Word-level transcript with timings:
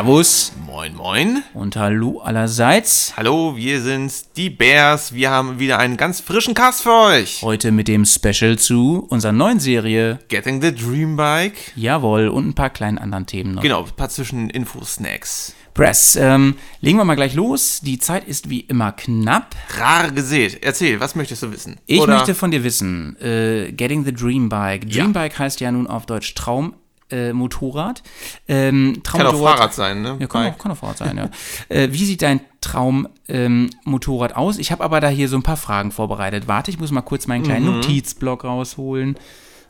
Servus 0.00 0.52
Moin, 0.66 0.94
moin. 0.96 1.42
und 1.52 1.76
Hallo 1.76 2.20
allerseits. 2.20 3.12
Hallo, 3.18 3.54
wir 3.54 3.82
sind's, 3.82 4.32
die 4.32 4.48
Bears. 4.48 5.12
Wir 5.12 5.28
haben 5.30 5.58
wieder 5.58 5.78
einen 5.78 5.98
ganz 5.98 6.20
frischen 6.20 6.54
Cast 6.54 6.84
für 6.84 6.94
euch. 6.94 7.42
Heute 7.42 7.70
mit 7.70 7.86
dem 7.86 8.06
Special 8.06 8.58
zu 8.58 9.06
unserer 9.10 9.32
neuen 9.32 9.60
Serie. 9.60 10.18
Getting 10.28 10.62
the 10.62 10.74
Dream 10.74 11.16
Bike. 11.18 11.72
Jawohl, 11.76 12.28
und 12.28 12.48
ein 12.48 12.54
paar 12.54 12.70
kleinen 12.70 12.96
anderen 12.96 13.26
Themen 13.26 13.52
noch. 13.52 13.62
Genau, 13.62 13.82
ein 13.84 13.90
paar 13.94 14.08
Zwischen-Info-Snacks. 14.08 15.54
Press, 15.74 16.16
ähm, 16.16 16.54
legen 16.80 16.96
wir 16.96 17.04
mal 17.04 17.14
gleich 17.14 17.34
los. 17.34 17.80
Die 17.82 17.98
Zeit 17.98 18.26
ist 18.26 18.48
wie 18.48 18.60
immer 18.60 18.92
knapp. 18.92 19.54
Rar 19.78 20.12
gesät. 20.12 20.62
Erzähl, 20.62 20.98
was 21.00 21.14
möchtest 21.14 21.42
du 21.42 21.52
wissen? 21.52 21.76
Ich 21.84 22.00
Oder- 22.00 22.14
möchte 22.14 22.34
von 22.34 22.50
dir 22.50 22.64
wissen, 22.64 23.20
äh, 23.20 23.70
Getting 23.72 24.06
the 24.06 24.14
Dream 24.14 24.48
Bike. 24.48 24.86
Ja. 24.86 25.02
Dream 25.02 25.12
Bike 25.12 25.38
heißt 25.38 25.60
ja 25.60 25.70
nun 25.70 25.86
auf 25.86 26.06
Deutsch 26.06 26.34
Traum. 26.34 26.72
Äh, 27.10 27.32
Motorrad. 27.32 28.02
Ähm, 28.48 29.02
Kann 29.02 29.26
auch 29.26 29.42
Fahrrad 29.42 29.74
sein, 29.74 30.02
ne? 30.02 30.16
Ja, 30.20 30.26
kann 30.26 30.52
auch, 30.52 30.58
kann 30.58 30.72
auch 30.72 30.76
Fahrrad 30.76 30.98
sein, 30.98 31.16
ja. 31.16 31.30
äh, 31.68 31.88
wie 31.92 32.04
sieht 32.04 32.22
dein 32.22 32.40
Traummotorrad 32.60 34.30
ähm, 34.30 34.36
aus? 34.36 34.58
Ich 34.58 34.72
habe 34.72 34.84
aber 34.84 35.00
da 35.00 35.08
hier 35.08 35.28
so 35.28 35.36
ein 35.36 35.42
paar 35.42 35.56
Fragen 35.56 35.92
vorbereitet. 35.92 36.48
Warte, 36.48 36.70
ich 36.70 36.78
muss 36.78 36.90
mal 36.90 37.02
kurz 37.02 37.26
meinen 37.26 37.44
kleinen 37.44 37.66
Notizblock 37.66 38.44
rausholen. 38.44 39.16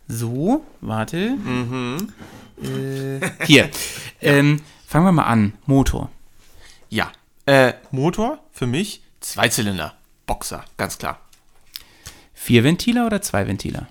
So, 0.08 0.64
warte. 0.80 1.36
Äh, 2.62 3.44
hier. 3.46 3.70
Ähm, 4.22 4.60
fangen 4.86 5.06
wir 5.06 5.12
mal 5.12 5.24
an. 5.24 5.54
Motor. 5.64 6.10
Ja. 6.90 7.10
Äh, 7.46 7.72
Motor 7.90 8.38
für 8.52 8.66
mich 8.66 9.00
Zweizylinder. 9.20 9.94
Boxer, 10.26 10.64
ganz 10.76 10.98
klar. 10.98 11.20
Vier 12.34 12.64
Ventiler 12.64 13.06
oder 13.06 13.22
zwei 13.22 13.46
Ventiler? 13.46 13.86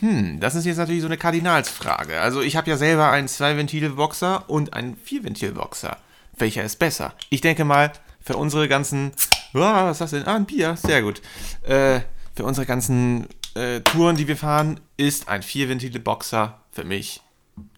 Hm, 0.00 0.40
das 0.40 0.54
ist 0.54 0.64
jetzt 0.64 0.78
natürlich 0.78 1.02
so 1.02 1.06
eine 1.06 1.18
Kardinalsfrage. 1.18 2.20
Also 2.20 2.40
ich 2.40 2.56
habe 2.56 2.70
ja 2.70 2.76
selber 2.76 3.10
einen 3.10 3.28
Zwei-Ventil-Boxer 3.28 4.48
und 4.48 4.72
einen 4.74 4.96
Vier-Ventil-Boxer. 4.96 5.96
Welcher 6.36 6.64
ist 6.64 6.78
besser? 6.78 7.14
Ich 7.28 7.42
denke 7.42 7.64
mal, 7.64 7.92
für 8.20 8.36
unsere 8.36 8.68
ganzen... 8.68 9.12
Oh, 9.52 9.60
was 9.60 9.92
ist 9.92 10.00
das 10.00 10.10
denn? 10.12 10.26
Ah, 10.26 10.36
ein 10.36 10.46
Bier. 10.46 10.76
Sehr 10.76 11.02
gut. 11.02 11.20
Äh, 11.62 12.00
für 12.34 12.44
unsere 12.44 12.66
ganzen 12.66 13.26
äh, 13.54 13.80
Touren, 13.80 14.16
die 14.16 14.28
wir 14.28 14.36
fahren, 14.36 14.80
ist 14.96 15.28
ein 15.28 15.42
Vier-Ventile-Boxer 15.42 16.58
für 16.72 16.84
mich 16.84 17.20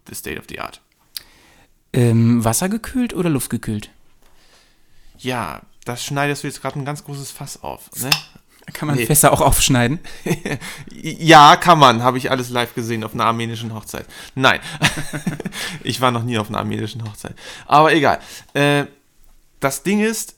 the 0.08 0.14
state 0.14 0.38
of 0.38 0.44
the 0.48 0.60
art. 0.60 0.80
Ähm, 1.92 2.44
wassergekühlt 2.44 3.14
oder 3.14 3.30
luftgekühlt? 3.30 3.90
Ja, 5.18 5.62
das 5.84 6.04
schneidest 6.04 6.42
du 6.42 6.48
jetzt 6.48 6.62
gerade 6.62 6.78
ein 6.78 6.84
ganz 6.84 7.04
großes 7.04 7.30
Fass 7.30 7.62
auf. 7.62 7.90
Ne? 8.00 8.10
Kann 8.72 8.86
man 8.86 8.96
Nee. 8.96 9.06
Fässer 9.06 9.32
auch 9.32 9.40
aufschneiden? 9.40 9.98
Ja, 10.94 11.56
kann 11.56 11.80
man. 11.80 12.02
Habe 12.02 12.18
ich 12.18 12.30
alles 12.30 12.50
live 12.50 12.74
gesehen 12.74 13.02
auf 13.02 13.12
einer 13.12 13.24
armenischen 13.24 13.74
Hochzeit. 13.74 14.06
Nein, 14.36 14.60
ich 15.82 16.00
war 16.00 16.12
noch 16.12 16.22
nie 16.22 16.38
auf 16.38 16.48
einer 16.48 16.58
armenischen 16.58 17.02
Hochzeit. 17.02 17.34
Aber 17.66 17.92
egal. 17.92 18.20
Äh, 18.54 18.84
das 19.58 19.82
Ding 19.82 20.00
ist, 20.00 20.36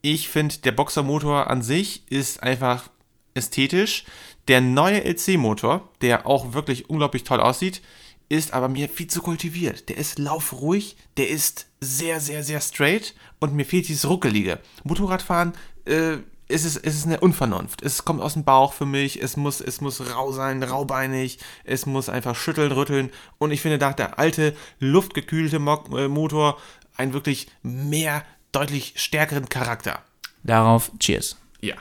ich 0.00 0.28
finde, 0.28 0.56
der 0.58 0.72
Boxermotor 0.72 1.48
an 1.48 1.62
sich 1.62 2.10
ist 2.10 2.42
einfach 2.42 2.88
ästhetisch. 3.34 4.04
Der 4.48 4.62
neue 4.62 5.04
LC-Motor, 5.04 5.88
der 6.00 6.26
auch 6.26 6.54
wirklich 6.54 6.88
unglaublich 6.88 7.24
toll 7.24 7.40
aussieht, 7.40 7.82
ist 8.28 8.52
aber 8.52 8.68
mir 8.68 8.88
viel 8.88 9.06
zu 9.06 9.20
kultiviert. 9.20 9.88
Der 9.88 9.96
ist 9.96 10.18
laufruhig, 10.18 10.96
der 11.16 11.28
ist 11.28 11.66
sehr, 11.80 12.20
sehr, 12.20 12.42
sehr 12.42 12.60
straight 12.60 13.14
und 13.40 13.54
mir 13.54 13.64
fehlt 13.64 13.88
dieses 13.88 14.08
Ruckelige. 14.08 14.60
Motorradfahren, 14.84 15.52
äh, 15.86 16.18
es 16.48 16.64
ist, 16.64 16.76
es 16.76 16.96
ist 16.96 17.06
eine 17.06 17.20
Unvernunft. 17.20 17.82
Es 17.82 18.04
kommt 18.04 18.22
aus 18.22 18.32
dem 18.32 18.44
Bauch 18.44 18.72
für 18.72 18.86
mich, 18.86 19.22
es 19.22 19.36
muss, 19.36 19.60
es 19.60 19.80
muss 19.80 20.00
rau 20.14 20.32
sein, 20.32 20.62
raubeinig, 20.62 21.38
es 21.64 21.86
muss 21.86 22.08
einfach 22.08 22.34
schütteln, 22.34 22.72
rütteln. 22.72 23.10
Und 23.36 23.50
ich 23.50 23.60
finde, 23.60 23.78
da 23.78 23.90
hat 23.90 23.98
der 23.98 24.18
alte, 24.18 24.56
luftgekühlte 24.80 25.56
äh, 25.56 26.08
Motor 26.08 26.58
einen 26.96 27.12
wirklich 27.12 27.48
mehr, 27.62 28.24
deutlich 28.52 28.94
stärkeren 28.96 29.48
Charakter. 29.48 30.02
Darauf 30.42 30.90
Cheers. 30.98 31.36
Ja. 31.60 31.76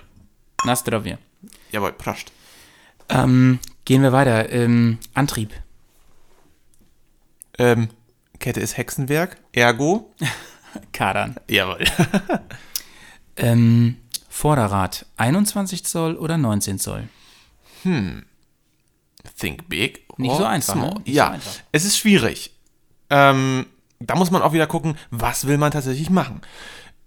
Na 0.66 0.76
zdrowie. 0.76 1.18
Jawohl, 1.72 1.94
Prost. 1.94 2.32
Ähm, 3.10 3.60
gehen 3.86 4.02
wir 4.02 4.12
weiter. 4.12 4.52
Ähm, 4.52 5.00
Antrieb. 5.14 5.54
Ähm, 7.58 7.90
Kette 8.40 8.60
ist 8.60 8.78
Hexenwerk, 8.78 9.38
ergo. 9.54 10.14
Kadern. 10.92 11.36
Jawohl. 11.48 11.86
Ähm, 13.38 13.98
Vorderrad. 14.38 15.08
21 15.18 15.84
Zoll 15.84 16.16
oder 16.16 16.38
19 16.38 16.78
Zoll? 16.78 17.08
Think 17.84 19.68
big. 19.68 20.06
Nicht 20.20 20.36
so 20.36 20.46
einfach, 20.46 20.74
small. 20.76 20.90
ne? 20.90 21.02
Nicht 21.06 21.16
ja, 21.16 21.26
so 21.26 21.34
einfach. 21.34 21.52
es 21.72 21.86
ist 21.86 21.98
schwierig. 21.98 22.54
Ähm, 23.10 23.66
da 24.00 24.14
muss 24.16 24.30
man 24.30 24.44
auch 24.44 24.54
wieder 24.54 24.68
gucken, 24.68 24.96
was 25.10 25.48
will 25.48 25.58
man 25.58 25.72
tatsächlich 25.72 26.12
machen. 26.12 26.42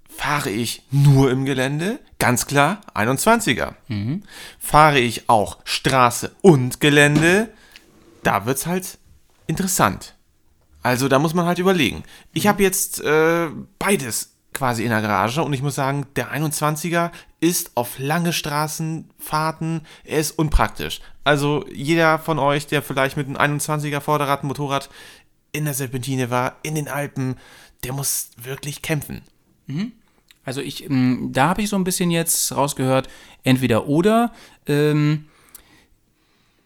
Fahre 0.09 0.51
ich 0.51 0.83
nur 0.91 1.31
im 1.31 1.45
Gelände? 1.45 2.01
Ganz 2.19 2.47
klar, 2.47 2.81
21er. 2.97 3.75
Mhm. 3.87 4.25
Fahre 4.59 4.99
ich 4.99 5.29
auch 5.29 5.59
Straße 5.63 6.35
und 6.43 6.81
Gelände? 6.81 7.49
Da 8.25 8.45
wird's 8.45 8.67
halt 8.67 8.99
interessant. 9.47 10.17
Also 10.83 11.07
da 11.07 11.21
muss 11.21 11.35
man 11.35 11.47
halt 11.47 11.61
überlegen. 11.61 12.03
Ich 12.33 12.49
habe 12.49 12.65
jetzt 12.65 13.01
äh, 13.01 13.51
beides 13.79 14.30
quasi 14.53 14.85
in 14.85 14.91
der 14.91 15.01
Garage 15.03 15.43
und 15.43 15.53
ich 15.53 15.63
muss 15.63 15.75
sagen, 15.75 16.07
der 16.17 16.33
21er 16.33 17.11
ist 17.41 17.73
auf 17.77 17.99
lange 17.99 18.33
Straßenfahrten, 18.33 19.83
er 20.05 20.19
ist 20.19 20.33
unpraktisch. 20.33 21.01
Also 21.25 21.65
jeder 21.73 22.19
von 22.19 22.39
euch, 22.39 22.67
der 22.67 22.83
vielleicht 22.83 23.17
mit 23.17 23.27
einem 23.27 23.59
21er 23.59 24.01
Vorderrad, 24.01 24.45
Motorrad 24.45 24.91
in 25.53 25.65
der 25.65 25.75
Serpentine 25.75 26.31
war, 26.31 26.57
in 26.63 26.75
den 26.75 26.89
Alpen, 26.89 27.37
der 27.85 27.93
muss 27.93 28.31
wirklich 28.37 28.83
kämpfen. 28.83 29.23
Also 30.45 30.61
ich, 30.61 30.85
ähm, 30.85 31.31
da 31.33 31.49
habe 31.49 31.63
ich 31.63 31.69
so 31.69 31.77
ein 31.77 31.85
bisschen 31.85 32.11
jetzt 32.11 32.55
rausgehört, 32.55 33.09
entweder 33.45 33.87
oder. 33.87 34.33
Ähm, 34.67 35.27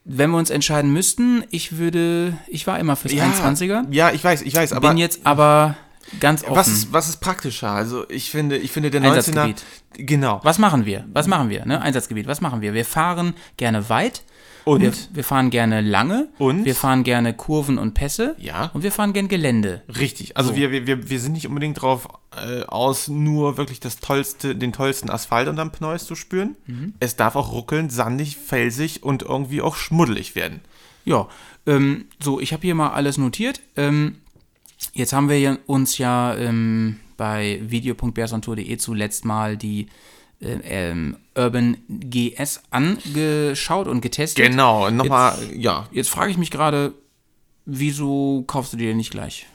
wenn 0.07 0.31
wir 0.31 0.39
uns 0.39 0.51
entscheiden 0.51 0.93
müssten, 0.93 1.45
ich 1.51 1.79
würde, 1.79 2.37
ich 2.47 2.67
war 2.67 2.79
immer 2.79 2.95
fürs 2.95 3.15
21er, 3.15 3.87
Ja, 3.91 4.11
ich 4.11 4.23
weiß, 4.23 4.43
ich 4.43 4.55
weiß, 4.55 4.75
aber 4.75 4.89
bin 4.89 4.99
jetzt 4.99 5.21
aber 5.25 5.77
ganz 6.21 6.43
offen. 6.43 6.57
was 6.57 6.69
ist, 6.69 6.93
was 6.93 7.09
ist 7.09 7.17
praktischer? 7.19 7.71
Also 7.71 8.09
ich 8.09 8.31
finde, 8.31 8.57
ich 8.57 8.73
finde 8.73 8.91
der 8.91 9.01
19er, 9.01 9.09
Einsatzgebiet. 9.09 9.65
genau. 9.95 10.41
Was 10.43 10.59
machen 10.59 10.87
wir? 10.87 11.05
Was 11.13 11.27
machen 11.27 11.49
wir? 11.51 11.67
Ne? 11.67 11.81
Einsatzgebiet, 11.81 12.27
was 12.27 12.41
machen 12.41 12.61
wir? 12.61 12.75
Wir 12.75 12.85
fahren 12.85 13.35
gerne 13.57 13.89
weit. 13.89 14.23
Und? 14.65 14.81
Wir, 14.81 14.93
wir 15.13 15.25
fahren 15.25 15.51
gerne 15.51 15.83
lange. 15.83 16.29
Und? 16.39 16.65
Wir 16.65 16.75
fahren 16.75 17.05
gerne 17.05 17.35
Kurven 17.35 17.77
und 17.77 17.93
Pässe. 17.93 18.35
Ja. 18.39 18.71
Und 18.73 18.83
wir 18.83 18.93
fahren 18.93 19.13
gerne 19.13 19.29
Gelände. 19.29 19.83
Richtig, 19.99 20.37
also 20.39 20.57
wir, 20.57 20.71
wir, 20.71 20.87
wir, 20.87 21.11
wir 21.11 21.21
sind 21.21 21.33
nicht 21.33 21.47
unbedingt 21.47 21.83
drauf 21.83 22.09
äh, 22.35 22.63
aus, 22.63 23.09
nur 23.09 23.59
wirklich 23.59 23.81
das 23.81 23.99
tollste, 24.01 24.57
den 24.57 24.73
tollsten 24.73 25.11
Asphalt 25.11 25.49
unterm 25.49 25.71
Pneus 25.71 26.07
zu 26.07 26.15
spüren. 26.15 26.57
Es 26.99 27.17
darf 27.17 27.37
auch 27.37 27.53
ruckeln, 27.53 27.91
sandig, 27.91 28.39
felsig 28.39 29.03
und 29.03 29.23
irgendwie 29.23 29.61
auch 29.61 29.77
schmuddelig 29.77 30.35
werden. 30.35 30.61
Ja, 31.05 31.29
ähm, 31.67 32.07
so, 32.19 32.41
ich 32.41 32.53
habe 32.53 32.63
hier 32.63 32.75
mal 32.75 32.91
alles 32.91 33.19
notiert. 33.19 33.61
Ähm, 33.77 34.17
jetzt 34.95 35.13
haben 35.13 35.29
wir 35.29 35.59
uns 35.67 35.99
ja 35.99 36.35
ähm, 36.37 37.01
bei 37.17 37.61
video.bearsontour.de 37.63 38.77
zuletzt 38.79 39.25
mal 39.25 39.57
die 39.57 39.87
äh, 40.41 40.59
ähm, 40.65 41.17
Urban 41.37 41.77
GS 41.89 42.63
angeschaut 42.71 43.87
und 43.87 44.01
getestet. 44.01 44.47
Genau, 44.47 44.91
nochmal, 44.91 45.39
ja, 45.55 45.89
Jetzt 45.93 46.11
frage 46.11 46.31
ich 46.31 46.39
mich 46.39 46.51
gerade, 46.51 46.95
wieso 47.67 48.45
kaufst 48.47 48.73
du 48.73 48.77
dir 48.77 48.95
nicht 48.95 49.11
gleich? 49.11 49.47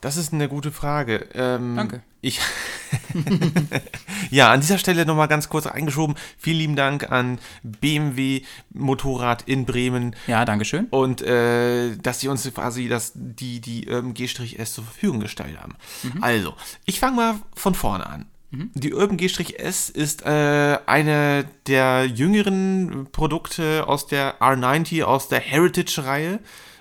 das 0.00 0.16
ist 0.16 0.32
eine 0.32 0.48
gute 0.48 0.70
Frage. 0.70 1.26
Ähm, 1.34 1.74
Danke. 1.76 2.02
Ich 2.20 2.40
ja, 4.30 4.52
an 4.52 4.60
dieser 4.60 4.78
Stelle 4.78 5.06
nochmal 5.06 5.28
ganz 5.28 5.48
kurz 5.48 5.66
eingeschoben. 5.66 6.16
Vielen 6.38 6.58
lieben 6.58 6.76
Dank 6.76 7.10
an 7.10 7.38
BMW 7.62 8.42
Motorrad 8.72 9.42
in 9.42 9.64
Bremen 9.66 10.14
Ja, 10.26 10.44
Dankeschön. 10.44 10.86
und 10.90 11.22
äh, 11.22 11.96
dass 11.96 12.20
sie 12.20 12.28
uns 12.28 12.48
quasi 12.54 12.88
das, 12.88 13.12
die, 13.14 13.60
die 13.60 13.86
ähm, 13.88 14.14
G-S 14.14 14.74
zur 14.74 14.84
Verfügung 14.84 15.20
gestellt 15.20 15.58
haben. 15.60 15.74
Also, 16.20 16.54
ich 16.84 17.00
fange 17.00 17.16
mal 17.16 17.34
von 17.54 17.74
vorne 17.74 18.06
an. 18.06 18.26
Die 18.50 18.94
Urban 18.94 19.18
G-S 19.18 19.90
ist 19.90 20.24
äh, 20.24 20.78
eine 20.86 21.44
der 21.66 22.06
jüngeren 22.06 23.06
Produkte 23.12 23.86
aus 23.86 24.06
der 24.06 24.40
R90, 24.40 25.02
aus 25.02 25.28
der 25.28 25.40
Heritage-Reihe. 25.40 26.40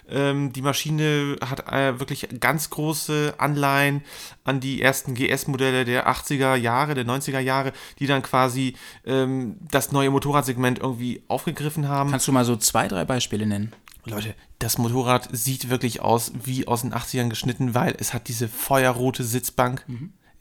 Ähm, 0.09 0.53
die 0.53 0.61
Maschine 0.61 1.37
hat 1.41 1.71
äh, 1.71 1.99
wirklich 1.99 2.27
ganz 2.39 2.69
große 2.69 3.35
Anleihen 3.37 4.03
an 4.43 4.59
die 4.59 4.81
ersten 4.81 5.13
GS-Modelle 5.13 5.85
der 5.85 6.09
80er 6.09 6.55
Jahre, 6.55 6.93
der 6.93 7.05
90er 7.05 7.39
Jahre, 7.39 7.73
die 7.99 8.07
dann 8.07 8.21
quasi 8.21 8.75
ähm, 9.05 9.57
das 9.71 9.91
neue 9.91 10.09
Motorradsegment 10.09 10.79
irgendwie 10.79 11.23
aufgegriffen 11.27 11.87
haben. 11.87 12.11
Kannst 12.11 12.27
du 12.27 12.31
mal 12.31 12.45
so 12.45 12.55
zwei, 12.55 12.87
drei 12.87 13.05
Beispiele 13.05 13.45
nennen? 13.45 13.73
Leute, 14.05 14.35
das 14.59 14.77
Motorrad 14.77 15.27
sieht 15.31 15.69
wirklich 15.69 16.01
aus 16.01 16.31
wie 16.43 16.67
aus 16.67 16.81
den 16.81 16.93
80ern 16.93 17.29
geschnitten, 17.29 17.75
weil 17.75 17.95
es 17.99 18.13
hat 18.13 18.29
diese 18.29 18.47
feuerrote 18.47 19.23
Sitzbank. 19.23 19.85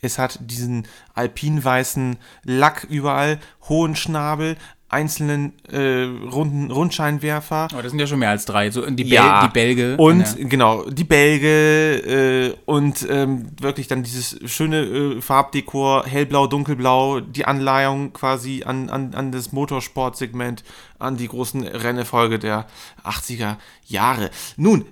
Es 0.00 0.18
hat 0.18 0.38
diesen 0.40 0.86
alpinweißen 1.14 2.16
Lack 2.44 2.84
überall, 2.84 3.38
hohen 3.68 3.96
Schnabel, 3.96 4.56
einzelnen 4.88 5.52
äh, 5.70 6.04
runden 6.04 6.70
Rundscheinwerfer. 6.70 7.68
Aber 7.72 7.82
das 7.82 7.90
sind 7.90 7.98
ja 7.98 8.06
schon 8.06 8.20
mehr 8.20 8.30
als 8.30 8.44
drei. 8.44 8.70
So 8.70 8.88
die, 8.88 9.02
Bel 9.04 9.12
Ja. 9.14 9.46
die 9.46 9.52
Bälge. 9.52 9.96
Und 9.96 10.20
Ja. 10.20 10.48
genau, 10.48 10.88
die 10.88 11.02
Bälge 11.04 12.52
äh, 12.52 12.54
und 12.66 13.04
ähm, 13.10 13.48
wirklich 13.60 13.88
dann 13.88 14.04
dieses 14.04 14.38
schöne 14.50 14.82
äh, 14.82 15.20
Farbdekor, 15.20 16.06
hellblau, 16.06 16.46
dunkelblau, 16.46 17.20
die 17.20 17.44
Anleihung 17.46 18.12
quasi 18.12 18.62
an, 18.64 18.88
an, 18.88 19.14
an 19.14 19.32
das 19.32 19.52
Motorsportsegment, 19.52 20.62
an 21.00 21.16
die 21.16 21.26
großen 21.28 21.64
Rennefolge 21.66 22.38
der 22.38 22.66
80er 23.04 23.56
Jahre. 23.86 24.30
Nun, 24.56 24.84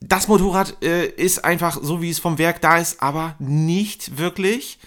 das 0.00 0.28
Motorrad 0.28 0.76
äh, 0.84 1.06
ist 1.06 1.44
einfach 1.44 1.78
so, 1.82 2.00
wie 2.00 2.10
es 2.10 2.20
vom 2.20 2.38
Werk 2.38 2.60
da 2.60 2.78
ist, 2.78 3.02
aber 3.02 3.34
nicht 3.40 4.18
wirklich 4.18 4.78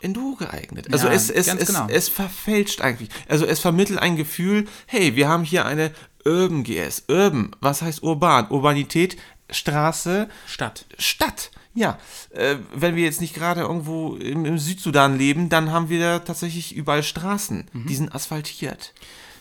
Enduro 0.00 0.36
geeignet. 0.36 0.92
Also 0.92 1.08
Ja, 1.08 1.12
es, 1.12 1.28
es, 1.30 1.48
es, 1.48 1.66
genau. 1.66 1.86
es 1.88 2.08
verfälscht 2.08 2.80
eigentlich. 2.80 3.08
Also 3.28 3.44
es 3.46 3.58
vermittelt 3.60 3.98
ein 3.98 4.16
Gefühl, 4.16 4.66
hey, 4.86 5.16
wir 5.16 5.28
haben 5.28 5.44
hier 5.44 5.64
eine 5.66 5.90
Urban 6.24 6.62
GS. 6.62 7.04
Urban, 7.08 7.50
was 7.60 7.82
heißt 7.82 8.02
urban? 8.02 8.48
Urbanität, 8.48 9.16
Straße, 9.50 10.28
Stadt. 10.46 10.84
Stadt. 10.98 11.50
Ja, 11.74 11.98
äh, 12.30 12.56
wenn 12.74 12.96
wir 12.96 13.04
jetzt 13.04 13.20
nicht 13.20 13.34
gerade 13.34 13.60
irgendwo 13.62 14.16
im, 14.16 14.44
im 14.44 14.58
Südsudan 14.58 15.16
leben, 15.18 15.48
dann 15.48 15.70
haben 15.70 15.88
wir 15.88 16.00
da 16.00 16.18
tatsächlich 16.20 16.74
überall 16.74 17.02
Straßen. 17.02 17.66
Mhm. 17.72 17.86
Die 17.86 17.94
sind 17.94 18.14
asphaltiert. 18.14 18.92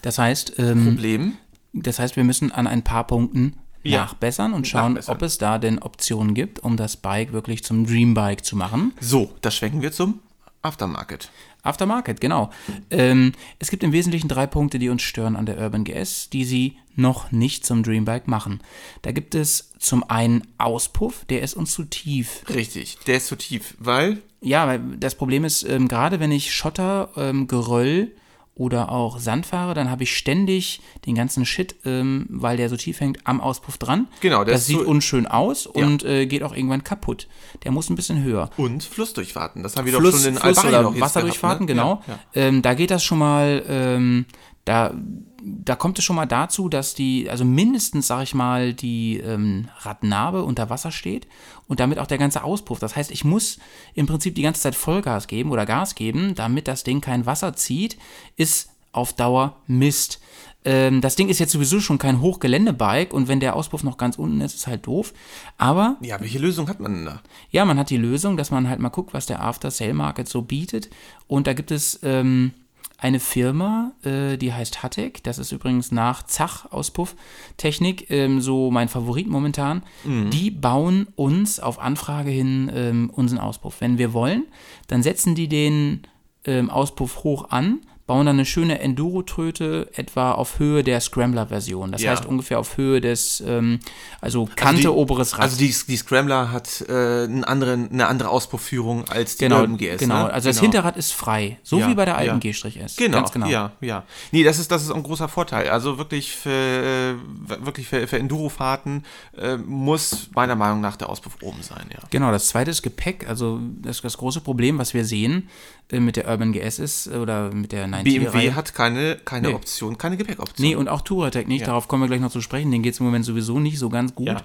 Das 0.02 0.18
heißt, 0.18 0.54
ähm, 0.60 0.86
Problem? 0.86 1.38
das 1.74 2.00
heißt, 2.00 2.16
wir 2.16 2.24
müssen 2.24 2.52
an 2.52 2.68
ein 2.68 2.84
paar 2.84 3.06
Punkten 3.08 3.58
Ja. 3.84 4.00
nachbessern 4.02 4.54
und 4.54 4.68
schauen, 4.68 4.94
Nachbessern. 4.94 5.16
ob 5.16 5.22
es 5.24 5.38
da 5.38 5.58
denn 5.58 5.80
Optionen 5.80 6.34
gibt, 6.34 6.60
um 6.60 6.78
das 6.78 6.98
Bike 6.98 7.34
wirklich 7.34 7.64
zum 7.64 7.86
Dreambike 7.86 8.44
zu 8.44 8.56
machen. 8.56 8.94
So, 9.00 9.34
das 9.42 9.56
schwenken 9.56 9.82
wir 9.82 9.92
zum 9.92 10.20
Aftermarket. 10.62 11.32
Aftermarket, 11.64 12.22
genau. 12.22 12.50
Ähm, 12.90 13.34
es 13.60 13.70
gibt 13.70 13.84
im 13.84 13.92
Wesentlichen 13.92 14.28
drei 14.28 14.48
Punkte, 14.48 14.80
die 14.80 14.90
uns 14.90 15.02
stören 15.02 15.36
an 15.36 15.46
der 15.46 15.58
Urban 15.58 15.84
GS, 15.84 16.30
die 16.30 16.46
sie 16.46 16.78
noch 16.96 17.32
nicht 17.32 17.66
zum 17.66 17.84
Dreambike 17.84 18.30
machen. 18.30 18.62
Da 19.04 19.12
gibt 19.12 19.36
es 19.36 19.72
zum 19.78 20.04
einen 20.10 20.48
Auspuff, 20.58 21.26
der 21.26 21.42
ist 21.42 21.54
uns 21.56 21.72
zu 21.72 21.84
tief. 21.84 22.44
Richtig, 22.50 22.98
der 23.06 23.18
ist 23.18 23.28
zu 23.28 23.36
tief, 23.36 23.76
weil 23.80 24.22
Ja, 24.42 24.68
weil 24.68 24.80
das 24.98 25.16
Problem 25.16 25.46
ist, 25.46 25.64
ähm, 25.64 25.88
gerade 25.88 26.20
wenn 26.20 26.32
ich 26.32 26.54
Schotter, 26.54 27.10
ähm, 27.16 27.48
Geröll 27.48 28.12
oder 28.58 28.92
auch 28.92 29.20
Sand 29.20 29.46
fahre, 29.46 29.74
dann 29.76 29.90
habe 29.92 30.04
ich 30.04 30.18
ständig 30.18 30.82
den 31.06 31.14
ganzen 31.16 31.46
Shit, 31.46 31.76
ähm, 31.86 32.26
weil 32.30 32.58
der 32.58 32.70
so 32.70 32.76
tief 32.78 33.00
hängt, 33.00 33.20
am 33.26 33.40
Auspuff 33.40 33.78
dran. 33.78 34.08
Genau, 34.20 34.44
das 34.44 34.62
ist 34.62 34.68
sieht 34.68 34.80
so- 34.80 34.86
unschön 34.88 35.28
aus 35.28 35.68
und 35.68 36.04
äh, 36.04 36.26
geht 36.26 36.42
auch 36.44 36.56
irgendwann 36.56 36.84
kaputt. 36.84 37.28
Der 37.64 37.72
muss 37.72 37.90
ein 37.90 37.96
bisschen 37.96 38.24
höher. 38.24 38.50
und 38.58 38.84
Flussdurchfahrten. 38.84 39.62
Das 39.64 39.76
haben 39.76 39.86
wir 39.86 39.94
doch 39.94 40.00
Fluss, 40.00 40.22
schon 40.24 40.34
in 40.34 40.38
Fluss 40.40 40.58
Albanien 40.58 40.86
oder 40.88 41.00
Wasserdurchfahrten, 41.00 41.68
gehabt, 41.68 41.78
ne? 41.78 42.02
genau. 42.04 42.04
Ja, 42.08 42.42
ja. 42.42 42.48
Ähm, 42.48 42.62
da 42.64 42.74
geht 42.74 42.90
das 42.92 43.04
schon 43.04 43.20
mal, 43.20 43.64
ähm, 43.70 44.26
da, 44.68 44.94
da 45.42 45.76
kommt 45.76 45.98
es 45.98 46.04
schon 46.04 46.18
mal 46.18 46.26
dazu, 46.26 46.68
dass 46.68 46.94
die, 46.94 47.30
also 47.30 47.46
mindestens, 47.46 48.08
sag 48.08 48.24
ich 48.24 48.36
mal, 48.36 48.74
die 48.74 49.18
ähm, 49.18 49.70
Radnabe 49.80 50.44
unter 50.44 50.70
Wasser 50.70 50.92
steht 50.92 51.26
und 51.68 51.80
damit 51.80 52.00
auch 52.00 52.08
der 52.08 52.18
ganze 52.18 52.44
Auspuff. 52.44 52.80
Das 52.80 52.96
heißt, 52.98 53.12
ich 53.12 53.24
muss 53.24 53.60
im 53.94 54.08
Prinzip 54.08 54.36
die 54.36 54.42
ganze 54.42 54.62
Zeit 54.62 54.76
Vollgas 54.76 55.28
geben 55.28 55.52
oder 55.52 55.66
Gas 55.66 55.96
geben, 55.96 56.36
damit 56.36 56.68
das 56.68 56.84
Ding 56.84 57.00
kein 57.00 57.26
Wasser 57.26 57.56
zieht, 57.56 57.98
ist 58.36 58.70
auf 58.92 59.14
Dauer 59.14 59.56
Mist. 59.68 60.20
Ähm, 60.66 61.00
das 61.00 61.16
Ding 61.16 61.30
ist 61.30 61.40
jetzt 61.40 61.54
sowieso 61.54 61.80
schon 61.80 61.98
kein 61.98 62.20
Hochgeländebike 62.20 63.16
und 63.16 63.30
wenn 63.30 63.40
der 63.40 63.56
Auspuff 63.56 63.84
noch 63.84 63.96
ganz 63.96 64.18
unten 64.18 64.42
ist, 64.42 64.54
ist 64.54 64.68
halt 64.68 64.86
doof. 64.86 65.14
Aber 65.58 65.96
Ja, 66.02 66.20
welche 66.20 66.40
Lösung 66.40 66.68
hat 66.68 66.82
man 66.82 66.94
denn 66.94 67.06
da? 67.06 67.22
ja, 67.52 67.64
man 67.64 67.80
hat 67.80 67.90
die 67.90 67.98
Lösung, 67.98 68.36
dass 68.36 68.52
man 68.52 68.68
halt 68.68 68.80
mal 68.82 68.90
guckt, 68.90 69.14
was 69.14 69.28
der 69.28 69.42
After-Sale-Market 69.42 70.28
so 70.28 70.42
bietet. 70.42 70.90
Und 71.28 71.48
da 71.48 71.54
gibt 71.54 71.72
es 71.72 72.02
ähm, 72.04 72.52
eine 72.98 73.20
Firma, 73.20 73.92
äh, 74.04 74.38
die 74.38 74.54
heißt 74.54 74.82
Hatek. 74.82 75.24
Das 75.24 75.38
ist 75.38 75.52
übrigens 75.52 75.92
nach 75.92 76.24
Zach 76.24 76.72
Auspufftechnik 76.72 78.10
ähm, 78.10 78.42
so 78.42 78.72
mein 78.72 78.90
Favorit 78.90 79.28
momentan. 79.28 79.84
Die 80.32 80.50
bauen 80.52 81.08
uns 81.16 81.60
auf 81.60 81.80
Anfrage 81.80 82.32
hin 82.32 82.72
ähm, 82.74 83.12
unseren 83.14 83.40
Auspuff. 83.40 83.82
Wenn 83.82 83.98
wir 83.98 84.14
wollen, 84.14 84.46
dann 84.88 85.04
setzen 85.04 85.36
die 85.36 85.48
den 85.48 86.02
ähm, 86.46 86.70
Auspuff 86.70 87.24
hoch 87.24 87.50
an, 87.50 87.82
bauen 88.08 88.26
dann 88.26 88.38
eine 88.38 88.46
schöne 88.46 88.80
Enduro-Tröte 88.80 89.90
etwa 89.94 90.32
auf 90.32 90.60
Höhe 90.60 90.82
der 90.84 91.02
Scrambler-Version. 91.02 91.92
Das 91.92 92.02
Ja. 92.02 92.12
heißt 92.12 92.26
ungefähr 92.26 92.58
auf 92.58 92.78
Höhe 92.78 93.02
des, 93.02 93.44
ähm, 93.46 93.80
also 94.22 94.48
Kante, 94.56 94.82
die, 94.82 94.88
oberes 94.88 95.34
Rad. 95.34 95.42
Also 95.42 95.58
die, 95.58 95.76
die 95.88 95.98
Scrambler 95.98 96.52
hat 96.52 96.86
äh, 96.88 96.94
einen 97.26 97.44
anderen, 97.44 97.92
eine 97.92 98.08
andere 98.08 98.30
Auspuffführung 98.30 99.04
als 99.10 99.36
die 99.36 99.44
Genau, 99.46 99.60
Urban 99.60 99.78
GS. 99.78 100.00
genau. 100.00 100.24
Ne? 100.24 100.34
also 100.34 100.48
das 100.48 100.56
genau. 100.56 100.72
Hinterrad 100.72 100.96
ist 100.98 101.12
frei, 101.14 101.60
so 101.64 101.80
Ja, 101.80 101.90
wie 101.90 101.96
bei 101.96 102.06
der 102.06 102.18
alten 102.18 102.40
ja. 102.42 102.52
G-S. 102.52 102.96
Genau, 102.96 103.18
Ganz 103.18 103.32
genau. 103.34 103.48
ja, 103.48 103.74
ja. 103.82 104.04
Nee, 104.32 104.44
das 104.44 104.58
ist, 104.58 104.72
das 104.72 104.84
ist 104.84 104.92
ein 104.92 105.04
großer 105.04 105.28
Vorteil. 105.28 105.68
Also 105.70 105.98
wirklich 105.98 106.32
für, 106.34 106.50
äh, 106.50 107.66
wirklich 107.66 107.88
für, 107.90 108.08
für 108.08 108.18
Endurofahrten 108.20 109.06
äh, 109.38 109.58
muss 109.58 110.30
meiner 110.34 110.56
Meinung 110.56 110.80
nach 110.80 110.96
der 110.96 111.10
Auspuff 111.10 111.38
oben 111.42 111.62
sein, 111.62 111.88
ja. 111.92 112.00
Genau, 112.10 112.32
das 112.32 112.48
zweite 112.48 112.72
ist 112.72 112.82
Gepäck. 112.84 113.28
Also 113.28 113.60
das, 113.82 114.02
das 114.02 114.18
große 114.18 114.40
Problem, 114.40 114.78
was 114.78 114.94
wir 114.94 115.04
sehen 115.04 115.50
mit 115.92 116.18
der 116.18 116.28
Urban 116.28 116.52
GS 116.52 116.80
ist, 116.80 117.08
äh, 117.08 117.16
oder 117.18 117.54
mit 117.54 117.72
der 117.72 117.88
90 117.88 118.20
BMW 118.20 118.52
hat 118.54 118.74
keine, 118.74 119.18
keine 119.24 119.50
Nee. 119.50 119.54
Option, 119.54 119.98
keine 119.98 120.18
Gepäckoption. 120.18 120.68
Nee, 120.68 120.76
und 120.76 120.90
auch 120.90 121.02
Touratec 121.02 121.48
nicht, 121.48 121.62
Ja. 121.62 121.68
darauf 121.68 121.88
kommen 121.88 122.04
wir 122.04 122.08
gleich 122.08 122.20
noch 122.20 122.32
zu 122.32 122.42
sprechen, 122.42 122.72
denen 122.72 122.84
geht 122.84 122.94
es 122.94 123.00
im 123.00 123.06
Moment 123.06 123.24
sowieso 123.26 123.60
nicht 123.60 123.80
so 123.80 123.90
ganz 123.90 124.14
gut. 124.14 124.28
Ja. 124.28 124.42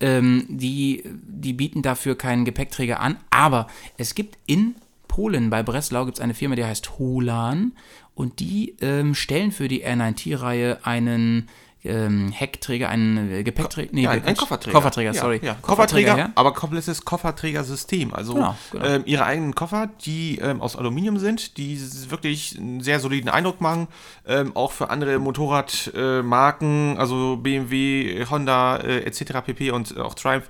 Ähm, 0.00 0.44
die, 0.48 1.02
die 1.26 1.52
bieten 1.54 1.82
dafür 1.82 2.16
keinen 2.16 2.44
Gepäckträger 2.44 3.00
an, 3.00 3.16
aber 3.30 3.68
es 3.96 4.14
gibt 4.14 4.36
in 4.46 4.74
Polen, 5.08 5.50
bei 5.50 5.62
Breslau, 5.62 6.04
gibt 6.06 6.18
es 6.18 6.22
eine 6.22 6.34
Firma, 6.34 6.56
die 6.56 6.64
heißt 6.64 6.98
Holan 6.98 7.72
und 8.14 8.40
die 8.40 8.76
ähm, 8.80 9.14
stellen 9.14 9.52
für 9.52 9.68
die 9.68 9.84
R9T-Reihe 9.86 10.84
einen 10.84 11.48
ähm, 11.84 12.30
Heckträger, 12.30 12.88
einen 12.88 13.30
äh, 13.30 13.42
Gepäckträger, 13.42 13.90
nee, 13.92 14.02
ja, 14.02 14.10
ein, 14.10 14.36
Kofferträger. 14.36 14.74
Kofferträger, 14.74 15.12
ja, 15.12 15.20
sorry. 15.20 15.40
Ja. 15.42 15.56
Kofferträger, 15.60 16.16
ja. 16.16 16.32
aber 16.34 16.52
komplettes 16.52 17.04
Kofferträgersystem. 17.04 18.14
Also 18.14 18.34
Genau, 18.34 18.56
genau. 18.70 18.84
Ähm, 18.84 19.02
ihre 19.04 19.24
eigenen 19.24 19.54
Koffer, 19.54 19.88
die 20.04 20.38
ähm, 20.38 20.60
aus 20.60 20.76
Aluminium 20.76 21.18
sind, 21.18 21.56
die 21.56 21.80
wirklich 22.08 22.56
einen 22.56 22.80
sehr 22.82 23.00
soliden 23.00 23.28
Eindruck 23.28 23.60
machen. 23.60 23.88
Ähm, 24.26 24.54
auch 24.54 24.72
für 24.72 24.90
andere 24.90 25.18
Motorradmarken, 25.18 26.96
äh, 26.96 26.98
also 26.98 27.36
BMW, 27.36 28.26
Honda 28.30 28.76
äh, 28.76 29.00
etc. 29.00 29.40
pp. 29.44 29.70
und 29.72 29.98
auch 29.98 30.14
Triumph 30.14 30.48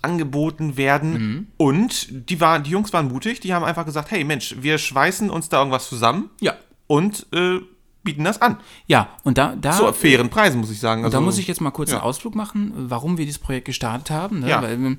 angeboten 0.00 0.76
werden. 0.76 1.12
Mhm. 1.12 1.46
Und 1.56 2.30
die, 2.30 2.40
waren, 2.40 2.62
die 2.64 2.70
Jungs 2.70 2.92
waren 2.92 3.08
mutig, 3.08 3.40
die 3.40 3.54
haben 3.54 3.64
einfach 3.64 3.84
gesagt, 3.84 4.10
hey 4.10 4.24
Mensch, 4.24 4.56
wir 4.60 4.78
schweißen 4.78 5.30
uns 5.30 5.48
da 5.48 5.58
irgendwas 5.58 5.88
zusammen 5.88 6.30
Ja. 6.40 6.54
und 6.88 7.26
äh, 7.32 7.60
bieten 8.02 8.24
das 8.24 8.40
an. 8.42 8.58
Ja, 8.86 9.08
und 9.22 9.38
da, 9.38 9.54
da, 9.60 9.72
Zu 9.72 9.92
fairen 9.92 10.28
Preisen, 10.30 10.60
muss 10.60 10.70
ich 10.70 10.80
sagen. 10.80 11.04
und 11.04 11.12
da 11.12 11.18
Also- 11.18 11.24
muss 11.24 11.38
ich 11.38 11.46
jetzt 11.46 11.60
mal 11.60 11.70
kurz 11.70 11.90
ja. 11.90 11.96
einen 11.98 12.04
Ausflug 12.04 12.34
machen, 12.34 12.72
warum 12.76 13.18
wir 13.18 13.24
dieses 13.24 13.38
Projekt 13.38 13.66
gestartet 13.66 14.10
haben. 14.10 14.40
Ne? 14.40 14.48
Ja. 14.48 14.62
Weil, 14.62 14.72
ähm, 14.72 14.98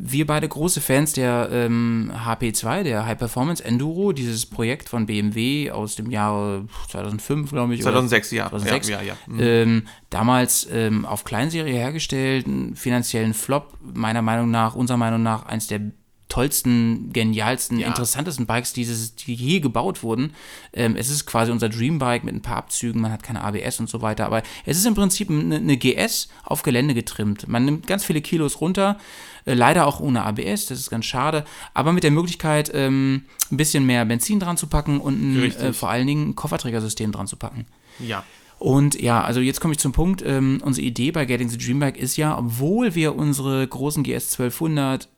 wir 0.00 0.26
beide 0.28 0.46
große 0.48 0.80
Fans 0.80 1.12
der 1.12 1.48
ähm, 1.50 2.12
HP2, 2.24 2.84
der 2.84 3.04
High 3.04 3.18
Performance 3.18 3.64
Enduro, 3.64 4.12
dieses 4.12 4.46
Projekt 4.46 4.88
von 4.88 5.06
BMW 5.06 5.72
aus 5.72 5.96
dem 5.96 6.10
Jahre 6.10 6.66
2005, 6.88 7.50
glaube 7.50 7.74
ich. 7.74 7.80
oder 7.80 7.92
2006, 7.92 8.30
ja. 8.30 8.48
2006. 8.48 8.88
Ja, 8.90 9.00
ja, 9.00 9.08
ja. 9.08 9.14
Mhm. 9.26 9.40
Ähm, 9.40 9.82
damals 10.08 10.68
ähm, 10.70 11.04
auf 11.04 11.24
Kleinserie 11.24 11.72
hergestellt, 11.74 12.46
einen 12.46 12.76
finanziellen 12.76 13.34
Flop, 13.34 13.76
meiner 13.82 14.22
Meinung 14.22 14.52
nach, 14.52 14.76
unserer 14.76 14.98
Meinung 14.98 15.22
nach, 15.24 15.46
eins 15.46 15.66
der 15.66 15.80
tollsten, 16.28 17.10
genialsten, 17.12 17.78
Ja. 17.78 17.88
interessantesten 17.88 18.46
Bikes, 18.46 18.72
dieses, 18.72 19.14
die 19.14 19.34
je 19.34 19.60
gebaut 19.60 20.02
wurden. 20.02 20.34
Ähm, 20.72 20.94
es 20.96 21.08
ist 21.10 21.26
quasi 21.26 21.50
unser 21.50 21.68
Dreambike 21.68 22.24
mit 22.24 22.34
ein 22.34 22.42
paar 22.42 22.56
Abzügen, 22.56 23.00
man 23.00 23.10
hat 23.12 23.22
keine 23.22 23.42
ABS 23.42 23.80
und 23.80 23.88
so 23.88 24.02
weiter, 24.02 24.26
aber 24.26 24.42
es 24.66 24.76
ist 24.76 24.86
im 24.86 24.94
Prinzip 24.94 25.30
eine, 25.30 25.56
eine 25.56 25.76
GS 25.76 26.28
auf 26.44 26.62
Gelände 26.62 26.94
getrimmt. 26.94 27.48
Man 27.48 27.64
nimmt 27.64 27.86
ganz 27.86 28.04
viele 28.04 28.20
Kilos 28.20 28.60
runter, 28.60 28.98
äh, 29.46 29.54
leider 29.54 29.86
auch 29.86 30.00
ohne 30.00 30.22
ABS, 30.24 30.66
das 30.66 30.78
ist 30.78 30.90
ganz 30.90 31.06
schade, 31.06 31.44
aber 31.74 31.92
mit 31.92 32.04
der 32.04 32.10
Möglichkeit, 32.10 32.70
ähm, 32.74 33.22
ein 33.50 33.56
bisschen 33.56 33.86
mehr 33.86 34.04
Benzin 34.04 34.38
dran 34.40 34.56
zu 34.56 34.66
packen 34.66 35.00
und 35.00 35.14
ein, 35.20 35.42
äh, 35.42 35.72
vor 35.72 35.88
allen 35.90 36.06
Dingen 36.06 36.28
ein 36.30 36.36
Kofferträgersystem 36.36 37.10
dran 37.12 37.26
zu 37.26 37.36
packen. 37.36 37.66
ja. 37.98 38.22
Und 38.60 39.00
ja, 39.00 39.22
also 39.22 39.38
jetzt 39.38 39.60
komme 39.60 39.74
ich 39.74 39.78
zum 39.78 39.92
Punkt. 39.92 40.20
Ähm, 40.26 40.60
unsere 40.64 40.84
Idee 40.84 41.12
bei 41.12 41.24
Getting 41.26 41.48
the 41.48 41.56
Dream 41.56 41.78
Bike 41.78 41.96
ist 41.96 42.16
ja, 42.16 42.36
obwohl 42.36 42.96
wir 42.96 43.14
unsere 43.14 43.64
großen 43.64 44.02
GS 44.02 44.32
1200 44.36 45.08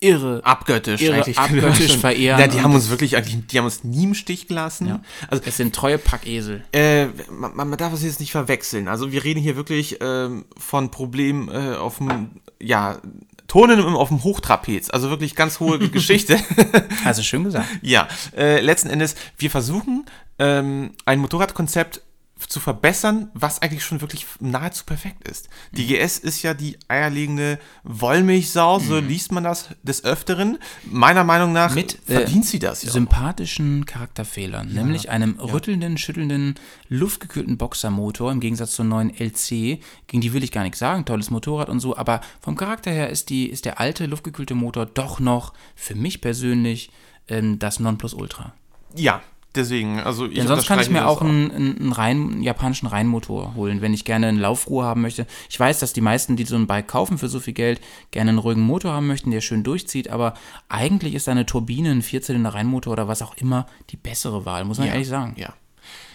irre, 0.00 0.40
abgöttisch 0.44 1.00
Irre, 1.02 1.16
eigentlich 1.16 1.38
abgöttisch 1.38 1.96
verehren 1.98 2.38
Ja, 2.40 2.46
die 2.46 2.60
haben 2.62 2.74
uns 2.74 2.88
wirklich 2.90 3.16
eigentlich, 3.16 3.46
die 3.46 3.58
haben 3.58 3.64
uns 3.64 3.84
nie 3.84 4.04
im 4.04 4.14
Stich 4.14 4.46
gelassen. 4.48 4.86
Ja. 4.86 5.00
Also 5.28 5.42
es 5.46 5.56
sind 5.56 5.74
treue 5.74 5.98
Packesel. 5.98 6.64
äh, 6.72 7.06
man, 7.30 7.54
man 7.68 7.76
darf 7.76 7.92
es 7.92 8.02
jetzt 8.02 8.20
nicht 8.20 8.32
verwechseln. 8.32 8.88
Also 8.88 9.12
wir 9.12 9.24
reden 9.24 9.40
hier 9.40 9.56
wirklich 9.56 9.98
ähm, 10.00 10.44
von 10.56 10.90
Problemen 10.90 11.48
äh, 11.48 11.74
auf 11.76 11.98
dem, 11.98 12.30
ja, 12.60 12.98
Turnen 13.48 13.78
im- 13.80 13.96
auf 13.96 14.08
dem 14.08 14.22
Hochtrapez. 14.24 14.90
Also 14.90 15.08
wirklich 15.10 15.34
ganz 15.34 15.58
hohe 15.58 15.78
Geschichte. 15.90 16.38
Also 17.04 17.22
schön 17.22 17.44
gesagt. 17.44 17.66
ja, 17.82 18.06
äh, 18.36 18.60
letzten 18.60 18.90
Endes, 18.90 19.14
wir 19.38 19.50
versuchen 19.50 20.04
ähm, 20.38 20.90
ein 21.06 21.18
Motorradkonzept 21.18 22.02
zu 22.46 22.60
verbessern, 22.60 23.30
was 23.34 23.60
eigentlich 23.62 23.84
schon 23.84 24.00
wirklich 24.00 24.26
nahezu 24.40 24.84
perfekt 24.84 25.26
ist. 25.28 25.48
Die 25.72 25.82
Mhm. 25.84 25.88
GS 25.88 26.18
ist 26.18 26.42
ja 26.42 26.54
die 26.54 26.78
eierlegende 26.88 27.58
Wollmilchsau, 27.84 28.78
so 28.78 28.98
liest 28.98 29.32
man 29.32 29.44
das 29.44 29.70
des 29.82 30.04
Öfteren. 30.04 30.58
Meiner 30.84 31.24
Meinung 31.24 31.52
nach 31.52 31.70
Mhm. 31.70 31.74
Mit, 31.76 31.94
äh, 32.08 32.14
verdient 32.14 32.46
sie 32.46 32.58
das 32.58 32.82
ja. 32.82 32.90
sympathischen 32.90 33.86
Charakterfehlern, 33.86 34.72
nämlich 34.72 35.10
einem 35.10 35.38
rüttelnden, 35.40 35.98
schüttelnden, 35.98 36.54
luftgekühlten 36.88 37.58
Boxermotor 37.58 38.30
im 38.32 38.40
Gegensatz 38.40 38.72
zur 38.72 38.84
neuen 38.84 39.10
LC. 39.10 39.80
Gegen 40.06 40.20
die 40.20 40.32
will 40.32 40.44
ich 40.44 40.52
gar 40.52 40.62
nichts 40.62 40.78
sagen, 40.78 41.04
tolles 41.04 41.30
Motorrad 41.30 41.68
und 41.68 41.80
so, 41.80 41.96
aber 41.96 42.20
vom 42.40 42.56
Charakter 42.56 42.90
her 42.90 43.10
ist, 43.10 43.30
die, 43.30 43.46
ist 43.46 43.64
der 43.64 43.80
alte, 43.80 44.06
luftgekühlte 44.06 44.54
Motor 44.54 44.86
doch 44.86 45.20
noch 45.20 45.52
für 45.74 45.94
mich 45.94 46.20
persönlich 46.20 46.90
ähm, 47.28 47.58
das 47.58 47.80
Nonplusultra. 47.80 48.52
Ja, 48.94 49.22
deswegen, 49.54 50.00
also 50.00 50.26
ich 50.26 50.34
Denn 50.34 50.46
sonst 50.46 50.66
kann 50.66 50.80
ich 50.80 50.90
mir 50.90 51.00
das 51.00 51.08
auch 51.08 51.22
einen, 51.22 51.50
einen, 51.50 51.92
rein, 51.92 52.30
einen 52.32 52.42
japanischen 52.42 52.86
Reihenmotor 52.86 53.54
holen, 53.54 53.80
wenn 53.80 53.94
ich 53.94 54.04
gerne 54.04 54.28
eine 54.28 54.40
Laufruhe 54.40 54.84
haben 54.84 55.02
möchte. 55.02 55.26
Ich 55.48 55.58
weiß, 55.58 55.78
dass 55.78 55.92
die 55.92 56.00
meisten, 56.00 56.36
die 56.36 56.44
so 56.44 56.56
ein 56.56 56.66
Bike 56.66 56.88
kaufen 56.88 57.18
für 57.18 57.28
so 57.28 57.40
viel 57.40 57.54
Geld, 57.54 57.80
gerne 58.10 58.30
einen 58.30 58.38
ruhigen 58.38 58.62
Motor 58.62 58.92
haben 58.92 59.06
möchten, 59.06 59.30
der 59.30 59.40
schön 59.40 59.64
durchzieht, 59.64 60.10
aber 60.10 60.34
eigentlich 60.68 61.14
ist 61.14 61.28
eine 61.28 61.46
Turbine, 61.46 61.90
ein 61.90 62.02
Vierzylinder 62.02 62.54
Reihenmotor 62.54 62.92
oder 62.92 63.08
was 63.08 63.22
auch 63.22 63.36
immer 63.36 63.66
die 63.90 63.96
bessere 63.96 64.44
Wahl, 64.44 64.64
muss 64.64 64.78
man 64.78 64.86
ja, 64.88 64.94
ehrlich 64.94 65.08
sagen. 65.08 65.34
Ja. 65.36 65.54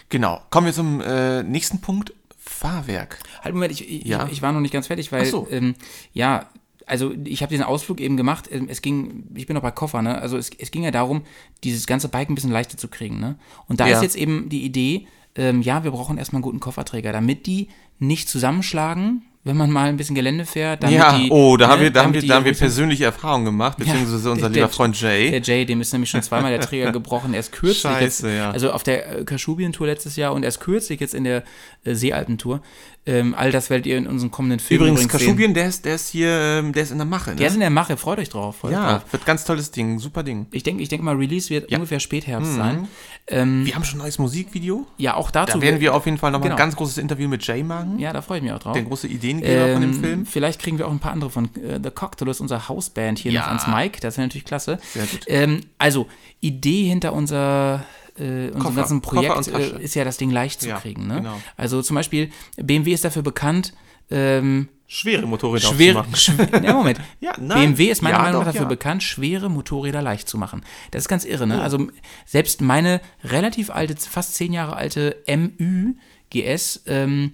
Genau. 0.08 0.40
Kommen 0.50 0.66
wir 0.66 0.74
zum 0.74 1.00
äh, 1.00 1.42
nächsten 1.42 1.80
Punkt. 1.80 2.12
Fahrwerk. 2.38 3.18
Halt, 3.42 3.54
Moment, 3.54 3.72
ich, 3.72 3.88
ich, 3.88 4.04
Ja. 4.04 4.28
ich 4.30 4.42
war 4.42 4.52
noch 4.52 4.60
nicht 4.60 4.72
ganz 4.72 4.86
fertig, 4.86 5.10
weil, 5.12 5.24
so. 5.24 5.48
ähm, 5.50 5.74
ja, 6.12 6.46
also 6.86 7.12
ich 7.24 7.42
habe 7.42 7.50
diesen 7.50 7.64
Ausflug 7.64 8.00
eben 8.00 8.16
gemacht. 8.16 8.48
ähm, 8.52 8.66
Es 8.68 8.82
ging, 8.82 9.24
ich 9.34 9.46
bin 9.46 9.54
noch 9.54 9.62
bei 9.62 9.70
Koffer, 9.70 10.02
ne? 10.02 10.20
Also 10.20 10.36
es, 10.36 10.50
es 10.58 10.70
ging 10.70 10.82
ja 10.84 10.90
darum, 10.90 11.22
dieses 11.62 11.86
ganze 11.86 12.08
Bike 12.08 12.28
ein 12.30 12.34
bisschen 12.34 12.50
leichter 12.52 12.76
zu 12.76 12.88
kriegen, 12.88 13.18
ne? 13.20 13.36
Und 13.68 13.80
da 13.80 13.86
Ja. 13.88 13.96
ist 13.96 14.02
jetzt 14.02 14.16
eben 14.16 14.48
die 14.48 14.64
Idee, 14.64 15.06
ähm, 15.36 15.62
ja, 15.62 15.82
wir 15.84 15.90
brauchen 15.90 16.18
erstmal 16.18 16.38
einen 16.38 16.44
guten 16.44 16.60
Kofferträger, 16.60 17.12
damit 17.12 17.46
die 17.46 17.68
nicht 17.98 18.28
zusammenschlagen, 18.28 19.22
wenn 19.44 19.56
man 19.56 19.70
mal 19.70 19.88
ein 19.88 19.96
bisschen 19.96 20.14
Gelände 20.14 20.46
fährt. 20.46 20.82
Damit 20.82 20.96
ja, 20.98 21.18
die, 21.18 21.30
oh, 21.30 21.56
da 21.56 21.66
ne, 21.66 21.72
haben 21.72 21.82
wir, 21.82 21.90
da 21.90 22.02
haben 22.02 22.14
wir, 22.14 22.26
da 22.26 22.34
haben 22.36 22.44
wir 22.46 22.54
persönliche 22.54 23.04
Erfahrungen 23.04 23.44
gemacht, 23.44 23.76
beziehungsweise 23.78 24.30
unser 24.30 24.48
der- 24.48 24.62
lieber 24.62 24.68
Freund 24.70 24.98
Jay. 25.00 25.30
Der 25.30 25.42
Jay, 25.42 25.66
dem 25.66 25.80
ist 25.80 25.92
nämlich 25.92 26.10
schon 26.10 26.22
zweimal 26.22 26.50
der 26.50 26.60
Träger 26.60 26.92
gebrochen. 26.92 27.34
Erst 27.34 27.52
kürzlich 27.52 27.80
Scheiße, 27.82 28.28
jetzt, 28.28 28.36
ja. 28.38 28.50
also 28.50 28.72
auf 28.72 28.82
der 28.82 29.20
äh, 29.20 29.24
Kaschubien-Tour 29.24 29.86
letztes 29.86 30.16
Jahr 30.16 30.32
und 30.32 30.42
erst 30.44 30.60
kürzlich 30.60 30.98
jetzt 31.00 31.14
in 31.14 31.24
der 31.24 31.44
äh, 31.84 31.94
Seealpentour. 31.94 32.62
Ähm, 33.06 33.34
all 33.36 33.52
das 33.52 33.68
werdet 33.68 33.84
ihr 33.84 33.98
in 33.98 34.06
unseren 34.06 34.30
kommenden 34.30 34.60
Filmen 34.60 34.84
Übrigens, 34.84 35.00
sehen. 35.00 35.08
Kaschubien, 35.10 35.52
der 35.52 35.66
ist, 35.68 35.84
der 35.84 35.96
ist 35.96 36.08
hier, 36.08 36.30
ähm, 36.30 36.72
der 36.72 36.84
ist 36.84 36.90
in 36.90 36.96
der 36.96 37.06
Mache, 37.06 37.30
ne? 37.32 37.36
Der 37.36 37.48
ist 37.48 37.52
in 37.54 37.60
der 37.60 37.68
Mache, 37.68 37.98
freut 37.98 38.18
euch 38.18 38.30
drauf. 38.30 38.56
Freut 38.56 38.72
ja, 38.72 38.92
drauf. 38.92 39.02
wird 39.12 39.26
ganz 39.26 39.44
tolles 39.44 39.70
Ding, 39.70 39.98
super 39.98 40.22
Ding. 40.22 40.46
Ich 40.52 40.62
denke 40.62 40.82
ich 40.82 40.88
denk 40.88 41.02
mal, 41.02 41.14
Release 41.14 41.50
wird 41.50 41.70
Ja. 41.70 41.76
Mhm. 41.76 41.82
ungefähr 41.82 42.00
Spätherbst 42.00 42.54
sein. 42.54 42.88
Ähm, 43.26 43.66
Wir 43.66 43.74
haben 43.74 43.84
schon 43.84 43.98
ein 43.98 44.04
neues 44.04 44.18
Musikvideo. 44.18 44.86
ja, 44.96 45.14
auch 45.16 45.30
dazu. 45.30 45.58
Da 45.58 45.62
werden 45.62 45.80
wir 45.80 45.94
auf 45.94 46.06
jeden 46.06 46.16
Fall 46.16 46.30
nochmal 46.30 46.48
genau. 46.48 46.56
ein 46.56 46.58
ganz 46.58 46.76
großes 46.76 46.96
Interview 46.96 47.28
mit 47.28 47.46
Jay 47.46 47.62
machen. 47.62 47.98
ja, 47.98 48.14
da 48.14 48.22
freue 48.22 48.38
ich 48.38 48.42
mich 48.42 48.52
auch 48.52 48.58
drauf. 48.58 48.72
Der 48.72 48.82
große 48.82 49.06
Ideengeber 49.38 49.72
von 49.72 49.82
dem 49.82 49.90
Ähm, 49.92 50.00
Film. 50.00 50.26
Vielleicht 50.26 50.60
kriegen 50.60 50.78
wir 50.78 50.86
auch 50.86 50.92
ein 50.92 50.98
paar 51.00 51.12
andere 51.12 51.30
von 51.30 51.46
äh, 51.56 51.80
The 51.82 51.90
Cocktailus, 51.90 52.40
unserer 52.40 52.68
Hausband 52.68 53.18
hier 53.18 53.32
Ja. 53.32 53.40
noch 53.42 53.48
ans 53.48 53.66
Mic. 53.66 54.00
Das 54.00 54.16
wäre 54.16 54.26
natürlich 54.26 54.44
klasse. 54.44 54.78
Sehr 54.92 55.06
gut. 55.06 55.20
Ähm, 55.26 55.60
also, 55.78 56.06
Idee 56.40 56.84
hinter 56.88 57.12
unser, 57.12 57.84
äh, 58.18 58.50
unserem 58.50 58.74
ganzen 58.76 59.00
Projekt 59.00 59.48
äh, 59.48 59.82
ist 59.82 59.94
ja, 59.94 60.04
das 60.04 60.16
Ding 60.16 60.30
leicht 60.30 60.60
zu 60.60 60.68
Ja, 60.68 60.78
kriegen. 60.80 61.06
Ne? 61.06 61.16
genau. 61.16 61.40
Also 61.56 61.82
zum 61.82 61.94
Beispiel, 61.96 62.30
BMW 62.56 62.92
ist 62.92 63.04
dafür 63.04 63.22
bekannt, 63.22 63.72
ähm, 64.10 64.68
Schwere 64.86 65.26
Motorräder 65.26 65.66
schwere, 65.74 66.00
aufzumachen. 66.00 66.50
schw 66.60 66.62
ja, 66.66 66.72
Moment. 66.74 67.00
Ja. 67.20 67.32
BMW 67.32 67.86
ist 67.86 68.02
meiner 68.02 68.18
Ja, 68.18 68.22
Meinung 68.22 68.40
nach 68.44 68.52
dafür 68.52 68.66
bekannt, 68.66 69.02
schwere 69.02 69.48
Motorräder 69.48 70.02
leicht 70.02 70.28
zu 70.28 70.36
machen. 70.36 70.62
Das 70.90 71.04
ist 71.04 71.08
ganz 71.08 71.24
irre, 71.24 71.46
ne? 71.46 71.58
Oh. 71.58 71.62
Also 71.62 71.88
selbst 72.26 72.60
meine 72.60 73.00
relativ 73.24 73.70
alte, 73.70 73.96
fast 73.96 74.34
zehn 74.34 74.52
Jahre 74.52 74.76
alte 74.76 75.16
MÜ 75.26 75.94
GS 76.30 76.82
ähm, 76.86 77.32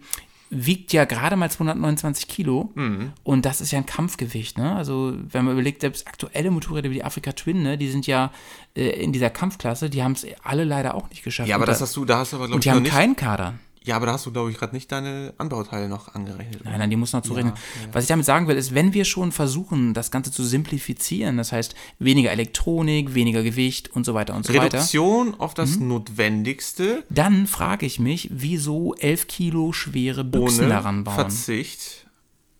wiegt 0.52 0.92
ja 0.92 1.04
gerade 1.04 1.36
mal 1.36 1.48
229 1.50 2.26
Kilo 2.26 2.70
Mhm. 2.74 3.12
und 3.22 3.46
das 3.46 3.60
ist 3.60 3.70
ja 3.70 3.78
ein 3.78 3.86
Kampfgewicht, 3.86 4.58
ne? 4.58 4.74
Also 4.74 5.14
wenn 5.30 5.44
man 5.44 5.54
überlegt, 5.54 5.80
selbst 5.82 6.06
aktuelle 6.08 6.50
Motorräder 6.50 6.90
wie 6.90 6.94
die 6.94 7.04
Afrika 7.04 7.32
Twin, 7.32 7.62
ne, 7.62 7.78
die 7.78 7.88
sind 7.88 8.06
ja 8.08 8.32
äh, 8.76 8.88
in 9.02 9.12
dieser 9.12 9.30
Kampfklasse, 9.30 9.88
die 9.90 10.02
haben 10.02 10.12
es 10.12 10.26
alle 10.42 10.64
leider 10.64 10.94
auch 10.96 11.08
nicht 11.10 11.22
geschafft. 11.22 11.48
Ja, 11.48 11.54
aber 11.54 11.62
und 11.64 11.68
das 11.68 11.78
da, 11.78 11.84
hast 11.84 11.96
du, 11.96 12.04
da 12.04 12.18
hast 12.18 12.32
du 12.32 12.36
aber, 12.36 12.46
glaube 12.46 12.56
und 12.56 12.60
ich, 12.60 12.64
die 12.64 12.68
noch 12.70 12.76
haben 12.76 12.82
nicht. 12.82 12.92
keinen 12.92 13.16
Kader. 13.16 13.54
Ja, 13.82 13.96
aber 13.96 14.06
da 14.06 14.12
hast 14.12 14.26
du, 14.26 14.30
glaube 14.32 14.50
ich, 14.50 14.58
gerade 14.58 14.74
nicht 14.74 14.92
deine 14.92 15.32
Anbauteile 15.38 15.88
noch 15.88 16.14
angerechnet. 16.14 16.64
Nein, 16.64 16.78
nein, 16.78 16.90
die 16.90 16.96
muss 16.96 17.14
noch 17.14 17.22
zurechnen. 17.22 17.54
Was 17.92 18.04
ich 18.04 18.08
damit 18.08 18.26
sagen 18.26 18.46
will, 18.46 18.56
ist, 18.56 18.74
wenn 18.74 18.92
wir 18.92 19.06
schon 19.06 19.32
versuchen, 19.32 19.94
das 19.94 20.10
Ganze 20.10 20.30
zu 20.30 20.44
simplifizieren, 20.44 21.38
das 21.38 21.50
heißt 21.52 21.74
weniger 21.98 22.30
Elektronik, 22.30 23.14
weniger 23.14 23.42
Gewicht 23.42 23.90
und 23.96 24.04
so 24.04 24.12
weiter 24.12 24.34
und 24.34 24.44
so 24.44 24.52
weiter, 24.52 24.64
Mhm. 24.64 24.70
Reduktion 24.72 25.34
auf 25.40 25.54
das 25.54 25.78
Notwendigste 25.78 27.04
dann 27.08 27.46
frage 27.46 27.86
ich 27.86 27.98
mich, 27.98 28.28
wieso 28.32 28.94
11 28.96 29.26
Kilo 29.28 29.72
schwere 29.72 30.24
Büchsen 30.24 30.64
ohne 30.66 30.74
daran 30.74 31.04
bauen. 31.04 31.14
Verzicht 31.14 32.06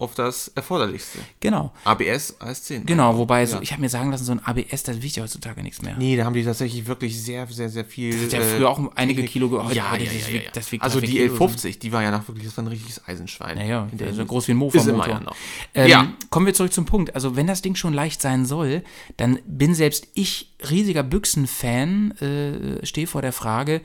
auf 0.00 0.14
das 0.14 0.48
Erforderlichste. 0.54 1.18
Genau, 1.40 1.72
ABS 1.84 2.34
AS10. 2.40 2.84
genau, 2.86 3.16
wobei 3.18 3.46
so, 3.46 3.56
Ja. 3.56 3.62
ich 3.62 3.72
habe 3.72 3.82
mir 3.82 3.88
sagen 3.88 4.10
lassen, 4.10 4.24
so 4.24 4.32
ein 4.32 4.40
ABS, 4.44 4.82
das 4.82 5.00
wiegt 5.02 5.16
ja 5.16 5.22
heutzutage 5.22 5.62
nichts 5.62 5.82
mehr. 5.82 5.94
Nee, 5.98 6.16
da 6.16 6.24
haben 6.24 6.34
die 6.34 6.42
tatsächlich 6.44 6.86
wirklich 6.86 7.20
sehr, 7.22 7.46
sehr, 7.46 7.68
sehr 7.68 7.84
viel. 7.84 8.14
hat 8.24 8.32
ja 8.32 8.40
äh, 8.40 8.56
früher 8.56 8.70
auch 8.70 8.78
einige 8.96 9.20
Technik- 9.22 9.30
Kilo 9.32 9.48
ge- 9.50 9.58
Ja, 9.74 9.94
ja, 9.94 9.96
ja, 9.96 10.04
das 10.12 10.30
ja, 10.30 10.34
ja. 10.36 10.40
das 10.52 10.72
wiegt 10.72 10.82
Also 10.82 11.00
die 11.00 11.06
vier 11.06 11.28
Kilo. 11.28 11.44
L50, 11.46 11.78
die 11.78 11.92
war 11.92 12.02
ja 12.02 12.10
noch 12.10 12.26
wirklich, 12.26 12.46
das 12.46 12.56
war 12.56 12.64
ein 12.64 12.68
richtiges 12.68 13.06
Eisenschwein. 13.06 13.56
Naja, 13.58 13.88
der 13.92 14.08
ist 14.08 14.16
so 14.16 14.24
groß 14.24 14.48
wie 14.48 14.52
ein 14.52 14.62
Ist 14.68 14.86
immer 14.88 15.08
ja 15.08 15.20
noch. 15.20 15.36
Ähm, 15.74 15.88
Ja. 15.88 16.12
Kommen 16.30 16.46
wir 16.46 16.54
zurück 16.54 16.72
zum 16.72 16.86
Punkt. 16.86 17.14
Also, 17.14 17.36
wenn 17.36 17.46
das 17.46 17.60
Ding 17.62 17.74
schon 17.74 17.92
leicht 17.92 18.22
sein 18.22 18.46
soll, 18.46 18.82
dann 19.18 19.38
bin 19.46 19.74
selbst 19.74 20.08
ich 20.14 20.54
riesiger 20.70 21.02
Büchsen-Fan, 21.02 22.12
äh, 22.20 22.86
stehe 22.86 23.06
vor 23.06 23.22
der 23.22 23.32
Frage, 23.32 23.80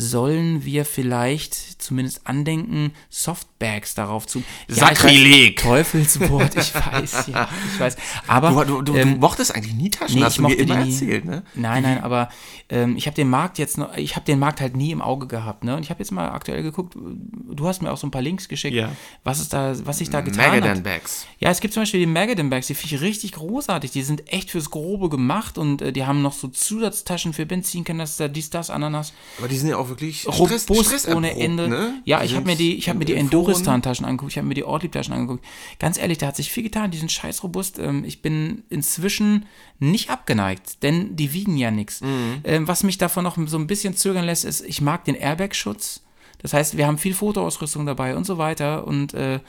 sollen 0.00 0.64
wir 0.64 0.84
vielleicht 0.84 1.80
zumindest 1.82 2.26
andenken, 2.26 2.92
Softbags 3.08 3.94
darauf 3.94 4.26
zu. 4.26 4.38
Ja, 4.40 4.44
ich 4.68 4.76
Sakrileg. 4.76 5.58
weiß, 5.58 5.64
Teufelswort, 5.64 6.56
ich 6.56 6.74
weiß, 6.74 7.26
ja, 7.28 7.48
ich 7.74 7.80
weiß. 7.80 7.96
Aber 8.26 8.64
Du, 8.64 8.82
du, 8.82 8.92
du, 8.92 8.96
ähm, 8.96 9.14
du 9.14 9.20
mochtest 9.20 9.54
eigentlich 9.54 9.74
nie 9.74 9.90
Taschen, 9.90 10.16
Nee, 10.18 10.24
hast 10.24 10.32
ich 10.32 10.42
du 10.42 10.48
mir 10.48 10.54
immer 10.54 10.76
nie. 10.84 10.90
erzählt, 10.92 11.24
ne? 11.24 11.42
Nein, 11.54 11.82
nein, 11.82 12.02
aber 12.02 12.28
ähm, 12.68 12.96
ich 12.96 13.06
habe 13.06 13.14
den 13.14 13.28
Markt 13.28 13.58
jetzt 13.58 13.78
noch, 13.78 13.96
ich 13.96 14.16
habe 14.16 14.24
den 14.26 14.38
Markt 14.38 14.60
halt 14.60 14.76
nie 14.76 14.90
im 14.90 15.02
Auge 15.02 15.26
gehabt, 15.26 15.64
ne? 15.64 15.76
Und 15.76 15.82
ich 15.82 15.90
habe 15.90 16.00
jetzt 16.00 16.10
mal 16.12 16.28
aktuell 16.30 16.62
geguckt, 16.62 16.94
du 16.96 17.66
hast 17.68 17.82
mir 17.82 17.92
auch 17.92 17.96
so 17.98 18.06
ein 18.06 18.10
paar 18.10 18.22
Links 18.22 18.48
geschickt, 18.48 18.74
Ja. 18.76 18.90
was 19.24 19.40
ist 19.40 19.52
da, 19.52 19.74
was 19.86 19.98
sich 19.98 20.10
da 20.10 20.20
getan 20.22 20.46
Magadan 20.48 20.76
hat. 20.78 20.82
Bags. 20.84 21.26
Ja, 21.38 21.50
es 21.50 21.60
gibt 21.60 21.74
zum 21.74 21.82
Beispiel 21.82 22.00
die 22.00 22.06
Magadan 22.06 22.48
Bags, 22.50 22.66
die 22.68 22.74
finde 22.74 22.96
ich 22.96 23.00
richtig 23.02 23.32
großartig. 23.32 23.90
Die 23.90 24.02
sind 24.02 24.32
echt 24.32 24.50
fürs 24.50 24.70
Grobe 24.70 25.08
gemacht 25.08 25.58
und 25.58 25.82
äh, 25.82 25.92
die 25.92 26.04
haben 26.06 26.22
noch 26.22 26.32
so 26.32 26.48
Zusatztaschen 26.48 27.32
für 27.32 27.44
Benzinkanister, 27.46 28.28
dies, 28.28 28.50
das, 28.50 28.70
Ananas. 28.70 29.12
Aber 29.38 29.48
die 29.48 29.56
sind 29.56 29.68
ja 29.68 29.76
auch 29.76 29.89
wirklich 29.90 30.26
Robust 30.26 30.74
Stress 30.74 31.06
ohne 31.08 31.38
Ende. 31.38 31.68
Ne? 31.68 32.00
Ja, 32.06 32.20
Die 32.20 32.26
ich 32.26 32.34
habe 32.34 32.46
mir 32.46 32.56
die, 32.56 32.76
ich 32.76 32.88
habe 32.88 32.98
mir 32.98 33.04
die 33.04 33.12
in 33.12 33.26
Enduristan-Taschen 33.26 34.06
angeguckt, 34.06 34.32
ich 34.32 34.38
habe 34.38 34.48
mir 34.48 34.54
die 34.54 34.64
Ortlieb-Taschen 34.64 35.12
angeguckt. 35.12 35.44
Ganz 35.78 35.98
ehrlich, 35.98 36.16
da 36.16 36.28
hat 36.28 36.36
sich 36.36 36.50
viel 36.50 36.62
getan, 36.62 36.90
die 36.90 36.98
sind 36.98 37.12
scheiß 37.12 37.42
robust. 37.42 37.78
Ähm, 37.78 38.04
ich 38.04 38.22
bin 38.22 38.62
inzwischen 38.70 39.44
nicht 39.78 40.08
abgeneigt, 40.08 40.82
denn 40.82 41.16
die 41.16 41.34
wiegen 41.34 41.58
ja 41.58 41.70
nichts. 41.70 42.00
Mhm. 42.00 42.40
Ähm, 42.44 42.68
was 42.68 42.82
mich 42.82 42.96
davon 42.96 43.24
noch 43.24 43.36
so 43.46 43.58
ein 43.58 43.66
bisschen 43.66 43.94
zögern 43.96 44.24
lässt, 44.24 44.46
ist, 44.46 44.62
ich 44.62 44.80
mag 44.80 45.04
den 45.04 45.14
Airbag-Schutz. 45.14 46.02
Das 46.38 46.54
heißt, 46.54 46.78
wir 46.78 46.86
haben 46.86 46.96
viel 46.96 47.12
Fotoausrüstung 47.12 47.84
dabei 47.84 48.16
und 48.16 48.24
so 48.24 48.38
weiter 48.38 48.86
und 48.86 49.12
äh, 49.12 49.40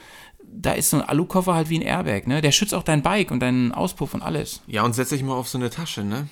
da 0.54 0.74
ist 0.74 0.90
so 0.90 0.98
ein 0.98 1.04
Alukoffer 1.04 1.54
halt 1.54 1.70
wie 1.70 1.80
ein 1.80 1.82
Airbag, 1.82 2.28
ne? 2.28 2.42
Der 2.42 2.52
schützt 2.52 2.74
auch 2.74 2.84
dein 2.84 3.02
Bike 3.02 3.32
und 3.32 3.40
deinen 3.40 3.72
Auspuff 3.72 4.14
und 4.14 4.22
alles. 4.22 4.62
Ja, 4.68 4.84
und 4.84 4.94
setz 4.94 5.10
dich 5.10 5.24
mal 5.24 5.34
auf 5.34 5.48
so 5.48 5.58
eine 5.58 5.70
Tasche, 5.70 6.04
ne? 6.04 6.28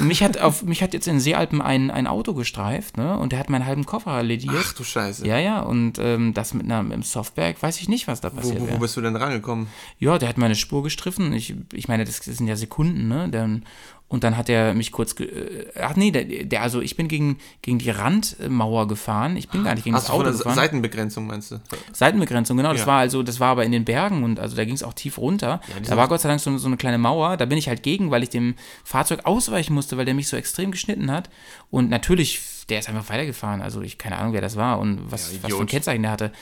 Mich 0.00 0.22
hat 0.22 0.38
auf 0.38 0.62
mich 0.62 0.82
hat 0.82 0.94
jetzt 0.94 1.08
in 1.08 1.20
Seealpen 1.20 1.60
ein, 1.62 1.90
ein 1.90 2.06
Auto 2.06 2.34
gestreift, 2.34 2.96
ne? 2.96 3.18
Und 3.18 3.32
der 3.32 3.38
hat 3.38 3.50
meinen 3.50 3.66
halben 3.66 3.86
Koffer 3.86 4.22
lediert. 4.22 4.54
Ach 4.58 4.72
du 4.72 4.84
Scheiße. 4.84 5.26
Ja, 5.26 5.38
ja, 5.38 5.60
und 5.60 5.98
ähm, 5.98 6.34
das 6.34 6.54
mit 6.54 6.70
einem 6.70 7.02
Softbag, 7.02 7.54
weiß 7.60 7.80
ich 7.80 7.88
nicht, 7.88 8.06
was 8.08 8.20
da 8.20 8.32
Wo, 8.32 8.36
passiert 8.36 8.60
wo, 8.60 8.64
wo 8.64 8.68
wäre. 8.68 8.78
bist 8.78 8.96
du 8.96 9.00
denn 9.00 9.16
rangekommen? 9.16 9.68
Ja, 9.98 10.18
der 10.18 10.28
hat 10.28 10.38
meine 10.38 10.54
Spur 10.54 10.82
gestriffen. 10.82 11.32
Ich, 11.32 11.54
ich 11.72 11.88
meine, 11.88 12.04
das, 12.04 12.20
das 12.20 12.36
sind 12.36 12.46
ja 12.46 12.56
Sekunden, 12.56 13.08
ne? 13.08 13.28
Dann, 13.30 13.64
und 14.10 14.24
dann 14.24 14.36
hat 14.36 14.48
er 14.48 14.74
mich 14.74 14.90
kurz. 14.90 15.14
Ge 15.14 15.26
äh, 15.28 15.80
ach 15.80 15.94
nee, 15.94 16.10
der, 16.10 16.24
der, 16.24 16.62
also 16.62 16.80
ich 16.80 16.96
bin 16.96 17.06
gegen, 17.06 17.38
gegen 17.62 17.78
die 17.78 17.90
Randmauer 17.90 18.88
gefahren. 18.88 19.36
Ich 19.36 19.48
bin 19.48 19.62
gar 19.62 19.74
nicht 19.74 19.84
gegen 19.84 19.94
Hast 19.94 20.08
das 20.08 20.14
Auto 20.14 20.30
gefahren. 20.32 20.56
Seitenbegrenzung, 20.56 21.28
meinst 21.28 21.52
du? 21.52 21.60
Seitenbegrenzung, 21.92 22.56
genau. 22.56 22.72
Das 22.72 22.80
Ja. 22.82 22.86
war 22.88 22.98
also, 22.98 23.22
das 23.22 23.38
war 23.38 23.50
aber 23.50 23.64
in 23.64 23.70
den 23.70 23.84
Bergen 23.84 24.24
und 24.24 24.40
also 24.40 24.56
da 24.56 24.64
ging 24.64 24.74
es 24.74 24.82
auch 24.82 24.94
tief 24.94 25.16
runter. 25.16 25.60
die 25.78 25.88
da 25.88 25.96
war 25.96 26.08
Gott 26.08 26.20
sei 26.20 26.28
Dank 26.28 26.40
so, 26.40 26.58
so 26.58 26.66
eine 26.66 26.76
kleine 26.76 26.98
Mauer. 26.98 27.36
Da 27.36 27.46
bin 27.46 27.56
ich 27.56 27.68
halt 27.68 27.84
gegen, 27.84 28.10
weil 28.10 28.24
ich 28.24 28.30
dem 28.30 28.56
Fahrzeug 28.82 29.20
ausweichen 29.24 29.74
musste, 29.74 29.96
weil 29.96 30.04
der 30.04 30.14
mich 30.14 30.26
so 30.26 30.36
extrem 30.36 30.72
geschnitten 30.72 31.10
hat. 31.12 31.30
Und 31.70 31.88
natürlich, 31.88 32.40
der 32.70 32.78
ist 32.78 32.88
einfach 32.88 33.08
weitergefahren. 33.08 33.60
Also 33.60 33.82
ich 33.82 33.98
keine 33.98 34.16
Ahnung, 34.16 34.32
wer 34.32 34.40
das 34.40 34.56
war 34.56 34.78
und 34.78 35.10
was, 35.10 35.32
Ja, 35.32 35.42
was 35.42 35.52
für 35.52 35.60
ein. 35.60 35.66
Kennzeichen 35.66 36.02
der 36.02 36.10
hatte. 36.12 36.32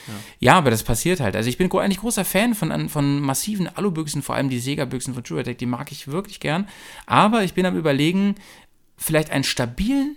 Ja. 0.40 0.54
aber 0.58 0.70
das 0.70 0.82
passiert 0.82 1.20
halt. 1.20 1.35
Also 1.35 1.49
ich 1.49 1.58
bin 1.58 1.68
eigentlich 1.73 1.99
großer 2.00 2.25
Fan 2.25 2.54
von, 2.54 2.88
von 2.88 3.20
massiven 3.20 3.68
Alubüchsen, 3.68 4.23
vor 4.23 4.35
allem 4.35 4.49
die 4.50 4.61
Sega-Büchsen 4.61 5.14
von 5.14 5.25
True 5.25 5.40
Attack, 5.40 5.58
die 5.58 5.66
mag 5.66 5.90
ich 5.90 6.08
wirklich 6.08 6.40
gern. 6.40 6.68
Aber 7.06 7.42
ich 7.42 7.54
bin 7.54 7.66
am 7.66 7.76
überlegen, 7.76 8.35
vielleicht 8.97 9.30
einen 9.30 9.44
stabilen 9.44 10.16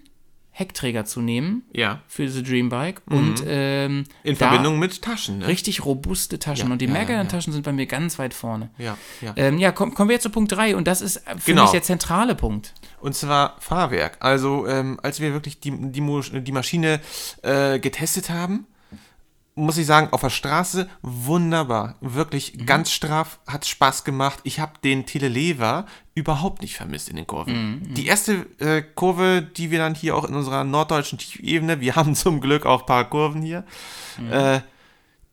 Heckträger 0.53 1.05
zu 1.05 1.21
nehmen 1.21 1.63
Ja. 1.73 2.01
für 2.07 2.23
diese 2.23 2.43
Dream 2.43 2.69
Bike 2.69 3.01
und 3.09 3.43
ähm, 3.47 3.99
Mhm. 3.99 4.03
In 4.23 4.35
Verbindung 4.35 4.79
mit 4.79 5.01
Taschen, 5.01 5.39
ne? 5.39 5.47
richtig 5.47 5.85
robuste 5.85 6.39
Taschen. 6.39 6.67
Ja, 6.67 6.73
und 6.73 6.81
die 6.81 6.85
ja, 6.85 6.91
Megadan-Taschen 6.93 7.53
sind 7.53 7.63
bei 7.63 7.71
mir 7.71 7.85
ganz 7.85 8.19
weit 8.19 8.33
vorne. 8.33 8.69
Ja, 8.77 8.97
ja. 9.21 9.33
Ähm, 9.37 9.57
ja, 9.59 9.71
komm, 9.71 9.93
kommen 9.93 10.09
wir 10.09 10.15
jetzt 10.15 10.23
zu 10.23 10.29
Punkt 10.29 10.51
3 10.51 10.75
und 10.75 10.87
das 10.87 11.01
ist 11.01 11.23
für 11.37 11.51
Genau. 11.51 11.63
mich 11.63 11.71
der 11.71 11.83
zentrale 11.83 12.35
Punkt. 12.35 12.73
Und 12.99 13.15
zwar 13.15 13.55
Fahrwerk. 13.59 14.17
Also, 14.19 14.67
ähm, 14.67 14.99
als 15.01 15.19
wir 15.21 15.33
wirklich 15.33 15.59
die, 15.61 15.71
die, 15.71 16.41
die 16.43 16.51
Maschine 16.51 16.99
äh, 17.43 17.79
getestet 17.79 18.29
haben, 18.29 18.67
muss 19.55 19.77
ich 19.77 19.85
sagen, 19.85 20.07
auf 20.11 20.21
der 20.21 20.29
Straße 20.29 20.87
wunderbar. 21.01 21.95
Wirklich 21.99 22.55
Mhm. 22.55 22.65
ganz 22.65 22.91
straff, 22.91 23.39
hat 23.47 23.65
Spaß 23.65 24.03
gemacht. 24.05 24.39
Ich 24.43 24.59
habe 24.59 24.73
den 24.83 25.05
Telelever 25.05 25.85
überhaupt 26.15 26.61
nicht 26.61 26.75
vermisst 26.75 27.09
in 27.09 27.17
den 27.17 27.27
Kurven. 27.27 27.79
Mhm, 27.81 27.93
Die 27.93 28.07
erste 28.07 28.45
äh, 28.59 28.81
Kurve, 28.81 29.41
die 29.41 29.69
wir 29.71 29.79
dann 29.79 29.93
hier 29.95 30.15
auch 30.15 30.23
in 30.25 30.35
unserer 30.35 30.63
norddeutschen 30.63 31.17
Tiefebene, 31.19 31.81
wir 31.81 31.95
haben 31.97 32.15
zum 32.15 32.39
Glück 32.39 32.65
auch 32.65 32.81
ein 32.81 32.85
paar 32.85 33.09
Kurven 33.09 33.41
hier, 33.41 33.65
Mhm. 34.19 34.31
äh, 34.31 34.61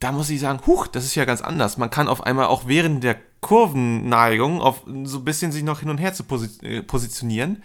da 0.00 0.12
muss 0.12 0.30
ich 0.30 0.38
sagen, 0.40 0.60
huch, 0.66 0.86
das 0.86 1.04
ist 1.04 1.14
ja 1.16 1.24
ganz 1.24 1.40
anders. 1.40 1.76
Man 1.76 1.90
kann 1.90 2.06
auf 2.08 2.24
einmal 2.24 2.46
auch 2.46 2.68
während 2.68 3.02
der 3.02 3.16
Kurvenneigung 3.40 4.60
auf 4.60 4.82
so 5.04 5.18
ein 5.18 5.24
bisschen 5.24 5.52
sich 5.52 5.62
noch 5.62 5.80
hin 5.80 5.90
und 5.90 5.98
her 5.98 6.14
zu 6.14 6.24
posi 6.24 6.48
äh, 6.66 6.82
positionieren, 6.82 7.62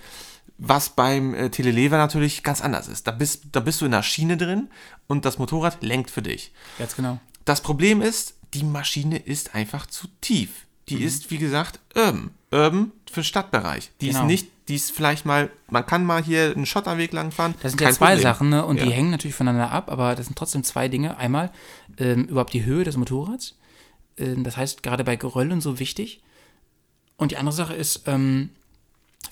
was 0.58 0.90
beim 0.90 1.34
äh, 1.34 1.50
Telelever 1.50 1.98
natürlich 1.98 2.44
ganz 2.44 2.62
anders 2.62 2.88
ist. 2.88 3.08
Da 3.08 3.12
bist, 3.12 3.44
da 3.52 3.60
bist 3.60 3.82
du 3.82 3.86
in 3.86 3.92
der 3.92 4.04
Schiene 4.04 4.38
drin 4.38 4.70
und 5.08 5.26
das 5.26 5.38
Motorrad 5.40 5.82
lenkt 5.84 6.10
für 6.12 6.22
dich. 6.22 6.52
Ganz 6.80 6.96
genau. 6.96 7.20
Das 7.46 7.62
Problem 7.62 8.02
ist, 8.02 8.36
die 8.54 8.64
Maschine 8.64 9.18
ist 9.18 9.56
einfach 9.56 9.88
zu 9.88 10.08
tief. 10.22 10.50
Die 10.90 11.02
ist, 11.04 11.32
wie 11.32 11.38
gesagt, 11.38 11.80
urban. 11.96 12.32
Urban 12.52 12.92
für 13.12 13.24
Stadtbereich. 13.24 13.92
Die 14.02 14.08
Genau. 14.08 14.20
ist 14.22 14.26
nicht, 14.28 14.48
die 14.68 14.76
ist 14.76 14.92
vielleicht 14.92 15.26
mal, 15.26 15.50
man 15.70 15.86
kann 15.86 16.06
mal 16.06 16.22
hier 16.24 16.52
einen 16.56 16.66
Schotterweg 16.66 17.14
langfahren. 17.14 17.56
Das 17.62 17.72
sind 17.72 17.82
ja 17.82 17.92
zwei 17.92 18.08
Problem. 18.10 18.22
Sachen, 18.24 18.50
ne? 18.50 18.66
Und 18.66 18.78
Ja. 18.78 18.86
die 18.86 18.92
hängen 18.92 19.10
natürlich 19.10 19.36
voneinander 19.36 19.72
ab, 19.72 19.90
aber 19.90 20.14
das 20.16 20.26
sind 20.28 20.38
trotzdem 20.38 20.64
zwei 20.64 20.88
Dinge. 20.90 21.18
Einmal 21.18 21.52
ähm, 21.98 22.26
überhaupt 22.26 22.54
die 22.54 22.64
Höhe 22.66 22.84
des 22.84 22.96
Motorrads. 22.98 23.58
Ähm, 24.18 24.44
das 24.44 24.58
heißt, 24.58 24.84
gerade 24.84 25.04
bei 25.04 25.16
Geröllen 25.16 25.62
so 25.62 25.80
wichtig. 25.80 26.22
Und 27.18 27.32
die 27.32 27.38
andere 27.38 27.56
Sache 27.56 27.74
ist 27.74 28.04
ähm, 28.08 28.50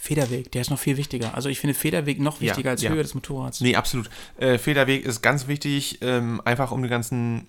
Federweg. 0.02 0.52
Der 0.52 0.62
ist 0.62 0.72
noch 0.72 0.80
viel 0.80 0.98
wichtiger. 0.98 1.36
Also 1.36 1.48
ich 1.48 1.60
finde 1.60 1.76
Federweg 1.76 2.20
noch 2.20 2.42
Ja, 2.42 2.48
wichtiger 2.48 2.72
als 2.72 2.82
ja. 2.82 2.90
Höhe 2.90 3.04
des 3.04 3.14
Motorrads. 3.14 3.62
Nee, 3.62 3.76
absolut. 3.76 4.10
Äh, 4.38 4.58
Federweg 4.58 5.06
ist 5.06 5.22
ganz 5.22 5.48
wichtig, 5.48 6.00
ähm, 6.02 6.42
einfach 6.44 6.72
um 6.72 6.82
die 6.82 6.90
ganzen 6.90 7.46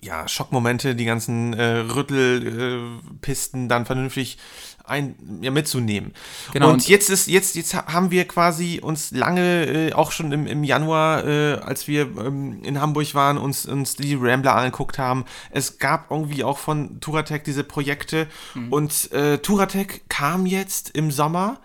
ja, 0.00 0.26
Schockmomente, 0.28 0.94
die 0.94 1.04
ganzen 1.04 1.52
äh, 1.54 1.78
Rüttelpisten 1.78 3.68
dann 3.68 3.86
vernünftig 3.86 4.38
ein, 4.84 5.16
ja, 5.42 5.50
mitzunehmen. 5.50 6.12
Genau, 6.52 6.66
Und, 6.68 6.72
und- 6.74 6.88
jetzt 6.88 7.10
ist, 7.10 7.26
jetzt, 7.26 7.56
jetzt 7.56 7.74
ha- 7.74 7.86
haben 7.92 8.12
wir 8.12 8.26
quasi 8.28 8.78
uns 8.80 9.10
lange, 9.10 9.64
äh, 9.88 9.92
auch 9.94 10.12
schon 10.12 10.30
im, 10.30 10.46
im 10.46 10.62
Januar, 10.62 11.24
äh, 11.26 11.54
als 11.54 11.88
wir 11.88 12.02
ähm, 12.02 12.62
in 12.62 12.80
Hamburg 12.80 13.12
waren, 13.14 13.36
uns, 13.36 13.66
uns 13.66 13.96
die 13.96 14.14
Rambler 14.14 14.54
angeguckt 14.54 14.98
haben. 14.98 15.24
Es 15.50 15.78
gab 15.78 16.10
irgendwie 16.12 16.44
auch 16.44 16.58
von 16.58 17.00
Touratec 17.00 17.42
diese 17.44 17.64
Projekte 17.64 18.28
Mhm. 18.54 18.72
und 18.72 19.12
äh, 19.12 19.38
Touratec 19.38 20.08
kam 20.08 20.46
jetzt 20.46 20.90
im 20.90 21.10
Sommer 21.10 21.58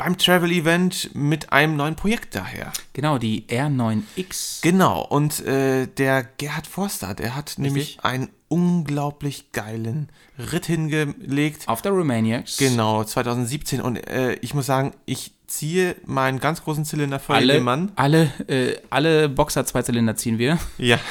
beim 0.00 0.16
Travel 0.16 0.50
Event 0.50 1.10
mit 1.12 1.52
einem 1.52 1.76
neuen 1.76 1.94
Projekt 1.94 2.34
daher. 2.34 2.72
Genau, 2.94 3.18
die 3.18 3.46
R9X. 3.48 4.62
Genau, 4.62 5.02
und 5.02 5.44
äh, 5.44 5.88
der 5.88 6.24
Gerhard 6.38 6.66
Forster, 6.66 7.12
der 7.14 7.36
hat 7.36 7.58
nämlich 7.58 7.98
einen 8.02 8.30
unglaublich 8.50 9.52
geilen 9.52 10.08
Ritt 10.38 10.66
hingelegt. 10.66 11.68
Auf 11.68 11.82
der 11.82 11.92
Romaniacs. 11.92 12.56
Genau, 12.58 13.04
2017. 13.04 13.80
Und 13.80 13.96
äh, 14.08 14.34
ich 14.42 14.54
muss 14.54 14.66
sagen, 14.66 14.92
ich 15.06 15.32
ziehe 15.46 15.96
meinen 16.04 16.38
ganz 16.40 16.62
großen 16.62 16.84
Zylinder 16.84 17.18
voll 17.18 17.36
in 17.36 17.42
Alle, 17.50 17.60
Mann. 17.60 17.92
alle, 17.96 18.30
äh, 18.48 18.76
alle 18.90 19.28
Boxer-Zweizylinder 19.28 20.14
ziehen 20.16 20.38
wir. 20.38 20.58
Ja. 20.78 20.98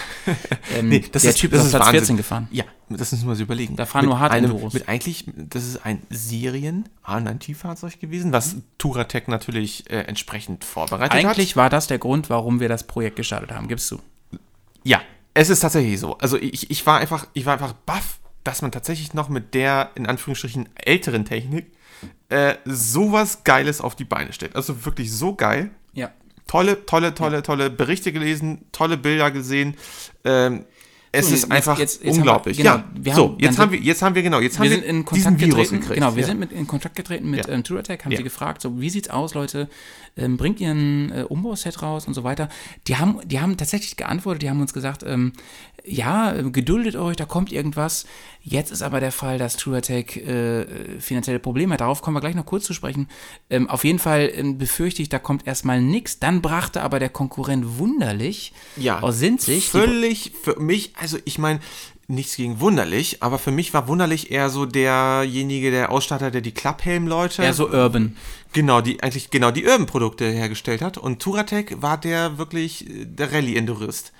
Ähm, 0.75 0.89
Nee, 0.89 1.03
das 1.11 1.23
der 1.23 1.31
ist- 1.31 1.37
Typ 1.39 1.51
das 1.51 1.61
ist 1.65 1.73
auf 1.73 1.79
Platz 1.81 1.87
Wahnsinn. 1.87 1.99
14 2.01 2.17
gefahren. 2.17 2.47
Ja, 2.51 2.63
das 2.89 3.11
müssen 3.11 3.25
wir 3.25 3.31
uns 3.31 3.39
überlegen. 3.39 3.75
Da 3.75 3.85
fahren 3.85 4.05
Mit 4.05 4.09
nur 4.09 4.17
einem, 4.17 4.31
Hard-Enduros. 4.49 4.73
Mit 4.73 4.87
eigentlich, 4.87 5.25
das 5.35 5.65
ist 5.65 5.83
ein 5.85 6.01
Serien 6.09 6.87
A9T-Fahrzeug 7.05 7.99
gewesen, 7.99 8.31
was 8.31 8.57
Touratec 8.77 9.27
natürlich 9.27 9.89
äh, 9.89 10.01
entsprechend 10.01 10.63
vorbereitet 10.63 11.13
hat. 11.17 11.25
Eigentlich 11.25 11.55
war 11.55 11.69
das 11.69 11.87
der 11.87 11.97
Grund, 11.97 12.29
warum 12.29 12.59
wir 12.59 12.69
das 12.69 12.83
Projekt 12.85 13.15
gestartet 13.15 13.51
haben, 13.51 13.67
gibst 13.67 13.89
du. 13.91 13.99
Ja, 14.83 15.01
es 15.33 15.49
ist 15.49 15.61
tatsächlich 15.61 15.99
so. 15.99 16.17
Also 16.17 16.37
ich, 16.37 16.69
ich 16.69 16.85
war 16.85 16.99
einfach, 16.99 17.27
ich 17.33 17.45
war 17.45 17.53
einfach 17.53 17.73
baff, 17.73 18.19
dass 18.43 18.61
man 18.61 18.71
tatsächlich 18.71 19.13
noch 19.13 19.29
mit 19.29 19.53
der, 19.53 19.91
in 19.95 20.05
Anführungsstrichen, 20.05 20.69
älteren 20.75 21.25
Technik 21.25 21.71
äh, 22.29 22.55
sowas 22.65 23.43
Geiles 23.43 23.81
auf 23.81 23.95
die 23.95 24.05
Beine 24.05 24.33
stellt. 24.33 24.55
Also 24.55 24.85
wirklich 24.85 25.11
so 25.11 25.35
geil. 25.35 25.71
Ja. 25.93 26.11
Tolle, 26.47 26.85
tolle, 26.85 27.13
tolle, 27.13 27.43
tolle 27.43 27.69
Berichte 27.69 28.11
gelesen, 28.11 28.65
tolle 28.71 28.97
Bilder 28.97 29.31
gesehen. 29.31 29.75
Ähm, 30.23 30.65
es 31.11 31.27
So, 31.27 31.33
ist 31.33 31.41
jetzt- 31.43 31.51
einfach 31.51 31.79
jetzt- 31.79 32.03
jetzt 32.03 32.05
haben 32.05 32.13
wir- 32.13 32.19
unglaublich. 32.21 32.57
genau, 32.57 32.75
ja, 32.75 32.83
wir 32.93 33.13
so, 33.15 33.23
haben- 33.29 33.39
jetzt 33.39 33.57
dann 33.57 33.65
haben 33.65 33.71
wir, 33.71 33.79
jetzt 33.79 34.01
haben 34.01 34.15
wir 34.15 34.21
genau, 34.23 34.39
jetzt 34.39 34.57
haben 34.59 34.63
wir 34.63 34.69
wir 34.71 34.77
sind 34.77 34.85
in 34.85 35.05
diesen 35.05 35.05
Kontakt 35.05 35.39
Virus 35.41 35.57
getreten. 35.57 35.79
gekriegt. 35.81 35.95
Genau, 35.95 36.15
wir 36.15 36.21
ja. 36.21 36.27
sind 36.27 36.39
mit, 36.39 36.51
in 36.51 36.67
Kontakt 36.67 36.95
getreten 36.95 37.29
mit 37.31 37.47
Ja. 37.47 37.53
ähm, 37.53 37.63
Touratec, 37.63 38.05
haben 38.05 38.11
Ja. 38.11 38.17
sie 38.17 38.23
gefragt, 38.23 38.61
so 38.61 38.79
wie 38.79 38.89
sieht's 38.89 39.09
aus, 39.09 39.33
Leute? 39.33 39.69
Ähm, 40.17 40.37
bringt 40.37 40.59
ihr 40.59 40.69
ein 40.71 41.11
äh, 41.11 41.23
Umbauset 41.23 41.81
raus 41.81 42.05
und 42.07 42.13
so 42.13 42.23
weiter? 42.23 42.49
Die 42.87 42.97
haben, 42.97 43.19
die 43.25 43.39
haben 43.39 43.57
tatsächlich 43.57 43.95
geantwortet, 43.97 44.41
die 44.43 44.49
haben 44.49 44.61
uns 44.61 44.73
gesagt, 44.73 45.03
ähm, 45.03 45.33
ja, 45.85 46.33
geduldet 46.41 46.95
euch, 46.95 47.15
da 47.15 47.25
kommt 47.25 47.51
irgendwas. 47.51 48.05
Jetzt 48.41 48.71
ist 48.71 48.81
aber 48.81 48.99
der 48.99 49.11
Fall, 49.11 49.37
dass 49.37 49.57
Touratec 49.57 50.15
äh, 50.17 50.65
finanzielle 50.99 51.39
Probleme 51.39 51.73
hat. 51.73 51.81
Darauf 51.81 52.01
kommen 52.01 52.15
wir 52.15 52.21
gleich 52.21 52.35
noch 52.35 52.45
kurz 52.45 52.65
zu 52.65 52.73
sprechen. 52.73 53.07
Ähm, 53.49 53.69
auf 53.69 53.83
jeden 53.83 53.99
Fall 53.99 54.31
ähm, 54.33 54.57
befürchte 54.57 55.01
ich, 55.01 55.09
da 55.09 55.19
kommt 55.19 55.45
erstmal 55.45 55.81
nichts. 55.81 56.19
Dann 56.19 56.41
brachte 56.41 56.81
aber 56.81 56.99
der 56.99 57.09
Konkurrent 57.09 57.77
wunderlich 57.77 58.53
ja, 58.77 59.01
aus 59.01 59.19
Sinzig 59.19 59.69
Völlig 59.69 60.31
für 60.41 60.59
mich, 60.59 60.93
also 60.95 61.17
ich 61.25 61.37
meine, 61.37 61.59
nichts 62.09 62.35
gegen 62.35 62.59
wunderlich, 62.59 63.21
aber 63.21 63.37
für 63.37 63.51
mich 63.51 63.73
war 63.73 63.87
wunderlich 63.87 64.31
eher 64.31 64.49
so 64.49 64.65
derjenige, 64.65 65.69
der 65.69 65.91
Ausstatter, 65.91 66.31
der 66.31 66.41
die 66.41 66.53
Klapphelm-Leute. 66.53 67.43
eher 67.43 67.53
so 67.53 67.69
urban. 67.69 68.17
Genau, 68.51 68.81
die 68.81 69.03
eigentlich 69.03 69.29
genau 69.29 69.51
die 69.51 69.65
Urban-Produkte 69.65 70.25
hergestellt 70.25 70.81
hat. 70.81 70.97
Und 70.97 71.21
Touratec 71.21 71.81
war 71.81 71.99
der 71.99 72.39
wirklich 72.39 72.89
äh, 72.89 73.05
der 73.05 73.31
Rallye-Endurist. 73.31 74.11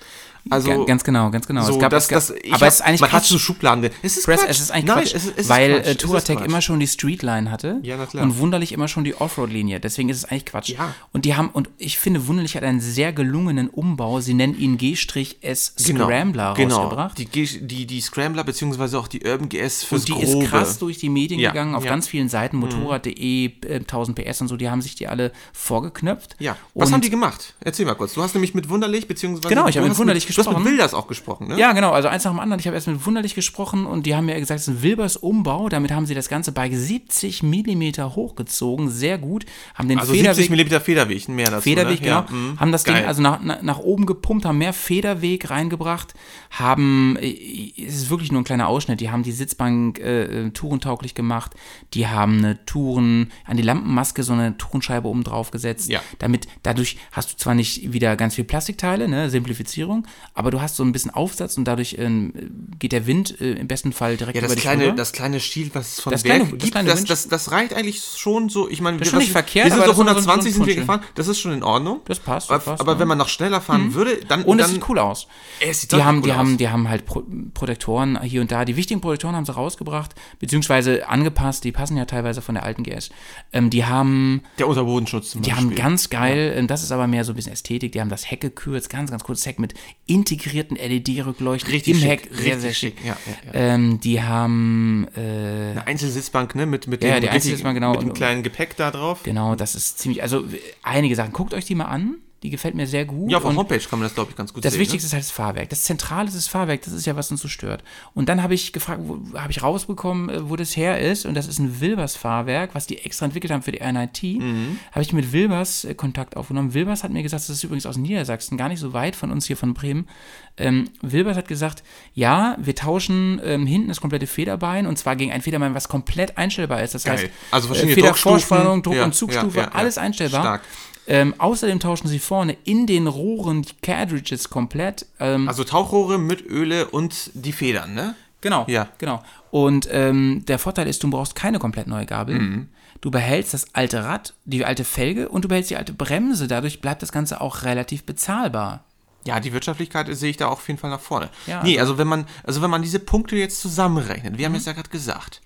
Also 0.48 0.68
Ga- 0.70 0.84
ganz 0.84 1.04
genau, 1.04 1.30
ganz 1.30 1.46
genau. 1.46 1.62
so, 1.64 1.74
es 1.74 1.78
gab, 1.78 1.90
das, 1.90 2.08
das, 2.08 2.30
aber 2.30 2.52
hab, 2.52 2.62
es 2.62 2.74
ist 2.76 2.80
eigentlich 2.82 3.00
man 3.02 3.12
hat 3.12 3.24
so 3.24 3.38
Schubladen. 3.38 3.90
Es 4.02 4.16
ist 4.16 4.24
Press, 4.24 4.40
Quatsch. 4.40 4.50
es 4.50 4.60
ist 4.60 4.70
eigentlich 4.70 4.84
Nein, 4.86 4.96
Quatsch, 5.04 5.14
es 5.14 5.24
ist, 5.26 5.32
es 5.38 5.48
weil 5.48 5.74
Quatsch. 5.80 5.86
äh, 5.86 5.94
Touratec 5.96 6.40
immer 6.44 6.60
schon 6.62 6.80
die 6.80 6.86
Streetline 6.86 7.50
hatte 7.50 7.78
Ja, 7.82 7.96
und 8.14 8.38
Wunderlich 8.38 8.72
immer 8.72 8.88
schon 8.88 9.04
die 9.04 9.14
Offroad-Linie. 9.14 9.80
Deswegen 9.80 10.08
ist 10.08 10.16
es 10.18 10.24
eigentlich 10.24 10.46
Quatsch. 10.46 10.70
Ja. 10.70 10.94
Und 11.12 11.24
die 11.24 11.34
haben, 11.34 11.50
und 11.50 11.68
ich 11.78 11.98
finde, 11.98 12.26
Wunderlich 12.26 12.56
hat 12.56 12.62
einen 12.62 12.80
sehr 12.80 13.12
gelungenen 13.12 13.68
Umbau. 13.68 14.20
Sie 14.20 14.34
nennen 14.34 14.56
ihn 14.58 14.78
G-S 14.78 15.74
Scrambler 15.78 16.54
genau. 16.54 16.76
rausgebracht. 16.82 17.18
Die, 17.18 17.26
G- 17.26 17.60
die, 17.60 17.86
die 17.86 18.00
Scrambler, 18.00 18.44
beziehungsweise 18.44 18.98
auch 18.98 19.08
die 19.08 19.20
Urban 19.26 19.48
GS 19.48 19.84
fürs 19.84 20.02
Und 20.02 20.08
die 20.08 20.12
Grobe. 20.24 20.44
ist 20.44 20.50
krass 20.50 20.78
durch 20.78 20.98
die 20.98 21.08
Medien 21.08 21.40
Ja, 21.40 21.50
gegangen, 21.50 21.74
auf 21.74 21.84
ganz 21.84 22.08
vielen 22.08 22.28
Seiten, 22.28 22.56
motorrad.de, 22.58 23.46
äh, 23.66 23.74
1000 23.80 24.16
PS 24.18 24.40
und 24.42 24.48
so, 24.48 24.56
die 24.56 24.68
haben 24.70 24.82
sich 24.82 24.94
die 24.94 25.08
alle 25.08 25.32
vorgeknöpft. 25.52 26.36
Ja, 26.38 26.56
was 26.74 26.92
haben 26.92 27.00
die 27.00 27.10
gemacht? 27.10 27.54
Erzähl 27.60 27.86
mal 27.86 27.94
kurz. 27.94 28.14
Du 28.14 28.22
hast 28.22 28.34
nämlich 28.34 28.54
mit 28.54 28.68
Wunderlich, 28.68 29.06
beziehungsweise. 29.08 29.48
Genau, 29.48 29.66
ich 29.68 29.76
habe 29.76 29.86
mit 29.88 29.92
hast 29.92 29.98
Wunderlich 30.30 30.36
Du 30.36 30.40
hast 30.40 30.46
gesprochen. 30.46 30.62
mit 30.64 30.72
Wilders 30.72 30.94
auch 30.94 31.06
gesprochen, 31.08 31.48
ne? 31.48 31.58
Ja, 31.58 31.72
genau, 31.72 31.90
also 31.92 32.08
eins 32.08 32.24
nach 32.24 32.32
dem 32.32 32.40
anderen. 32.40 32.60
Ich 32.60 32.66
habe 32.66 32.74
erst 32.76 32.86
mit 32.88 33.04
Wunderlich 33.06 33.34
gesprochen 33.34 33.86
und 33.86 34.06
die 34.06 34.14
haben 34.14 34.26
mir 34.26 34.38
gesagt, 34.38 34.60
es 34.60 34.68
ist 34.68 34.74
ein 34.74 34.82
Wilbers 34.82 35.16
Umbau. 35.16 35.68
Damit 35.68 35.92
haben 35.92 36.06
sie 36.06 36.14
das 36.14 36.28
Ganze 36.28 36.52
bei 36.52 36.70
70 36.70 37.42
Millimeter 37.42 38.14
hochgezogen. 38.16 38.88
Sehr 38.90 39.18
gut. 39.18 39.44
Haben 39.74 39.88
den 39.88 39.98
Also 39.98 40.12
Federweg 40.12 40.44
70 40.46 40.50
mm 40.76 40.80
Federweg, 40.80 41.28
mehr 41.28 41.50
dazu. 41.50 41.62
Federweg, 41.62 42.00
ne? 42.00 42.06
genau. 42.06 42.20
Ja, 42.20 42.26
mhm. 42.30 42.60
Haben 42.60 42.72
das 42.72 42.84
Geil. 42.84 42.96
Ding 42.96 43.04
also 43.06 43.22
nach, 43.22 43.40
nach, 43.42 43.62
nach 43.62 43.78
oben 43.78 44.06
gepumpt, 44.06 44.44
haben 44.44 44.58
mehr 44.58 44.72
Federweg 44.72 45.50
reingebracht, 45.50 46.14
haben, 46.50 47.16
äh, 47.20 47.72
es 47.78 47.94
ist 47.96 48.10
wirklich 48.10 48.32
nur 48.32 48.40
ein 48.40 48.44
kleiner 48.44 48.68
Ausschnitt, 48.68 49.00
die 49.00 49.10
haben 49.10 49.22
die 49.22 49.32
Sitzbank 49.32 49.98
äh, 49.98 50.46
äh, 50.46 50.50
tourentauglich 50.50 51.14
gemacht, 51.14 51.52
die 51.94 52.06
haben 52.06 52.38
eine 52.38 52.64
Touren, 52.66 53.30
an 53.44 53.56
die 53.56 53.62
Lampenmaske 53.62 54.22
so 54.22 54.32
eine 54.32 54.56
Tourenscheibe 54.58 55.08
oben 55.08 55.24
drauf 55.24 55.50
gesetzt, 55.50 55.88
Ja. 55.90 56.00
damit, 56.18 56.48
dadurch 56.62 56.96
hast 57.12 57.32
du 57.32 57.36
zwar 57.36 57.54
nicht 57.54 57.92
wieder 57.92 58.16
ganz 58.16 58.34
viel 58.34 58.44
Plastikteile, 58.44 59.08
ne, 59.08 59.30
Simplifizierung, 59.30 60.06
aber 60.34 60.50
du 60.50 60.60
hast 60.60 60.76
so 60.76 60.82
ein 60.84 60.92
bisschen 60.92 61.10
Aufsatz 61.10 61.56
und 61.56 61.64
dadurch 61.64 61.96
ähm, 61.98 62.32
geht 62.78 62.92
der 62.92 63.06
Wind 63.06 63.40
äh, 63.40 63.52
im 63.52 63.68
besten 63.68 63.92
Fall 63.92 64.16
direkt 64.16 64.36
Ja, 64.36 64.40
über 64.40 64.48
das 64.48 64.54
dich 64.54 64.62
kleine, 64.62 64.86
rüber. 64.86 64.96
das 64.96 65.12
kleine 65.12 65.40
Shield, 65.40 65.74
was 65.74 65.92
es 65.94 66.00
von 66.00 66.12
Das 66.12 66.24
Werk 66.24 66.36
kleine- 66.36 66.50
das 66.52 66.58
gibt, 66.60 66.72
kleine 66.72 66.88
das, 66.88 67.00
Winch- 67.00 67.08
das, 67.08 67.28
das 67.28 67.50
reicht 67.52 67.74
eigentlich 67.74 68.00
schon 68.16 68.48
so. 68.48 68.68
Ich 68.68 68.80
meine, 68.80 68.98
wir, 68.98 69.06
schon 69.06 69.18
nicht 69.18 69.28
was- 69.28 69.32
verkehrt, 69.32 69.66
wir 69.66 69.72
sind 69.72 69.80
so 69.80 69.86
das 69.86 69.90
ist 69.90 69.96
so 69.96 70.02
ein- 70.02 70.08
120 70.08 70.54
so 70.54 70.60
ein 70.60 70.64
sind 70.64 70.66
wir 70.66 70.80
gefahren. 70.80 71.00
Das 71.14 71.28
ist 71.28 71.38
schon 71.40 71.52
in 71.52 71.62
Ordnung. 71.62 72.00
Das 72.06 72.18
passt, 72.20 72.50
das 72.50 72.54
Aber, 72.56 72.64
passt, 72.64 72.80
aber 72.80 72.92
ja. 72.94 72.98
wenn 73.00 73.08
man 73.08 73.18
noch 73.18 73.28
schneller 73.28 73.60
fahren 73.60 73.94
würde, 73.94 74.18
dann. 74.28 74.42
Und 74.44 74.60
es 74.60 74.68
sieht 74.70 74.88
cool 74.88 74.98
aus. 74.98 75.26
Es 75.60 75.82
sieht 75.82 75.92
Die 75.92 76.02
haben, 76.02 76.18
cool 76.18 76.22
die, 76.24 76.30
aus. 76.32 76.36
haben, 76.36 76.56
die 76.58 76.68
haben 76.68 76.88
halt 76.88 77.06
Pro 77.06 77.22
Protektoren 77.54 78.20
hier 78.22 78.40
und 78.40 78.50
da. 78.52 78.64
Die 78.64 78.76
wichtigen 78.76 79.00
Protektoren 79.00 79.36
haben 79.36 79.44
sie 79.46 79.52
rausgebracht, 79.54 80.14
beziehungsweise 80.38 81.08
angepasst. 81.08 81.64
Die 81.64 81.72
passen 81.72 81.96
ja 81.96 82.04
teilweise 82.04 82.40
von 82.42 82.54
der 82.54 82.64
alten 82.64 82.82
GS. 82.82 83.10
Ähm, 83.52 83.70
die 83.70 83.84
haben, 83.84 84.42
Der 84.58 84.68
Unterbodenschutz 84.68 85.30
zum 85.30 85.42
die 85.42 85.50
Beispiel. 85.50 85.68
haben 85.70 85.74
ganz 85.76 86.10
geil, 86.10 86.54
ähm, 86.56 86.66
das 86.66 86.82
ist 86.82 86.92
aber 86.92 87.06
mehr 87.06 87.24
so 87.24 87.32
ein 87.32 87.36
bisschen 87.36 87.52
Ästhetik. 87.52 87.92
Die 87.92 88.00
haben 88.00 88.08
das 88.08 88.30
Heck 88.30 88.40
gekürzt, 88.40 88.88
ganz, 88.90 89.10
ganz 89.10 89.24
kurzes 89.24 89.44
Heck 89.46 89.58
mit 89.58 89.74
integrierten 90.10 90.76
LED-Rückleuchten 90.76 91.70
Richtig 91.70 91.94
im 91.94 92.00
schick, 92.00 92.10
Heck. 92.10 92.28
Sehr, 92.30 92.36
richtig 92.38 92.60
sehr 92.60 92.72
schick. 92.74 92.96
ja, 93.04 93.16
ja, 93.26 93.52
ja. 93.52 93.74
Ähm, 93.74 94.00
die 94.00 94.22
haben, 94.22 95.06
äh, 95.16 95.20
Eine 95.20 95.86
Einzelsitzbank, 95.86 96.54
ne? 96.54 96.66
Mit, 96.66 96.86
mit 96.86 97.02
Ja, 97.02 97.14
dem, 97.18 97.22
die 97.22 97.28
Einzelsitzbank, 97.30 97.74
genau. 97.76 97.92
mit 97.92 98.02
dem 98.02 98.12
kleinen 98.14 98.42
Gepäck 98.42 98.76
da 98.76 98.90
drauf. 98.90 99.22
genau, 99.22 99.54
das 99.54 99.74
ist 99.74 99.98
ziemlich, 99.98 100.22
also 100.22 100.40
äh, 100.40 100.58
einige 100.82 101.14
Sachen. 101.16 101.32
Guckt 101.32 101.54
euch 101.54 101.64
die 101.64 101.74
mal 101.74 101.86
an. 101.86 102.16
Die 102.42 102.48
gefällt 102.48 102.74
mir 102.74 102.86
sehr 102.86 103.04
gut. 103.04 103.30
Ja, 103.30 103.36
auf 103.36 103.44
der 103.44 103.54
Homepage 103.54 103.78
kann 103.78 103.98
man 103.98 104.06
das, 104.06 104.14
glaube 104.14 104.30
ich, 104.30 104.36
ganz 104.36 104.54
gut 104.54 104.64
das 104.64 104.72
sehen. 104.72 104.78
ne? 104.78 104.82
Wichtigste 104.84 105.06
ist 105.08 105.12
halt 105.12 105.22
das 105.24 105.30
Fahrwerk. 105.30 105.68
Das 105.68 105.84
Zentrale 105.84 106.26
ist 106.28 106.36
das 106.36 106.48
Fahrwerk. 106.48 106.80
Das 106.82 106.94
ist 106.94 107.04
ja, 107.06 107.14
was 107.14 107.30
uns 107.30 107.42
so 107.42 107.48
stört. 107.48 107.84
Und 108.14 108.30
dann 108.30 108.42
habe 108.42 108.54
ich 108.54 108.72
gefragt, 108.72 109.00
wo- 109.04 109.20
habe 109.38 109.50
ich 109.50 109.62
rausbekommen, 109.62 110.30
äh, 110.30 110.48
wo 110.48 110.56
das 110.56 110.74
her 110.76 110.98
ist. 111.00 111.26
Und 111.26 111.34
das 111.34 111.46
ist 111.46 111.58
ein 111.58 111.80
Wilbers-Fahrwerk, 111.80 112.70
was 112.74 112.86
die 112.86 112.98
extra 113.04 113.26
entwickelt 113.26 113.52
haben 113.52 113.62
für 113.62 113.72
die 113.72 113.80
NIT. 113.80 114.22
Mhm. 114.40 114.78
Habe 114.92 115.02
ich 115.02 115.12
mit 115.12 115.32
Wilbers 115.32 115.84
äh, 115.84 115.94
Kontakt 115.94 116.36
aufgenommen. 116.36 116.72
Wilbers 116.74 117.04
hat 117.04 117.10
mir 117.10 117.22
gesagt, 117.22 117.42
das 117.42 117.50
ist 117.50 117.62
übrigens 117.64 117.84
aus 117.86 117.96
Niedersachsen, 117.98 118.56
gar 118.56 118.68
nicht 118.68 118.80
so 118.80 118.92
weit 118.94 119.16
von 119.16 119.30
uns 119.30 119.44
hier 119.46 119.56
von 119.58 119.74
Bremen. 119.74 120.08
Ähm, 120.56 120.88
Wilbers 121.02 121.36
hat 121.36 121.48
gesagt, 121.48 121.82
ja, 122.14 122.56
wir 122.58 122.74
tauschen 122.74 123.40
ähm, 123.44 123.66
hinten 123.66 123.88
das 123.88 124.00
komplette 124.00 124.26
Federbein 124.26 124.86
und 124.86 124.96
zwar 124.98 125.16
gegen 125.16 125.30
ein 125.32 125.42
Federbein, 125.42 125.74
was 125.74 125.88
komplett 125.88 126.36
einstellbar 126.38 126.82
ist. 126.82 126.94
Das 126.94 127.04
Geil. 127.04 127.18
heißt, 127.18 127.26
Also 127.50 127.66
äh, 127.66 127.68
verschiedene 127.68 127.94
Federvorspannung, 127.94 128.82
Druckstufen. 128.82 128.82
Druck- 128.82 128.96
Ja, 128.96 129.04
und 129.04 129.14
Zugstufe, 129.14 129.58
ja, 129.58 129.64
ja. 129.64 129.72
alles 129.72 129.98
einstellbar. 129.98 130.40
Stark. 130.42 130.62
Ähm, 131.10 131.34
außerdem 131.38 131.80
tauschen 131.80 132.06
sie 132.06 132.20
vorne 132.20 132.56
in 132.64 132.86
den 132.86 133.08
Rohren 133.08 133.62
die 133.62 133.74
Cartridges 133.82 134.48
komplett. 134.48 135.06
Ähm, 135.18 135.48
Also 135.48 135.64
Tauchrohre 135.64 136.18
mit 136.18 136.46
Öle 136.46 136.86
und 136.86 137.32
die 137.34 137.52
Federn, 137.52 137.94
ne? 137.94 138.14
genau, 138.40 138.64
ja. 138.68 138.88
genau. 138.98 139.22
Und 139.50 139.88
ähm, 139.90 140.44
der 140.46 140.58
Vorteil 140.60 140.86
ist, 140.86 141.02
du 141.02 141.10
brauchst 141.10 141.34
keine 141.34 141.58
komplett 141.58 141.88
neue 141.88 142.06
Gabel. 142.06 142.38
Mhm. 142.38 142.68
Du 143.00 143.10
behältst 143.10 143.54
das 143.54 143.74
alte 143.74 144.04
Rad, 144.04 144.34
die 144.44 144.64
alte 144.64 144.84
Felge 144.84 145.28
und 145.28 145.44
du 145.44 145.48
behältst 145.48 145.70
die 145.70 145.76
alte 145.76 145.92
Bremse. 145.92 146.46
Dadurch 146.46 146.80
bleibt 146.80 147.02
das 147.02 147.10
Ganze 147.12 147.40
auch 147.40 147.64
relativ 147.64 148.04
bezahlbar. 148.04 148.84
Ja, 149.24 149.40
die 149.40 149.52
Wirtschaftlichkeit 149.52 150.06
sehe 150.16 150.30
ich 150.30 150.36
da 150.36 150.46
auch 150.46 150.52
auf 150.52 150.68
jeden 150.68 150.78
Fall 150.78 150.90
nach 150.90 151.00
vorne. 151.00 151.28
Ja, 151.46 151.62
nee, 151.62 151.78
also 151.78 151.98
wenn 151.98 152.08
man, 152.08 152.26
also 152.44 152.62
wenn 152.62 152.70
man 152.70 152.82
diese 152.82 153.00
Punkte 153.00 153.36
jetzt 153.36 153.60
zusammenrechnet, 153.60 154.38
wir 154.38 154.46
haben 154.46 154.54
es 154.54 154.64
ja 154.64 154.72
gerade 154.72 154.88
gesagt, 154.90 155.42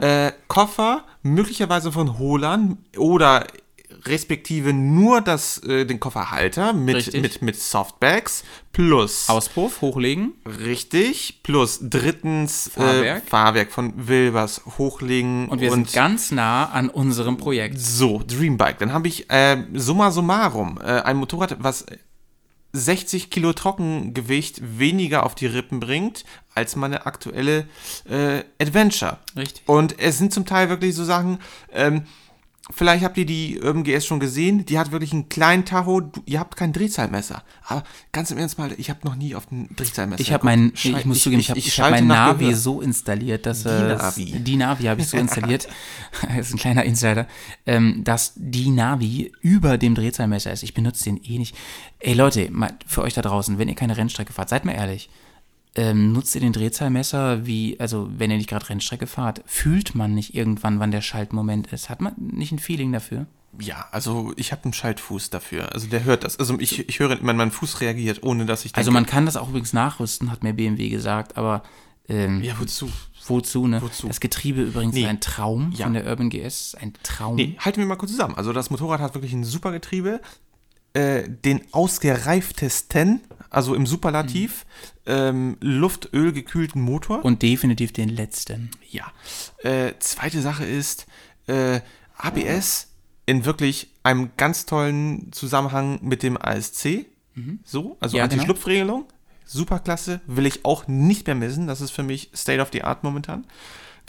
äh, 0.00 0.32
Koffer 0.48 1.04
möglicherweise 1.22 1.92
von 1.92 2.18
Holern 2.18 2.78
oder 2.96 3.46
respektive 4.04 4.72
nur 4.72 5.20
das, 5.20 5.58
äh, 5.64 5.84
den 5.84 6.00
Kofferhalter 6.00 6.72
mit, 6.72 6.96
Richtig. 6.96 7.22
mit, 7.22 7.42
mit 7.42 7.56
Softbags 7.60 8.44
plus 8.72 9.28
Auspuff, 9.28 9.80
hochlegen. 9.80 10.34
richtig, 10.46 11.40
plus 11.42 11.78
drittens 11.82 12.70
Fahrwerk. 12.74 13.24
Äh, 13.24 13.28
Fahrwerk 13.28 13.72
von 13.72 14.08
Wilbers 14.08 14.62
hochlegen 14.78 15.48
Und 15.48 15.60
wir 15.60 15.70
sind 15.70 15.92
ganz 15.92 16.30
nah 16.30 16.70
an 16.70 16.88
unserem 16.88 17.36
Projekt. 17.36 17.78
so, 17.78 18.22
Dreambike. 18.26 18.76
Dann 18.78 18.92
habe 18.92 19.08
ich 19.08 19.30
äh, 19.30 19.64
summa 19.74 20.10
summarum 20.10 20.78
äh, 20.82 21.00
ein 21.02 21.16
Motorrad, 21.16 21.56
was 21.60 21.86
60 22.72 23.30
Kilo 23.30 23.52
Trockengewicht 23.52 24.78
weniger 24.78 25.24
auf 25.24 25.34
die 25.34 25.46
Rippen 25.46 25.80
bringt, 25.80 26.24
als 26.54 26.76
meine 26.76 27.06
aktuelle 27.06 27.66
äh, 28.08 28.44
Adventure. 28.60 29.18
Richtig. 29.36 29.68
Und 29.68 29.98
es 29.98 30.18
sind 30.18 30.32
zum 30.32 30.46
Teil 30.46 30.68
wirklich 30.68 30.94
so 30.94 31.04
Sachen, 31.04 31.38
ähm, 31.72 32.04
vielleicht 32.74 33.04
habt 33.04 33.16
ihr 33.18 33.26
die 33.26 33.60
Urban 33.60 33.84
GS 33.84 34.06
schon 34.06 34.20
gesehen, 34.20 34.64
die 34.66 34.78
hat 34.78 34.92
wirklich 34.92 35.12
einen 35.12 35.28
kleinen 35.28 35.64
Tacho, 35.64 36.00
du, 36.00 36.22
ihr 36.26 36.38
habt 36.40 36.56
kein 36.56 36.72
Drehzahlmesser. 36.72 37.42
Aber 37.66 37.82
ganz 38.12 38.30
im 38.30 38.38
Ernst 38.38 38.58
mal, 38.58 38.72
ich 38.76 38.90
habe 38.90 39.00
noch 39.04 39.14
nie 39.16 39.34
auf 39.34 39.50
ein 39.50 39.68
Drehzahlmesser 39.76 40.20
Ich 40.20 40.32
habe 40.32 40.44
mein, 40.44 40.72
geguckt. 40.72 40.84
ich, 40.84 41.04
muss 41.04 41.20
zugeben, 41.22 41.40
ich, 41.40 41.50
habe 41.50 41.58
ich 41.58 41.66
ich 41.68 41.80
hab 41.80 41.88
schalte 41.90 42.04
mein 42.04 42.08
Navi 42.08 42.44
Gehör. 42.46 42.56
so 42.56 42.80
installiert, 42.80 43.46
dass 43.46 43.62
Die 43.62 43.68
Navi. 43.68 44.24
die 44.40 44.56
Navi 44.56 44.84
habe 44.84 45.00
ich 45.00 45.08
so 45.08 45.16
installiert, 45.18 45.68
das 46.22 46.48
ist 46.48 46.54
ein 46.54 46.58
kleiner 46.58 46.84
Insider, 46.84 47.26
ähm, 47.66 48.02
dass 48.04 48.32
die 48.36 48.70
Navi 48.70 49.32
über 49.40 49.78
dem 49.78 49.94
Drehzahlmesser 49.94 50.52
ist. 50.52 50.62
Ich 50.62 50.74
benutze 50.74 51.04
den 51.04 51.16
eh 51.22 51.38
nicht. 51.38 51.56
Ey 51.98 52.14
Leute, 52.14 52.50
mal 52.50 52.72
für 52.86 53.02
euch 53.02 53.14
da 53.14 53.22
draußen, 53.22 53.58
wenn 53.58 53.68
ihr 53.68 53.74
keine 53.74 53.96
Rennstrecke 53.96 54.32
fahrt, 54.32 54.48
seid 54.48 54.64
mal 54.64 54.72
ehrlich. 54.72 55.10
Ähm, 55.76 56.12
nutzt 56.12 56.34
ihr 56.34 56.40
den 56.40 56.52
Drehzahlmesser 56.52 57.46
wie, 57.46 57.78
also 57.78 58.08
wenn 58.16 58.30
ihr 58.30 58.36
nicht 58.38 58.48
gerade 58.48 58.68
Rennstrecke 58.68 59.06
fahrt, 59.06 59.42
fühlt 59.46 59.94
man 59.94 60.14
nicht 60.14 60.34
irgendwann, 60.34 60.80
wann 60.80 60.90
der 60.90 61.00
Schaltmoment 61.00 61.72
ist? 61.72 61.88
Hat 61.88 62.00
man 62.00 62.14
nicht 62.18 62.50
ein 62.50 62.58
Feeling 62.58 62.92
dafür? 62.92 63.26
Ja, 63.60 63.86
also 63.92 64.32
ich 64.36 64.50
habe 64.52 64.64
einen 64.64 64.72
Schaltfuß 64.72 65.30
dafür. 65.30 65.72
Also 65.72 65.86
der 65.88 66.04
hört 66.04 66.24
das. 66.24 66.38
Also 66.38 66.58
ich, 66.58 66.88
ich 66.88 66.98
höre, 66.98 67.16
mein, 67.22 67.36
mein 67.36 67.50
Fuß 67.52 67.80
reagiert, 67.80 68.22
ohne 68.22 68.46
dass 68.46 68.64
ich 68.64 68.72
denke, 68.72 68.78
Also 68.80 68.90
man 68.90 69.06
kann 69.06 69.26
das 69.26 69.36
auch 69.36 69.48
übrigens 69.48 69.72
nachrüsten, 69.72 70.30
hat 70.30 70.42
mir 70.42 70.54
BMW 70.54 70.88
gesagt, 70.88 71.36
aber 71.36 71.62
ähm, 72.08 72.42
Ja, 72.42 72.54
wozu? 72.58 72.90
Wozu, 73.26 73.66
ne? 73.68 73.80
Wozu? 73.82 74.08
Das 74.08 74.18
Getriebe 74.20 74.62
übrigens 74.62 74.94
Nee. 74.94 75.06
ein 75.06 75.20
Traum 75.20 75.72
Ja. 75.76 75.84
von 75.86 75.94
der 75.94 76.06
Urban 76.06 76.30
GS, 76.30 76.74
ein 76.80 76.94
Traum. 77.04 77.36
Nee, 77.36 77.56
halten 77.60 77.78
wir 77.78 77.86
mal 77.86 77.96
kurz 77.96 78.10
zusammen. 78.12 78.34
Also 78.34 78.52
das 78.52 78.70
Motorrad 78.70 79.00
hat 79.00 79.14
wirklich 79.14 79.32
ein 79.32 79.44
super 79.44 79.70
Getriebe, 79.72 80.20
äh, 80.94 81.28
den 81.28 81.60
ausgereiftesten, 81.72 83.20
also 83.48 83.74
im 83.74 83.86
Superlativ, 83.86 84.64
ähm, 85.06 85.56
Luftöl 85.60 86.32
gekühlten 86.32 86.80
Motor. 86.82 87.24
Und 87.24 87.42
definitiv 87.42 87.92
den 87.92 88.08
letzten. 88.08 88.70
ja. 88.90 89.12
Äh, 89.62 89.94
zweite 89.98 90.40
Sache 90.40 90.64
ist 90.64 91.06
äh, 91.46 91.80
ABS 92.16 92.88
in 93.26 93.44
wirklich 93.44 93.90
einem 94.02 94.30
ganz 94.36 94.66
tollen 94.66 95.32
Zusammenhang 95.32 95.98
mit 96.02 96.22
dem 96.22 96.36
ASC. 96.36 97.06
So, 97.64 97.96
also 98.00 98.16
Mhm. 98.16 98.18
Ja, 98.18 98.26
genau. 98.26 98.34
Anti-Schlupfregelung. 98.42 99.04
Super 99.44 99.78
klasse, 99.80 100.20
will 100.26 100.46
ich 100.46 100.64
auch 100.64 100.86
nicht 100.86 101.26
mehr 101.26 101.34
missen. 101.34 101.66
Das 101.66 101.80
ist 101.80 101.90
für 101.90 102.02
mich 102.02 102.30
State 102.34 102.60
of 102.60 102.68
the 102.72 102.82
Art 102.82 103.02
momentan. 103.02 103.46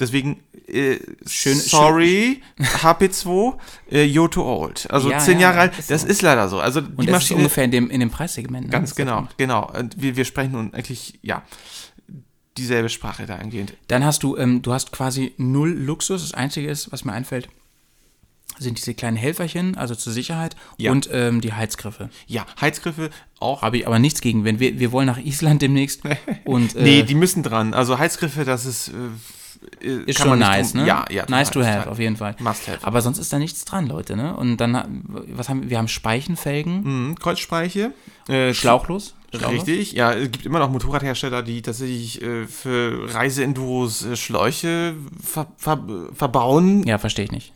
Deswegen, 0.02 0.42
äh, 0.68 0.98
Schön- 1.26 1.58
sorry, 1.58 2.42
HP2, 2.60 3.58
äh, 3.90 4.04
you're 4.04 4.30
too 4.30 4.44
old. 4.44 4.90
Also 4.92 5.12
Ja, 5.12 5.20
zehn 5.20 5.36
ja, 5.40 5.48
Jahre 5.50 5.60
alt, 5.60 5.80
ist 5.80 5.90
das 5.92 6.02
so. 6.02 6.08
ist 6.08 6.22
leider 6.22 6.50
so. 6.50 6.60
Also 6.60 6.80
Und 6.80 6.90
die 6.90 7.06
das 7.06 7.06
ist 7.06 7.12
Maschine, 7.12 7.38
ungefähr 7.38 7.64
in 7.64 7.72
dem, 7.72 7.90
in 7.90 8.00
dem 8.02 8.10
Preissegment. 8.10 8.66
Ne? 8.66 8.72
ganz 8.72 8.90
Das 8.90 8.92
ist 8.92 8.96
genau, 8.98 9.28
genau. 9.38 9.72
Und 9.72 10.02
wir, 10.02 10.18
wir 10.18 10.26
sprechen 10.26 10.52
nun 10.54 10.74
eigentlich, 10.74 11.20
ja, 11.22 11.44
dieselbe 12.58 12.90
Sprache 12.90 13.26
dahingehend. 13.26 13.74
Dann 13.88 14.04
hast 14.04 14.24
du, 14.24 14.36
ähm, 14.36 14.62
du 14.62 14.74
hast 14.74 14.92
quasi 14.92 15.34
null 15.38 15.70
Luxus. 15.70 16.22
Das 16.24 16.34
Einzige 16.34 16.70
ist, 16.70 16.92
was 16.92 17.06
mir 17.06 17.14
einfällt, 17.14 17.48
sind 18.60 18.78
diese 18.78 18.94
kleinen 18.94 19.16
Helferchen, 19.18 19.78
also 19.78 19.96
zur 19.96 20.12
Sicherheit, 20.14 20.56
Ja. 20.78 20.92
und 20.92 21.10
ähm, 21.12 21.42
die 21.42 21.54
Heizgriffe. 21.54 22.10
Ja, 22.28 22.46
Heizgriffe 22.60 23.10
auch. 23.40 23.62
Habe 23.62 23.78
ich 23.78 23.88
aber 23.88 23.98
nichts 24.00 24.20
gegen. 24.22 24.44
Wenn 24.44 24.60
wir, 24.60 24.80
wir 24.80 24.92
wollen 24.92 25.08
nach 25.08 25.18
Island 25.18 25.62
demnächst 25.62 26.02
und 26.46 26.76
äh, 26.76 26.84
Nee, 26.84 27.04
die 27.04 27.16
müssen 27.16 27.42
dran. 27.44 27.74
Also 27.74 27.98
Heizgriffe, 28.00 28.44
das 28.46 28.66
ist. 28.66 28.90
Äh, 28.90 28.94
ist 29.82 30.18
kann 30.20 30.28
schon 30.28 30.40
nice, 30.40 30.72
drum- 30.74 30.82
ne? 30.82 30.88
Ja, 30.88 31.06
ja. 31.10 31.26
Nice 31.28 31.50
to 31.52 31.64
have, 31.64 31.90
auf 31.90 32.00
jeden 32.00 32.16
Fall. 32.18 32.36
Must 32.40 32.68
have. 32.68 32.80
Aber 32.86 33.02
sonst 33.02 33.18
ist 33.18 33.32
da 33.34 33.40
nichts 33.40 33.66
dran, 33.66 33.88
Leute, 33.88 34.16
ne? 34.16 34.36
Und 34.36 34.58
dann, 34.58 35.04
was 35.30 35.50
haben 35.50 35.64
wir? 35.64 35.70
Wir 35.72 35.78
haben 35.78 35.88
Speichenfelgen, 35.88 37.08
Mhm, 37.10 37.16
Kreuzspeiche. 37.20 37.94
Äh, 38.28 38.54
Schlauchlos. 38.54 39.16
Schlauchlos. 39.34 39.66
Richtig, 39.68 39.94
ja, 39.94 40.12
es 40.14 40.30
gibt 40.32 40.46
immer 40.46 40.60
noch 40.60 40.70
Motorradhersteller, 40.70 41.42
die 41.42 41.62
tatsächlich 41.62 42.22
äh, 42.22 42.48
für 42.48 43.14
Reiseenduros 43.14 44.06
äh, 44.06 44.16
Schläuche 44.18 44.94
ver 45.24 45.48
ver 45.58 45.80
verbauen. 46.14 46.84
Ja, 46.86 46.98
verstehe 46.98 47.26
ich 47.26 47.32
nicht. 47.32 47.54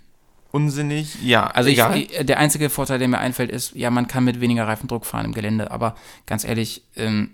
Unsinnig. 0.51 1.21
Ja, 1.21 1.47
Also 1.47 1.69
ich, 1.69 1.81
der 2.21 2.39
einzige 2.39 2.69
Vorteil, 2.69 2.97
der 2.97 3.09
mir 3.09 3.17
einfällt, 3.17 3.51
ist, 3.51 3.75
ja, 3.75 3.89
man 3.89 4.07
kann 4.07 4.23
mit 4.23 4.39
weniger 4.39 4.65
Reifendruck 4.65 5.05
fahren 5.05 5.25
im 5.25 5.33
Gelände, 5.33 5.69
aber 5.69 5.95
ganz 6.25 6.45
ehrlich, 6.45 6.81
ähm, 6.95 7.31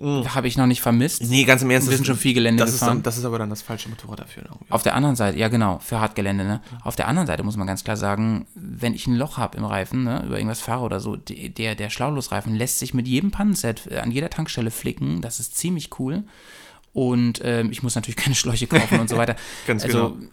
habe 0.00 0.46
ich 0.46 0.56
noch 0.56 0.66
nicht 0.66 0.80
vermisst. 0.80 1.22
nee, 1.22 1.44
ganz 1.44 1.62
im 1.62 1.70
Ernst. 1.70 1.88
wir 1.88 1.96
sind 1.96 2.06
schon 2.06 2.16
viel 2.16 2.34
Gelände 2.34 2.62
das 2.62 2.70
ist, 2.70 2.80
gefahren. 2.80 2.98
dann, 2.98 3.02
das 3.02 3.18
ist 3.18 3.24
aber 3.24 3.38
dann 3.38 3.50
das 3.50 3.62
falsche 3.62 3.88
Motorrad 3.88 4.20
dafür. 4.20 4.44
irgendwie. 4.44 4.70
Auf 4.70 4.82
der 4.82 4.94
anderen 4.94 5.16
Seite, 5.16 5.38
ja 5.38 5.48
genau, 5.48 5.78
für 5.80 6.00
Hartgelände, 6.00 6.44
ne? 6.44 6.60
Auf 6.84 6.96
der 6.96 7.08
anderen 7.08 7.26
Seite 7.26 7.42
muss 7.42 7.56
man 7.56 7.66
ganz 7.66 7.82
klar 7.82 7.96
sagen, 7.96 8.46
wenn 8.54 8.94
ich 8.94 9.06
ein 9.06 9.16
Loch 9.16 9.38
habe 9.38 9.58
im 9.58 9.64
Reifen, 9.64 10.04
ne, 10.04 10.22
über 10.24 10.36
irgendwas 10.36 10.60
fahre 10.60 10.82
oder 10.82 11.00
so, 11.00 11.16
der, 11.16 11.74
der 11.74 11.90
Schlauchlosreifen 11.90 12.54
lässt 12.54 12.78
sich 12.78 12.94
mit 12.94 13.08
jedem 13.08 13.30
Pannenset 13.30 13.88
äh, 13.90 13.98
an 13.98 14.10
jeder 14.10 14.30
Tankstelle 14.30 14.70
flicken. 14.70 15.20
Das 15.20 15.40
ist 15.40 15.56
ziemlich 15.56 15.98
cool. 15.98 16.24
Und 16.92 17.40
ähm, 17.42 17.72
ich 17.72 17.82
muss 17.82 17.94
natürlich 17.94 18.16
keine 18.24 18.36
Schläuche 18.36 18.66
kaufen 18.66 19.00
und 19.00 19.08
so 19.08 19.16
weiter. 19.16 19.36
Ganz 19.66 19.84
also, 19.84 20.10
genau. 20.10 20.30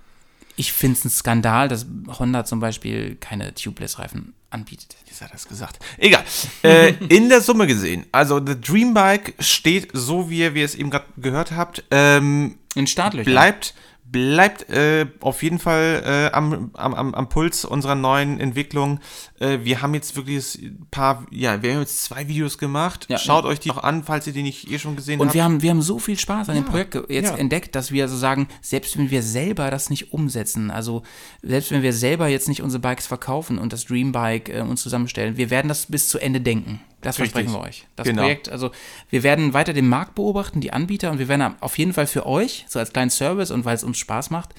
ich 0.55 0.73
finde 0.73 0.97
es 0.99 1.05
ein 1.05 1.09
Skandal, 1.09 1.69
dass 1.69 1.87
Honda 2.19 2.45
zum 2.45 2.59
Beispiel 2.59 3.15
keine 3.15 3.53
Tubeless-Reifen 3.55 4.33
anbietet. 4.55 4.95
Jetzt 5.05 5.21
hat 5.21 5.29
er 5.31 5.35
es 5.35 5.47
gesagt. 5.47 5.77
Egal. 5.97 6.23
äh, 6.63 6.93
in 7.09 7.29
der 7.29 7.41
Summe 7.41 7.67
gesehen, 7.67 8.05
also 8.11 8.39
The 8.45 8.59
Dream 8.59 8.93
Bike 8.93 9.35
steht 9.39 9.89
so, 9.93 10.29
wie 10.29 10.39
ihr, 10.39 10.53
wie 10.55 10.59
ihr 10.59 10.65
es 10.65 10.75
eben 10.75 10.89
gerade 10.89 11.05
gehört 11.17 11.51
habt, 11.51 11.83
ähm, 11.91 12.57
In 12.73 12.87
Startlöchern. 12.87 13.31
bleibt, 13.31 13.73
bleibt 14.07 14.69
äh, 14.69 15.07
auf 15.19 15.43
jeden 15.43 15.59
Fall 15.59 16.03
äh, 16.05 16.33
am, 16.33 16.69
am, 16.73 16.93
am, 16.93 17.13
am 17.15 17.27
Puls 17.29 17.65
unserer 17.65 17.95
neuen 17.95 18.39
Entwicklung. 18.39 18.99
Äh, 19.39 19.59
wir 19.63 19.81
haben 19.81 19.93
jetzt 19.93 20.15
wirklich 20.15 20.55
ein 20.61 20.87
paar, 20.91 21.25
ja, 21.31 21.61
wir 21.61 21.73
haben 21.73 21.79
jetzt 21.81 22.03
zwei 22.03 22.27
Videos 22.27 22.57
gemacht. 22.57 23.07
Ja, 23.09 23.17
Schaut 23.17 23.43
ja. 23.43 23.49
euch 23.49 23.59
die 23.59 23.69
noch 23.69 23.83
an, 23.83 24.03
falls 24.03 24.27
ihr 24.27 24.33
die 24.33 24.43
nicht 24.43 24.71
eh 24.71 24.79
schon 24.79 24.95
gesehen 24.95 25.19
Und 25.19 25.27
habt. 25.27 25.35
wir 25.35 25.43
haben, 25.43 25.61
wir 25.61 25.69
haben 25.71 25.81
so 25.81 25.99
viel 25.99 26.17
Spaß 26.17 26.49
an 26.49 26.55
dem 26.55 26.63
Ja, 26.65 26.69
Projekt 26.69 26.91
ge- 26.91 27.03
jetzt 27.09 27.37
entdeckt, 27.37 27.75
dass 27.75 27.91
wir 27.91 28.07
so 28.07 28.15
sagen, 28.15 28.47
selbst 28.61 28.97
wenn 28.97 29.09
wir 29.09 29.23
selber 29.23 29.69
das 29.71 29.89
nicht 29.89 30.13
umsetzen, 30.13 30.71
also 30.71 31.01
selbst 31.41 31.71
wenn 31.71 31.81
wir 31.81 31.91
selber 31.93 32.27
jetzt 32.27 32.47
nicht 32.47 32.61
unsere 32.61 32.79
Bikes 32.81 33.07
verkaufen 33.07 33.57
und 33.57 33.73
das 33.73 33.85
Dreambike 33.85 34.53
äh, 34.53 34.61
uns 34.61 34.81
zusammenstellen, 34.81 35.35
wir 35.35 35.49
werden 35.49 35.67
das 35.67 35.87
bis 35.87 36.07
zu 36.09 36.19
Ende 36.19 36.41
denken. 36.41 36.79
Das 37.05 37.19
Richtig. 37.19 37.33
versprechen 37.33 37.53
wir 37.53 37.67
euch. 37.67 37.85
Das 37.95 38.07
Genau. 38.07 38.23
Projekt, 38.23 38.49
also 38.49 38.71
wir 39.09 39.23
werden 39.23 39.53
weiter 39.53 39.73
den 39.73 39.87
Markt 39.87 40.15
beobachten, 40.15 40.59
die 40.61 40.73
Anbieter 40.73 41.11
und 41.11 41.19
wir 41.19 41.27
werden 41.27 41.55
auf 41.59 41.77
jeden 41.77 41.93
Fall 41.93 42.07
für 42.07 42.25
euch, 42.25 42.65
so 42.67 42.79
als 42.79 42.91
kleinen 42.93 43.09
Service 43.11 43.51
und 43.51 43.63
weil 43.65 43.75
es 43.75 43.83
uns 43.83 43.97
Spaß 43.97 44.29
macht, 44.31 44.49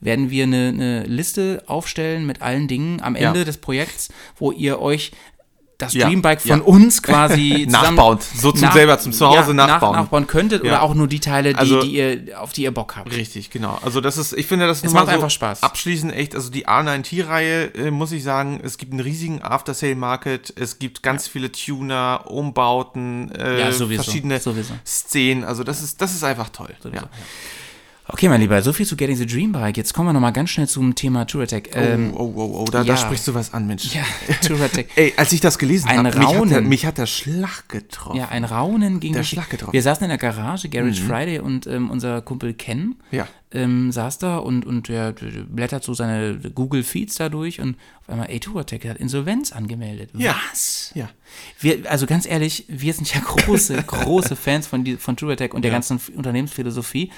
werden 0.00 0.30
wir 0.30 0.44
eine, 0.44 0.68
eine 0.68 1.02
Liste 1.04 1.62
aufstellen 1.66 2.26
mit 2.26 2.42
allen 2.42 2.68
Dingen 2.68 3.02
am 3.02 3.16
Ja. 3.16 3.28
Ende 3.28 3.44
des 3.44 3.58
Projekts, 3.58 4.08
wo 4.36 4.52
ihr 4.52 4.80
euch 4.80 5.10
das 5.78 5.92
Ja, 5.92 6.06
Dreambike 6.06 6.40
von 6.40 6.58
ja. 6.60 6.64
uns 6.64 7.02
quasi 7.02 7.66
Nachbauen, 7.70 8.18
so 8.34 8.50
zum 8.50 8.70
selber 8.72 8.98
zum 8.98 9.12
Zuhause 9.12 9.52
nach- 9.52 9.66
nachbauen. 9.66 9.94
nachbauen 9.96 10.26
könntet 10.26 10.64
Ja. 10.64 10.70
oder 10.72 10.82
auch 10.82 10.94
nur 10.94 11.06
die 11.06 11.20
Teile, 11.20 11.50
die, 11.52 11.58
Also- 11.58 11.82
die 11.82 11.96
ihr, 11.96 12.40
auf 12.40 12.52
die 12.54 12.62
ihr 12.62 12.70
Bock 12.72 12.96
habt. 12.96 13.14
Richtig, 13.14 13.50
genau. 13.50 13.78
Also 13.84 14.00
das 14.00 14.16
ist, 14.16 14.32
ich 14.32 14.46
finde 14.46 14.66
das 14.66 14.82
Es 14.82 14.92
macht 14.92 15.08
einfach 15.08 15.28
Spaß. 15.30 15.62
Abschließend 15.62 16.14
echt, 16.14 16.34
also 16.34 16.50
die 16.50 16.66
A9T-Reihe, 16.66 17.74
äh, 17.74 17.90
muss 17.90 18.12
ich 18.12 18.22
sagen, 18.22 18.60
es 18.62 18.78
gibt 18.78 18.92
einen 18.92 19.00
riesigen 19.00 19.42
After-Sale-Market, 19.42 20.54
es 20.56 20.78
gibt 20.78 21.02
ganz 21.02 21.28
viele 21.28 21.52
Tuner, 21.52 22.22
Umbauten, 22.26 23.30
äh, 23.32 23.60
Ja, 23.60 23.72
sowieso, 23.72 24.02
verschiedene 24.02 24.40
sowieso. 24.40 24.74
Szenen. 24.86 25.44
Also 25.44 25.62
das 25.62 25.82
ist, 25.82 26.00
das 26.00 26.14
ist 26.14 26.24
einfach 26.24 26.48
toll. 26.48 26.74
Sowieso, 26.82 27.04
Ja. 27.04 27.10
Okay, 28.08 28.28
mein 28.28 28.40
Lieber, 28.40 28.62
so 28.62 28.72
viel 28.72 28.86
zu 28.86 28.94
Getting 28.96 29.16
the 29.16 29.26
Dream 29.26 29.50
Bike. 29.50 29.76
Jetzt 29.76 29.92
kommen 29.92 30.08
wir 30.08 30.12
nochmal 30.12 30.32
ganz 30.32 30.50
schnell 30.50 30.68
zum 30.68 30.94
Thema 30.94 31.24
Touratech. 31.26 31.70
Ähm, 31.74 32.12
oh, 32.14 32.18
oh, 32.22 32.32
oh, 32.36 32.60
oh, 32.60 32.64
da, 32.70 32.82
ja. 32.82 32.94
da 32.94 32.96
sprichst 32.96 33.26
du 33.26 33.34
was 33.34 33.52
an, 33.52 33.66
Mensch. 33.66 33.92
ja, 33.92 34.04
Touratech. 34.46 34.86
Ey, 34.96 35.12
als 35.16 35.32
ich 35.32 35.40
das 35.40 35.58
gelesen 35.58 35.88
habe, 35.90 36.04
mich, 36.04 36.14
hat 36.14 36.50
der- 36.50 36.60
mich 36.62 36.86
hat 36.86 36.98
der 36.98 37.06
Schlag 37.06 37.68
getroffen. 37.68 38.16
Ja, 38.18 38.28
ein 38.28 38.44
Raunen 38.44 39.00
ging 39.00 39.12
Der 39.12 39.24
Schlag 39.24 39.50
getroffen. 39.50 39.72
Wir 39.72 39.82
saßen 39.82 40.04
in 40.04 40.10
der 40.10 40.18
Garage, 40.18 40.68
Garage 40.68 41.02
Friday 41.02 41.40
und 41.40 41.66
ähm, 41.66 41.90
unser 41.90 42.22
Kumpel 42.22 42.54
Ken 42.54 42.94
Ja. 43.10 43.26
ähm, 43.50 43.90
saß 43.90 44.18
da 44.18 44.36
und, 44.36 44.64
und 44.66 44.86
der, 44.88 45.12
blättert 45.12 45.82
so 45.82 45.92
seine 45.92 46.38
Google 46.54 46.84
Feeds 46.84 47.16
da 47.16 47.28
durch 47.28 47.60
und 47.60 47.74
auf 48.02 48.10
einmal, 48.10 48.30
ey, 48.30 48.38
Touratech 48.38 48.86
hat 48.88 48.98
Insolvenz 48.98 49.50
angemeldet. 49.50 50.10
Ja. 50.16 50.36
Was? 50.52 50.92
Ja. 50.94 51.10
Wir, 51.58 51.90
also 51.90 52.06
ganz 52.06 52.24
ehrlich, 52.24 52.66
wir 52.68 52.92
sind 52.92 53.12
ja 53.12 53.20
große, 53.24 53.82
große 53.82 54.36
Fans 54.36 54.68
von, 54.68 54.86
von 54.98 55.16
TrueAttack 55.16 55.54
und 55.54 55.62
der 55.62 55.72
ganzen 55.72 56.00
Unternehmensphilosophie. 56.14 57.10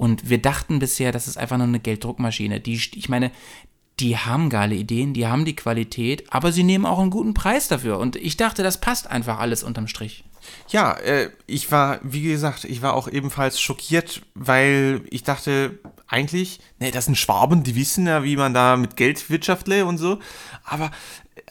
Und 0.00 0.30
wir 0.30 0.40
dachten 0.40 0.78
bisher, 0.78 1.12
das 1.12 1.28
ist 1.28 1.36
einfach 1.36 1.58
nur 1.58 1.66
eine 1.66 1.78
Gelddruckmaschine. 1.78 2.58
Die, 2.58 2.72
ich 2.72 3.10
meine, 3.10 3.30
die 3.98 4.16
haben 4.16 4.48
geile 4.48 4.74
Ideen, 4.74 5.12
die 5.12 5.26
haben 5.26 5.44
die 5.44 5.54
Qualität, 5.54 6.24
aber 6.32 6.52
sie 6.52 6.62
nehmen 6.62 6.86
auch 6.86 7.00
einen 7.00 7.10
guten 7.10 7.34
Preis 7.34 7.68
dafür. 7.68 7.98
Und 7.98 8.16
ich 8.16 8.38
dachte, 8.38 8.62
das 8.62 8.80
passt 8.80 9.10
einfach 9.10 9.38
alles 9.38 9.62
unterm 9.62 9.88
Strich. 9.88 10.24
Ja, 10.70 10.94
äh, 10.94 11.28
ich 11.46 11.70
war, 11.70 12.00
wie 12.02 12.22
gesagt, 12.22 12.64
ich 12.64 12.80
war 12.80 12.94
auch 12.94 13.08
ebenfalls 13.08 13.60
schockiert, 13.60 14.22
weil 14.32 15.02
ich 15.10 15.22
dachte, 15.22 15.78
eigentlich, 16.08 16.60
ne, 16.78 16.90
das 16.90 17.04
sind 17.04 17.18
Schwaben, 17.18 17.62
die 17.62 17.76
wissen 17.76 18.06
ja, 18.06 18.24
wie 18.24 18.36
man 18.36 18.54
da 18.54 18.78
mit 18.78 18.96
Geld 18.96 19.28
wirtschaftle 19.28 19.84
und 19.84 19.98
so. 19.98 20.18
Aber 20.64 20.92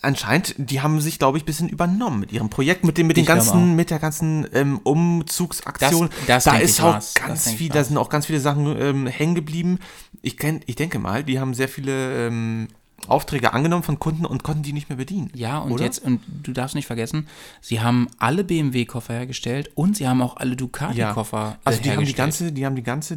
anscheinend, 0.01 0.55
die 0.57 0.81
haben 0.81 0.99
sich, 1.01 1.19
glaube 1.19 1.37
ich, 1.37 1.43
ein 1.43 1.45
bisschen 1.45 1.69
übernommen 1.69 2.19
mit 2.19 2.31
ihrem 2.31 2.49
Projekt, 2.49 2.83
mit 2.83 2.97
dem, 2.97 3.07
mit 3.07 3.17
den 3.17 3.21
Ich 3.23 3.27
ganzen, 3.27 3.75
mit 3.75 3.89
der 3.89 3.99
ganzen 3.99 4.47
ähm, 4.53 4.79
Umzugsaktion. 4.83 6.09
Das- 6.27 6.43
das 6.43 6.53
da 6.53 6.57
ist 6.59 6.81
auch. 6.81 6.95
Das 6.95 7.13
ganz 7.15 7.47
ich 7.47 7.55
viel, 7.57 7.69
da 7.69 7.83
sind 7.83 7.97
auch 7.97 8.09
ganz 8.09 8.25
viele 8.25 8.39
Sachen 8.39 8.65
ähm, 8.79 9.07
hängen 9.07 9.35
geblieben. 9.35 9.79
Ich, 10.21 10.37
kenn, 10.37 10.61
ich 10.65 10.75
denke 10.75 10.99
mal, 10.99 11.23
die 11.23 11.39
haben 11.39 11.53
sehr 11.53 11.67
viele 11.69 12.27
ähm, 12.27 12.67
Aufträge 13.07 13.53
angenommen 13.53 13.83
von 13.83 13.97
Kunden 13.97 14.25
und 14.25 14.43
konnten 14.43 14.61
die 14.63 14.73
nicht 14.73 14.89
mehr 14.89 14.97
bedienen. 14.97 15.31
Ja, 15.33 15.59
und 15.59 15.71
oder? 15.71 15.85
jetzt, 15.85 15.99
und 16.03 16.19
du 16.43 16.51
darfst 16.51 16.75
nicht 16.75 16.85
vergessen, 16.85 17.27
sie 17.61 17.79
haben 17.79 18.07
alle 18.19 18.43
BMW-Koffer 18.43 19.13
hergestellt 19.13 19.71
und 19.75 19.95
sie 19.95 20.07
haben 20.07 20.21
auch 20.21 20.35
alle 20.37 20.55
Ducati-Koffer 20.57 21.53
äh, 21.57 21.61
Also 21.63 21.81
die 21.81 21.89
haben 21.91 21.99
die 22.05 22.11
hergestellt. 22.11 22.17
ganze, 22.17 22.51
die 22.51 22.65
haben 22.65 22.75
die 22.75 22.83
ganze 22.83 23.15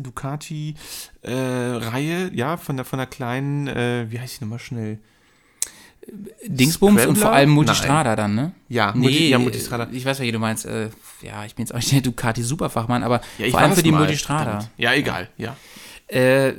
Ducati-Reihe, 1.23 2.31
ja, 2.35 2.57
von 2.57 2.77
der, 2.77 2.85
von 2.85 2.99
der 2.99 3.07
kleinen, 3.07 3.67
äh, 3.69 4.07
wie 4.11 4.21
heißt 4.21 4.41
die 4.41 4.45
nochmal 4.45 4.59
schnell? 4.61 4.99
Dingsbums 6.47 6.95
und 6.97 7.01
Scrambler? 7.03 7.23
vor 7.23 7.33
allem 7.33 7.51
Multistrada 7.51 8.17
dann, 8.17 8.35
ne? 8.35 8.53
Ja, 8.69 8.93
Nee, 8.95 9.01
Multi- 9.03 9.29
ja, 9.31 9.39
Multistrada. 9.39 9.89
ich 9.93 10.05
weiß, 10.05 10.19
welche 10.19 10.33
du 10.33 10.39
meinst. 10.39 10.67
Äh, 10.67 10.89
ja, 11.23 11.45
ich 11.45 11.55
bin 11.55 11.65
jetzt 11.65 11.73
auch 11.73 11.77
nicht 11.77 11.93
der 11.93 12.01
Ducati-Superfachmann, 12.01 13.03
aber 13.05 13.21
Ja, 13.39 13.47
ich 13.47 13.53
vor 13.53 13.61
allem 13.61 13.73
für 13.73 13.83
die 13.83 13.93
mal. 13.93 13.99
Multistrada. 13.99 14.69
Ja, 14.77 14.93
egal, 14.95 15.29
ja. 15.39 15.57
Äh, 16.09 16.55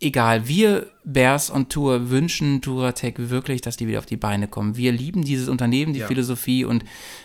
egal, 0.00 0.46
wir 0.46 0.86
Bears 1.04 1.50
on 1.50 1.68
Tour 1.68 2.10
wünschen 2.10 2.60
Touratech 2.60 3.14
wirklich, 3.16 3.62
dass 3.62 3.76
die 3.76 3.88
wieder 3.88 3.98
auf 3.98 4.06
die 4.06 4.16
Beine 4.18 4.46
kommen. 4.46 4.76
Wir 4.76 4.92
lieben 4.92 5.24
dieses 5.24 5.48
Unternehmen, 5.48 5.92
die 5.94 6.00
Ja. 6.00 6.06
Philosophie 6.06 6.64
und 6.64 6.84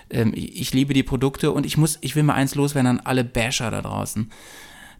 ähm, 0.10 0.32
ich, 0.34 0.60
ich 0.62 0.73
liebe 0.73 0.93
die 0.93 1.03
Produkte 1.03 1.51
und 1.51 1.65
ich 1.65 1.77
muss, 1.77 1.97
ich 2.01 2.15
will 2.15 2.23
mal 2.23 2.34
eins 2.36 2.56
loswerden 2.56 2.88
an 2.88 3.01
alle 3.03 3.23
Basher 3.23 3.69
da 3.69 3.82
draußen. 3.82 4.32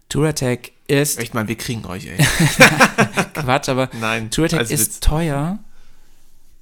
Touratech 0.08 0.72
ist 0.86 1.18
Echt 1.18 1.34
mal, 1.34 1.48
wir 1.48 1.56
kriegen 1.56 1.84
euch, 1.86 2.06
ey. 2.06 2.16
Quatsch, 3.34 3.68
aber 3.68 3.90
Nein, 4.00 4.30
Touratech 4.30 4.70
ist 4.70 4.70
Witz. 4.70 5.00
teuer 5.00 5.58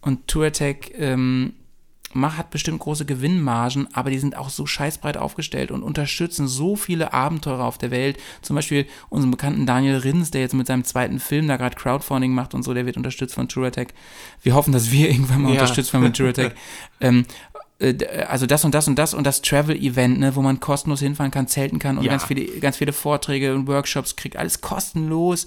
und 0.07 0.27
Touratech 0.29 0.93
ähm, 0.97 1.53
macht, 2.13 2.39
hat 2.39 2.51
bestimmt 2.51 2.79
große 2.79 3.05
Gewinnmargen, 3.05 3.89
aber 3.93 4.11
die 4.11 4.19
sind 4.19 4.37
auch 4.37 4.49
so 4.49 4.65
scheißbreit 4.65 5.17
aufgestellt 5.19 5.71
und 5.71 5.83
unterstützen 5.83 6.49
so 6.49 6.77
viele 6.77 7.13
Abenteurer 7.13 7.65
auf 7.65 7.77
der 7.77 7.91
Welt. 7.91 8.17
Zum 8.41 8.57
Beispiel 8.57 8.87
unseren 9.11 9.31
bekannten 9.33 9.67
Daniel 9.67 9.97
Rins, 9.99 10.31
der 10.31 10.41
jetzt 10.41 10.55
mit 10.55 10.67
seinem 10.67 10.85
zweiten 10.85 11.19
Film 11.21 11.49
da 11.49 11.57
gerade 11.59 11.77
Crowdfunding 11.77 12.33
macht 12.33 12.55
und 12.55 12.63
so, 12.63 12.73
der 12.73 12.87
wird 12.87 12.97
unterstützt 12.97 13.35
von 13.35 13.49
Touratech. 13.49 13.89
Wir 14.43 14.55
hoffen, 14.55 14.73
dass 14.73 14.91
wir 14.91 15.11
irgendwann 15.11 15.43
mal 15.43 15.49
Ja. 15.55 15.61
unterstützt 15.61 15.93
werden 15.93 16.05
mit 16.05 16.17
Touratech. 16.17 16.53
ähm, 17.01 17.27
äh, 17.81 17.95
also 18.29 18.47
das 18.47 18.65
und 18.65 18.75
das 18.75 18.89
und 18.89 18.99
das 18.99 19.13
und 19.13 19.25
das 19.25 19.43
Travel-Event, 19.43 20.19
ne, 20.19 20.35
wo 20.37 20.41
man 20.41 20.61
kostenlos 20.61 21.01
hinfahren 21.01 21.31
kann, 21.33 21.49
zelten 21.49 21.79
kann 21.79 21.99
und 21.99 22.05
Ja. 22.05 22.13
ganz 22.13 22.25
viele, 22.25 22.47
ganz 22.61 22.79
viele 22.79 22.95
Vorträge 22.95 23.55
und 23.55 23.67
Workshops 23.67 24.17
kriegt, 24.17 24.37
alles 24.37 24.63
kostenlos 24.63 25.47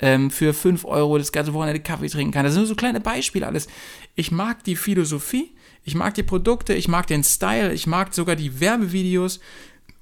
ähm, 0.00 0.30
für 0.30 0.52
5 0.54 0.84
Euro 0.84 1.18
das 1.18 1.32
ganze 1.32 1.54
Wochenende 1.54 1.80
Kaffee 1.80 2.08
trinken 2.08 2.32
kann. 2.32 2.44
Das 2.44 2.54
sind 2.54 2.62
nur 2.62 2.68
so 2.68 2.74
kleine 2.74 3.00
Beispiele 3.00 3.46
alles. 3.46 3.68
Ich 4.14 4.30
mag 4.30 4.64
die 4.64 4.76
Philosophie, 4.76 5.52
ich 5.84 5.94
mag 5.94 6.14
die 6.14 6.22
Produkte, 6.22 6.74
ich 6.74 6.88
mag 6.88 7.06
den 7.06 7.22
Style, 7.24 7.72
ich 7.72 7.86
mag 7.86 8.14
sogar 8.14 8.36
die 8.36 8.60
Werbevideos 8.60 9.40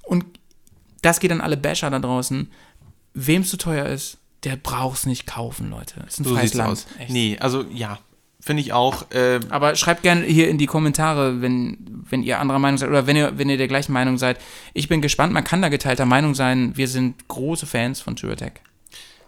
und 0.03 0.25
das 1.01 1.19
geht 1.19 1.31
an 1.31 1.41
alle 1.41 1.57
Basher 1.57 1.89
da 1.89 1.99
draußen. 1.99 2.49
Wem 3.13 3.41
es 3.41 3.49
zu 3.49 3.57
teuer 3.57 3.85
ist, 3.87 4.17
der 4.43 4.55
braucht 4.55 4.99
es 4.99 5.05
nicht 5.05 5.27
kaufen, 5.27 5.69
Leute. 5.69 5.95
Das 6.03 6.13
ist 6.15 6.19
ein 6.21 6.23
So 6.25 6.35
freies 6.35 6.53
Land. 6.53 6.71
aus. 6.71 6.87
Echt. 6.99 7.11
Nee, 7.11 7.37
also 7.39 7.63
ja, 7.71 7.99
finde 8.39 8.61
ich 8.61 8.73
auch. 8.73 9.11
Äh, 9.11 9.39
Aber 9.49 9.75
schreibt 9.75 10.01
gerne 10.03 10.25
hier 10.25 10.49
in 10.49 10.57
die 10.57 10.65
Kommentare, 10.65 11.41
wenn, 11.41 11.77
wenn 12.09 12.23
ihr 12.23 12.39
anderer 12.39 12.59
Meinung 12.59 12.77
seid 12.77 12.89
oder 12.89 13.05
wenn 13.05 13.15
ihr, 13.15 13.37
wenn 13.37 13.49
ihr 13.49 13.57
der 13.57 13.67
gleichen 13.67 13.93
Meinung 13.93 14.17
seid. 14.17 14.39
Ich 14.73 14.87
bin 14.87 15.01
gespannt, 15.01 15.33
man 15.33 15.43
kann 15.43 15.61
da 15.61 15.69
geteilter 15.69 16.05
Meinung 16.05 16.33
sein. 16.35 16.75
Wir 16.75 16.87
sind 16.87 17.27
große 17.27 17.65
Fans 17.65 18.01
von 18.01 18.15
TureTech. 18.15 18.53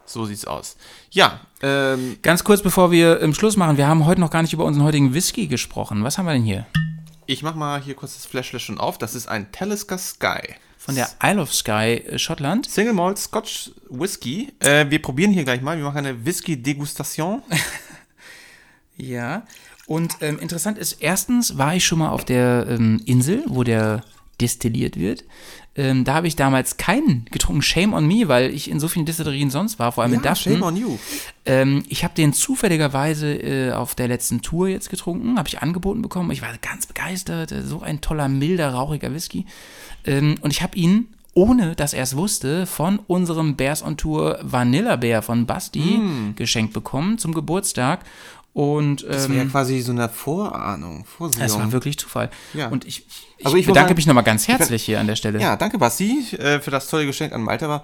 So 0.06 0.26
sieht's 0.26 0.46
aus. 0.46 0.78
Ja, 1.12 1.42
ähm, 1.62 2.18
Ganz 2.22 2.44
kurz, 2.44 2.62
bevor 2.62 2.92
wir 2.92 3.20
im 3.20 3.34
Schluss 3.34 3.58
machen, 3.58 3.78
wir 3.78 3.88
haben 3.88 4.06
heute 4.06 4.22
noch 4.22 4.32
gar 4.32 4.42
nicht 4.42 4.54
über 4.54 4.66
unseren 4.66 4.84
heutigen 4.86 5.14
Whisky 5.14 5.48
gesprochen. 5.48 6.04
Was 6.04 6.18
haben 6.18 6.26
wir 6.26 6.34
denn 6.34 6.44
hier? 6.44 6.66
ich 7.28 7.44
mach 7.44 7.56
mal 7.56 7.82
hier 7.82 7.96
kurz 7.96 8.14
das 8.14 8.26
Fläschle 8.26 8.60
schon 8.60 8.80
auf. 8.80 8.98
Das 8.98 9.16
ist 9.16 9.28
ein 9.28 9.52
Talisker 9.52 9.98
Sky. 9.98 10.56
Von 10.78 10.96
der 10.96 11.10
Isle 11.24 11.42
of 11.42 11.52
Skye, 11.52 11.98
äh, 11.98 12.20
Schottland. 12.20 12.70
Single 12.70 12.94
Malt 12.94 13.18
Scotch 13.18 13.72
Whisky. 13.90 14.54
Äh, 14.60 14.86
wir 14.90 15.02
probieren 15.02 15.32
hier 15.32 15.44
gleich 15.44 15.62
mal. 15.62 15.78
Wir 15.78 15.84
machen 15.84 15.98
eine 15.98 16.26
Whisky-Degustation. 16.26 17.42
Ja. 18.98 19.44
Und 19.88 20.16
ähm, 20.22 20.40
interessant 20.40 20.78
ist, 20.78 21.02
erstens 21.02 21.58
war 21.58 21.76
ich 21.76 21.86
schon 21.86 22.00
mal 22.00 22.12
auf 22.12 22.24
der 22.24 22.66
ähm, 22.70 23.02
Insel, 23.06 23.44
wo 23.48 23.66
der 23.66 24.06
destilliert 24.42 25.00
wird. 25.00 25.24
Ähm, 25.78 26.06
da 26.06 26.14
habe 26.14 26.28
ich 26.28 26.36
damals 26.38 26.78
keinen 26.78 27.26
getrunken. 27.32 27.62
Shame 27.62 27.94
on 27.94 28.08
me, 28.08 28.28
weil 28.28 28.50
ich 28.54 28.70
in 28.72 28.80
so 28.80 28.88
vielen 28.88 29.06
Distillerien 29.06 29.50
sonst 29.50 29.78
war, 29.78 29.92
vor 29.92 30.04
allem 30.04 30.14
in 30.14 30.22
Daften. 30.22 30.54
shame 30.54 30.64
on 30.64 30.78
you. 30.78 30.98
Ähm, 31.46 31.84
ich 31.90 32.04
habe 32.04 32.14
den 32.14 32.32
zufälligerweise 32.32 33.34
äh, 33.34 33.72
auf 33.74 33.94
der 33.94 34.08
letzten 34.08 34.42
Tour 34.42 34.70
jetzt 34.70 34.90
getrunken, 34.90 35.38
habe 35.38 35.50
ich 35.50 35.62
angeboten 35.62 36.02
bekommen. 36.02 36.32
Ich 36.32 36.42
war 36.42 36.50
ganz 36.62 36.86
begeistert, 36.86 37.52
äh, 37.52 37.62
so 37.62 37.82
ein 37.82 38.00
toller, 38.00 38.30
milder, 38.30 38.74
rauchiger 38.74 39.14
Whisky. 39.14 39.46
Ähm, 40.06 40.36
und 40.42 40.52
ich 40.52 40.62
habe 40.62 40.78
ihn, 40.78 41.08
ohne 41.34 41.76
dass 41.76 41.94
er 41.94 42.04
es 42.04 42.16
wusste, 42.16 42.66
von 42.66 43.00
unserem 43.08 43.58
Bears 43.58 43.84
on 43.84 43.98
Tour 43.98 44.40
Vanilla 44.42 44.96
Bear 44.96 45.22
von 45.22 45.46
Basti 45.46 46.00
geschenkt 46.38 46.72
bekommen 46.74 47.18
zum 47.18 47.34
Geburtstag. 47.34 48.06
Und 48.56 49.04
ähm, 49.04 49.10
Das 49.10 49.28
wäre 49.28 49.44
ja 49.44 49.50
quasi 49.50 49.82
so 49.82 49.92
eine 49.92 50.08
Vorahnung, 50.08 51.04
Vorsehung. 51.04 51.42
das 51.46 51.60
war 51.60 51.74
wirklich 51.74 51.98
Zufall. 52.00 52.30
Ja. 52.54 52.70
Und 52.70 52.86
ich, 52.86 53.06
ich, 53.38 53.46
Also 53.46 53.58
ich 53.58 53.66
bedanke 53.66 53.90
sagen, 53.90 53.96
mich 53.98 54.08
nochmal 54.08 54.24
ganz 54.24 54.48
herzlich 54.48 54.86
hier 54.86 54.98
an 55.02 55.08
der 55.08 55.18
Stelle. 55.18 55.42
Ja, 55.42 55.58
danke 55.58 55.78
Basti 55.78 56.24
äh, 56.38 56.62
für 56.62 56.72
das 56.72 56.88
tolle 56.90 57.06
Geschenk 57.06 57.34
an 57.34 57.42
Malte. 57.44 57.66
Aber, 57.66 57.84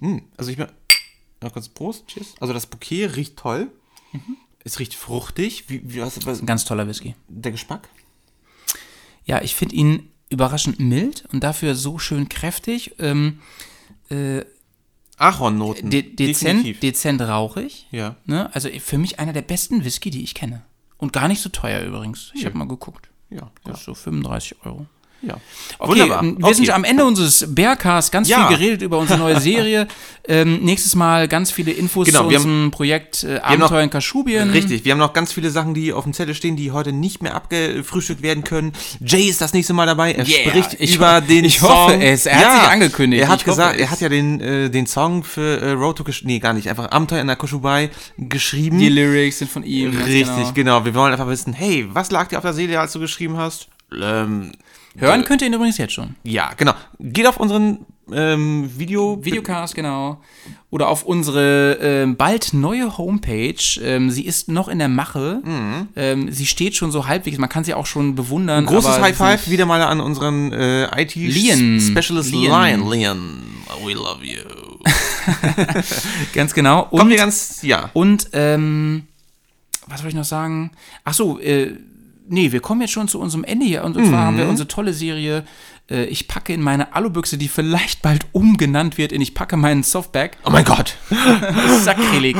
mh, 0.00 0.20
also 0.36 0.50
ich 0.50 0.58
bin, 0.58 0.66
noch 1.40 1.54
kurz 1.54 1.70
Prost, 1.70 2.06
Cheers. 2.08 2.34
Also 2.38 2.52
das 2.52 2.66
Bouquet 2.66 3.06
riecht 3.16 3.38
toll. 3.38 3.68
Es 4.62 4.78
riecht 4.78 4.94
fruchtig. 4.94 5.64
Wie, 5.68 5.80
wie 5.84 6.02
was, 6.02 6.26
was, 6.26 6.40
Ein 6.42 6.46
ganz 6.46 6.66
toller 6.66 6.86
Whisky. 6.86 7.14
der 7.28 7.52
Geschmack? 7.52 7.88
Ja, 9.24 9.40
ich 9.40 9.54
finde 9.54 9.74
ihn 9.74 10.10
überraschend 10.28 10.80
mild 10.80 11.24
und 11.32 11.42
dafür 11.42 11.74
so 11.74 11.98
schön 11.98 12.28
kräftig. 12.28 12.94
Ähm, 12.98 13.40
äh, 14.10 14.42
Ahornnoten. 15.20 15.90
de 15.90 16.14
dezent, 16.14 16.82
dezent 16.82 17.20
rauchig. 17.20 17.86
Ja. 17.90 18.16
Ne? 18.24 18.52
Also 18.54 18.68
für 18.80 18.98
mich 18.98 19.18
einer 19.20 19.32
der 19.32 19.42
besten 19.42 19.84
Whisky, 19.84 20.10
die 20.10 20.22
ich 20.22 20.34
kenne. 20.34 20.62
Und 20.96 21.12
gar 21.12 21.28
nicht 21.28 21.40
so 21.40 21.48
teuer 21.48 21.82
übrigens. 21.82 22.30
Ich 22.34 22.42
Ja. 22.42 22.48
habe 22.48 22.58
mal 22.58 22.68
geguckt. 22.68 23.08
Ja, 23.30 23.36
ja. 23.38 23.50
Kostet 23.64 23.84
so 23.84 23.94
35 23.94 24.56
Euro. 24.64 24.86
Ja. 25.22 25.34
Okay, 25.78 25.90
Wunderbar. 25.92 26.22
wir 26.22 26.36
Okay. 26.44 26.54
sind 26.54 26.70
am 26.70 26.84
Ende 26.84 27.04
unseres 27.04 27.44
Bearcasts, 27.48 28.10
ganz 28.10 28.28
Ja. 28.28 28.48
viel 28.48 28.56
geredet 28.56 28.82
über 28.82 28.98
unsere 28.98 29.18
neue 29.18 29.38
Serie. 29.40 29.86
ähm, 30.28 30.60
nächstes 30.62 30.94
Mal 30.94 31.28
ganz 31.28 31.50
viele 31.50 31.72
Infos 31.72 32.06
Genau, 32.06 32.24
zu 32.24 32.30
wir 32.30 32.38
haben- 32.38 32.44
unserem 32.44 32.70
Projekt 32.70 33.24
äh, 33.24 33.38
Abenteuer 33.38 33.82
in 33.82 33.90
Kaschubien. 33.90 34.48
Richtig, 34.50 34.84
wir 34.84 34.92
haben 34.92 34.98
noch 34.98 35.12
ganz 35.12 35.32
viele 35.32 35.50
Sachen, 35.50 35.74
die 35.74 35.92
auf 35.92 36.04
dem 36.04 36.14
Zettel 36.14 36.34
stehen, 36.34 36.56
die 36.56 36.70
heute 36.72 36.92
nicht 36.92 37.22
mehr 37.22 37.34
abgefrühstückt 37.34 38.22
werden 38.22 38.44
können. 38.44 38.72
Jay 39.04 39.24
ist 39.24 39.40
das 39.42 39.52
nächste 39.52 39.74
Mal 39.74 39.86
dabei. 39.86 40.12
Er 40.12 40.26
Yeah, 40.26 40.48
spricht 40.48 40.76
ich 40.80 40.96
über 40.96 41.20
den 41.20 41.44
ich 41.44 41.58
Song. 41.58 41.68
hoffe 41.68 42.02
es. 42.02 42.24
Er 42.26 42.36
hat 42.38 42.60
sich 42.62 42.70
angekündigt. 42.70 43.22
Er 43.22 43.28
hat 43.28 43.40
Ich 43.40 43.44
gesagt, 43.44 43.74
es. 43.76 43.82
er 43.82 43.90
hat 43.90 44.00
ja 44.00 44.08
den, 44.08 44.40
äh, 44.40 44.70
den 44.70 44.86
Song 44.86 45.22
für 45.24 45.60
äh, 45.60 45.70
Road 45.72 45.96
to 45.98 46.04
Kash 46.04 46.24
nee, 46.24 46.38
gar 46.38 46.52
nicht, 46.54 46.68
einfach 46.68 46.90
Abenteuer 46.90 47.20
in 47.20 47.26
der 47.26 47.36
Koshubai 47.36 47.90
geschrieben. 48.16 48.78
Die 48.78 48.88
Lyrics 48.88 49.38
sind 49.40 49.50
von 49.50 49.64
ihm. 49.64 49.90
Richtig, 49.98 50.26
genau. 50.54 50.80
genau. 50.80 50.84
Wir 50.86 50.94
wollen 50.94 51.12
einfach 51.12 51.28
wissen, 51.28 51.52
hey, 51.52 51.86
was 51.92 52.10
lag 52.10 52.28
dir 52.28 52.38
auf 52.38 52.42
der 52.44 52.54
Seele, 52.54 52.80
als 52.80 52.92
du 52.92 53.00
geschrieben 53.00 53.36
hast? 53.36 53.68
Ähm, 54.00 54.52
Hören 54.98 55.24
könnt 55.24 55.42
ihr 55.42 55.48
ihn 55.48 55.54
übrigens 55.54 55.78
jetzt 55.78 55.92
schon. 55.92 56.16
ja, 56.24 56.50
genau. 56.56 56.72
Geht 56.98 57.26
auf 57.26 57.38
unseren 57.38 57.86
ähm, 58.12 58.70
Video. 58.76 59.24
Videocast, 59.24 59.74
genau. 59.74 60.20
Oder 60.70 60.88
auf 60.88 61.04
unsere 61.04 61.78
ähm, 61.80 62.16
bald 62.16 62.52
neue 62.52 62.98
Homepage. 62.98 63.80
Ähm, 63.82 64.10
sie 64.10 64.24
ist 64.24 64.48
noch 64.48 64.68
in 64.68 64.78
der 64.78 64.88
Mache. 64.88 65.42
Ähm, 65.96 66.32
sie 66.32 66.46
steht 66.46 66.74
schon 66.74 66.90
so 66.90 67.06
halbwegs. 67.06 67.38
Man 67.38 67.48
kann 67.48 67.64
sie 67.64 67.74
auch 67.74 67.86
schon 67.86 68.14
bewundern. 68.14 68.66
Großes 68.66 68.90
aber 68.90 69.04
High 69.04 69.16
Five 69.16 69.50
wieder 69.50 69.66
mal 69.66 69.82
an 69.82 70.00
unseren 70.00 70.52
äh, 70.52 70.86
Lian. 71.14 71.76
IT-Specialist 71.76 72.32
Lian. 72.32 72.80
Lion. 72.80 72.90
Lion, 72.90 73.42
we 73.84 73.92
love 73.92 74.24
you. 74.24 74.38
Ganz 76.34 76.54
genau. 76.54 76.88
Und, 76.90 76.98
Kommen 76.98 77.10
wir 77.10 77.18
ganz, 77.18 77.62
ja. 77.62 77.90
und 77.92 78.30
ähm, 78.32 79.04
was 79.86 80.00
soll 80.00 80.08
ich 80.08 80.14
noch 80.14 80.24
sagen? 80.24 80.70
Ach 81.04 81.12
so, 81.14 81.38
äh, 81.38 81.74
nee, 82.30 82.52
wir 82.52 82.60
kommen 82.60 82.80
jetzt 82.80 82.92
schon 82.92 83.08
zu 83.08 83.20
unserem 83.20 83.44
Ende 83.44 83.66
hier. 83.66 83.84
Und, 83.84 83.94
zwar 83.94 84.24
haben 84.26 84.36
wir 84.38 84.44
Mhm. 84.44 84.50
unsere 84.50 84.68
tolle 84.68 84.92
Serie. 84.94 85.44
Äh, 85.90 86.04
ich 86.04 86.28
packe 86.28 86.52
in 86.54 86.62
meine 86.62 86.94
Alubüchse, 86.94 87.36
die 87.36 87.48
vielleicht 87.48 88.00
bald 88.02 88.26
umgenannt 88.32 88.96
wird 88.98 89.12
in 89.12 89.20
Ich 89.20 89.34
packe 89.34 89.56
meinen 89.56 89.82
Softbag. 89.82 90.38
Oh 90.44 90.50
mein 90.50 90.64
Gott. 90.64 90.96
Sakrileg. 91.82 92.36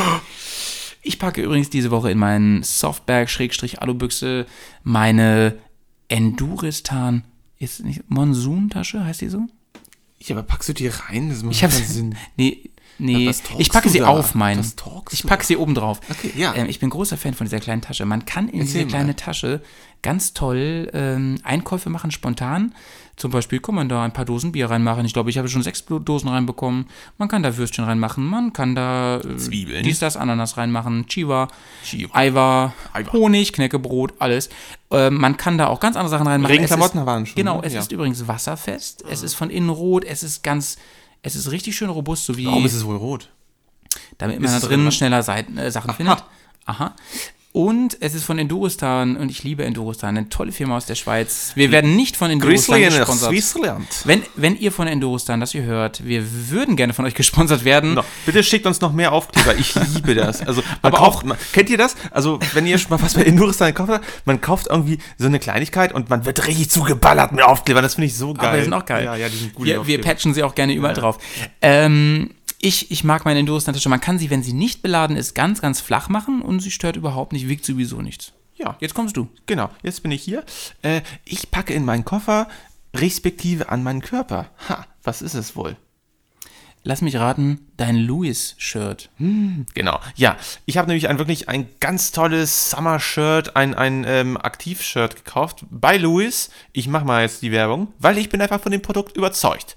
Ich 1.02 1.18
packe 1.18 1.42
übrigens 1.42 1.70
diese 1.70 1.90
Woche 1.90 2.10
in 2.10 2.18
meinen 2.18 2.62
Softbag-Alubüchse 2.62 4.46
meine 4.82 5.56
Enduristan, 6.08 7.24
ist 7.58 7.84
nicht 7.84 8.02
Monsun-Tasche, 8.08 9.04
heißt 9.04 9.20
die 9.20 9.28
so? 9.28 9.46
Ja, 10.22 10.36
aber 10.36 10.42
packst 10.42 10.68
du 10.68 10.72
die 10.74 10.88
rein? 10.88 11.30
Das 11.30 11.42
macht 11.42 11.54
Ich 11.54 11.60
keinen 11.60 11.72
Sinn. 11.72 12.14
Nee, 12.36 12.70
nee. 13.00 13.30
ich 13.58 13.70
packe 13.70 13.88
sie 13.88 13.98
da? 14.00 14.06
auf 14.08 14.34
meinen. 14.34 14.64
Talkst 14.76 15.14
Ich 15.14 15.26
packe 15.26 15.44
sie 15.44 15.56
oben 15.56 15.74
drauf. 15.74 16.00
Okay, 16.10 16.32
ja. 16.36 16.54
Ähm, 16.54 16.68
ich 16.68 16.78
bin 16.80 16.90
großer 16.90 17.16
Fan 17.16 17.34
von 17.34 17.46
dieser 17.46 17.60
kleinen 17.60 17.82
Tasche. 17.82 18.04
Man 18.06 18.24
kann 18.24 18.48
in 18.48 18.60
Erzähl 18.60 18.84
diese 18.84 18.86
kleine 18.86 19.08
mal. 19.08 19.14
Tasche 19.14 19.62
ganz 20.02 20.32
toll 20.32 20.90
ähm, 20.94 21.38
Einkäufe 21.42 21.90
machen, 21.90 22.10
spontan. 22.10 22.74
Zum 23.16 23.30
Beispiel 23.32 23.60
kann 23.60 23.74
man 23.74 23.90
da 23.90 24.02
ein 24.02 24.14
paar 24.14 24.24
Dosen 24.24 24.50
Bier 24.50 24.70
reinmachen. 24.70 25.04
Ich 25.04 25.12
glaube, 25.12 25.28
ich 25.28 25.36
habe 25.36 25.46
schon 25.46 25.62
sechs 25.62 25.84
Dosen 25.84 26.28
reinbekommen. 26.30 26.86
Man 27.18 27.28
kann 27.28 27.42
da 27.42 27.54
Würstchen 27.58 27.84
reinmachen. 27.84 28.24
Man 28.24 28.54
kann 28.54 28.74
da 28.74 29.18
äh, 29.18 29.36
Zwiebeln. 29.36 29.82
dies, 29.84 29.98
das, 29.98 30.16
Ananas 30.16 30.56
reinmachen. 30.56 31.06
Chiva, 31.06 31.48
Chiva. 31.84 32.14
Eiwa. 32.16 32.72
Honig, 33.12 33.52
Knäckebrot, 33.52 34.14
alles. 34.20 34.48
Ähm, 34.90 35.16
man 35.16 35.36
kann 35.36 35.58
da 35.58 35.66
auch 35.66 35.80
ganz 35.80 35.96
andere 35.96 36.08
Sachen 36.10 36.26
reinmachen. 36.28 36.54
Regenklamotten 36.54 37.04
waren 37.04 37.26
schon, 37.26 37.34
Genau, 37.36 37.60
ne? 37.60 37.66
es 37.66 37.74
Ja. 37.74 37.80
ist 37.80 37.92
übrigens 37.92 38.26
wasserfest. 38.26 39.04
Es 39.10 39.22
ist 39.22 39.34
von 39.34 39.50
innen 39.50 39.68
rot. 39.68 40.04
Es 40.04 40.22
ist 40.22 40.42
ganz, 40.42 40.78
es 41.22 41.36
ist 41.36 41.50
richtig 41.50 41.76
schön 41.76 41.90
robust, 41.90 42.24
so 42.26 42.36
wie 42.36 42.46
Warum 42.46 42.64
ist 42.66 42.74
es 42.74 42.84
wohl 42.84 42.96
rot? 42.96 43.30
damit 44.18 44.40
man 44.40 44.52
da 44.52 44.66
drin 44.66 44.90
schneller 44.92 45.22
Seiten, 45.22 45.58
äh, 45.58 45.70
Sachen 45.70 45.92
findet. 45.94 46.22
Aha. 46.66 46.94
Und 47.52 47.96
es 47.98 48.14
ist 48.14 48.22
von 48.22 48.38
Enduristan 48.38 49.16
und 49.16 49.28
ich 49.28 49.42
liebe 49.42 49.64
Enduristan, 49.64 50.16
eine 50.16 50.28
tolle 50.28 50.52
Firma 50.52 50.76
aus 50.76 50.86
der 50.86 50.94
Schweiz. 50.94 51.50
Wir 51.56 51.72
werden 51.72 51.96
nicht 51.96 52.16
von 52.16 52.30
Enduristan 52.30 52.80
gesponsert. 52.80 53.32
Wenn, 54.04 54.22
wenn 54.36 54.56
ihr 54.56 54.70
von 54.70 54.86
Enduristan 54.86 55.40
das 55.40 55.52
ihr 55.52 55.64
hört, 55.64 56.04
wir 56.04 56.24
würden 56.50 56.76
gerne 56.76 56.94
von 56.94 57.04
euch 57.06 57.14
gesponsert 57.14 57.64
werden. 57.64 57.94
No, 57.94 58.04
bitte 58.24 58.44
schickt 58.44 58.66
uns 58.66 58.80
noch 58.80 58.92
mehr 58.92 59.12
Aufkleber. 59.12 59.58
Ich 59.58 59.74
liebe 59.74 60.14
das. 60.14 60.46
Also, 60.46 60.62
Aber 60.80 60.98
kauft, 60.98 61.26
man, 61.26 61.36
kennt 61.52 61.70
ihr 61.70 61.78
das? 61.78 61.96
Also, 62.12 62.38
wenn 62.52 62.68
ihr 62.68 62.78
schon 62.78 62.90
mal 62.90 63.02
was 63.02 63.14
bei 63.14 63.22
Indoristan 63.22 63.68
gekauft 63.68 63.90
habt, 63.90 64.26
man 64.26 64.40
kauft 64.40 64.68
irgendwie 64.68 64.98
so 65.18 65.26
eine 65.26 65.40
Kleinigkeit 65.40 65.92
und 65.92 66.08
man 66.08 66.24
wird 66.26 66.46
richtig 66.46 66.70
zugeballert 66.70 67.32
mit 67.32 67.42
Aufklebern. 67.42 67.82
Das 67.82 67.94
finde 67.94 68.06
ich 68.06 68.16
so 68.16 68.32
geil. 68.32 68.46
Aber 68.46 68.56
die 68.58 68.62
sind 68.62 68.74
auch 68.74 68.86
geil. 68.86 69.04
Ja, 69.04 69.16
ja, 69.16 69.28
die 69.28 69.36
sind 69.36 69.54
gut. 69.54 69.66
wir, 69.66 69.84
wir 69.88 70.00
patchen 70.00 70.34
sie 70.34 70.44
auch 70.44 70.54
gerne 70.54 70.72
überall 70.72 70.94
drauf. 70.94 71.18
Ähm, 71.60 72.30
ich, 72.60 72.90
ich 72.90 73.04
mag 73.04 73.24
meine 73.24 73.40
Enduristan-Tasche. 73.40 73.88
Man 73.88 74.00
kann 74.00 74.18
sie, 74.18 74.30
wenn 74.30 74.42
sie 74.42 74.52
nicht 74.52 74.82
beladen 74.82 75.16
ist, 75.16 75.34
ganz, 75.34 75.60
ganz 75.60 75.80
flach 75.80 76.08
machen 76.08 76.42
und 76.42 76.60
sie 76.60 76.70
stört 76.70 76.96
überhaupt 76.96 77.32
nicht, 77.32 77.48
wiegt 77.48 77.64
sowieso 77.64 78.02
nichts. 78.02 78.32
Ja, 78.56 78.76
Jetzt 78.80 78.94
kommst 78.94 79.16
du. 79.16 79.28
genau. 79.46 79.70
Jetzt 79.82 80.02
bin 80.02 80.10
ich 80.12 80.22
hier. 80.22 80.44
Äh, 80.82 81.00
ich 81.24 81.50
packe 81.50 81.72
in 81.72 81.84
meinen 81.84 82.04
Koffer 82.04 82.46
respektive 82.94 83.70
an 83.70 83.82
meinen 83.82 84.02
Körper. 84.02 84.50
Ha, 84.68 84.86
was 85.02 85.22
ist 85.22 85.34
es 85.34 85.56
wohl? 85.56 85.76
Lass 86.82 87.02
mich 87.02 87.16
raten, 87.16 87.68
dein 87.76 87.96
Louis-Shirt. 87.96 89.10
Genau. 89.18 90.00
Ja, 90.16 90.36
ich 90.64 90.78
habe 90.78 90.88
nämlich 90.88 91.08
ein 91.08 91.18
wirklich 91.18 91.46
ein 91.48 91.68
ganz 91.78 92.10
tolles 92.10 92.70
Summer-Shirt, 92.70 93.54
ein, 93.54 93.74
ein 93.74 94.04
ähm, 94.06 94.38
Aktiv-Shirt 94.38 95.16
gekauft 95.16 95.64
bei 95.70 95.98
Louis. 95.98 96.50
Ich 96.72 96.88
mache 96.88 97.04
mal 97.04 97.20
jetzt 97.22 97.42
die 97.42 97.52
Werbung, 97.52 97.88
weil 97.98 98.16
ich 98.16 98.30
bin 98.30 98.40
einfach 98.40 98.60
von 98.62 98.72
dem 98.72 98.80
Produkt 98.80 99.16
überzeugt. 99.16 99.76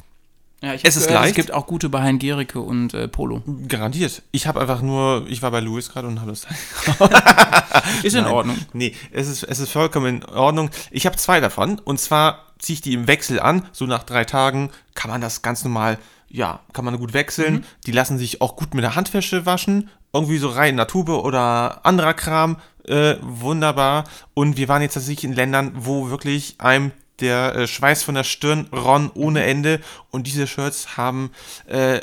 Ja, 0.64 0.74
ich 0.74 0.86
Es 0.86 0.96
ist 0.96 1.08
gehört, 1.08 1.24
leicht. 1.24 1.38
Es 1.38 1.46
gibt 1.46 1.54
auch 1.54 1.68
gute 1.68 1.90
bei 1.90 2.02
Hein 2.02 2.20
Gericke 2.20 2.62
und 2.62 2.94
äh, 2.94 3.10
Polo. 3.10 3.42
Garantiert. 3.68 4.22
Ich 4.32 4.48
habe 4.48 4.62
einfach 4.62 4.82
nur, 4.82 5.26
ich 5.28 5.42
war 5.42 5.52
bei 5.52 5.60
Louis 5.60 5.90
gerade 5.90 6.08
und 6.08 6.22
habe 6.22 6.32
das. 6.32 6.48
Ist 8.04 8.16
in 8.16 8.24
Nein. 8.24 8.34
Ordnung. 8.34 8.58
Nee, 8.72 8.96
es 9.12 9.28
ist, 9.28 9.44
es 9.44 9.60
ist 9.60 9.72
vollkommen 9.72 10.22
in 10.22 10.26
Ordnung. 10.26 10.70
Ich 10.90 11.06
habe 11.06 11.18
zwei 11.18 11.42
davon 11.42 11.80
und 11.80 12.00
zwar 12.00 12.54
ziehe 12.60 12.76
ich 12.76 12.82
die 12.82 12.94
im 12.94 13.08
Wechsel 13.08 13.42
an. 13.42 13.66
So 13.74 13.86
nach 13.86 14.04
drei 14.04 14.24
Tagen 14.24 14.70
kann 14.94 15.12
man 15.12 15.20
das 15.20 15.42
ganz 15.42 15.66
normal, 15.66 15.98
ja, 16.30 16.62
kann 16.72 16.86
man 16.86 16.98
gut 16.98 17.14
wechseln. 17.14 17.66
Die 17.86 17.92
lassen 17.92 18.18
sich 18.18 18.40
auch 18.40 18.56
gut 18.56 18.74
mit 18.74 18.86
der 18.86 18.96
Handwäsche 18.96 19.46
waschen. 19.46 19.90
Irgendwie 20.14 20.38
so 20.38 20.48
rein 20.48 20.72
in 20.72 20.78
der 20.78 20.88
Tube 20.88 21.10
oder 21.10 21.86
anderer 21.86 22.14
Kram. 22.14 22.58
Äh, 22.86 23.16
wunderbar. 23.22 24.06
Und 24.34 24.56
wir 24.56 24.70
waren 24.70 24.82
jetzt 24.82 24.94
tatsächlich 24.94 25.26
in 25.26 25.34
Ländern, 25.34 25.74
wo 25.76 26.10
wirklich 26.10 26.56
einem 26.60 26.92
der 27.20 27.56
äh, 27.56 27.68
Schweiß 27.68 28.04
von 28.04 28.16
der 28.16 28.24
Stirn 28.24 28.68
ronn 28.72 29.12
ohne 29.14 29.44
Ende. 29.44 29.80
Und 30.12 30.28
diese 30.28 30.48
Shirts 30.48 30.98
haben 30.98 31.32
äh, 31.68 32.02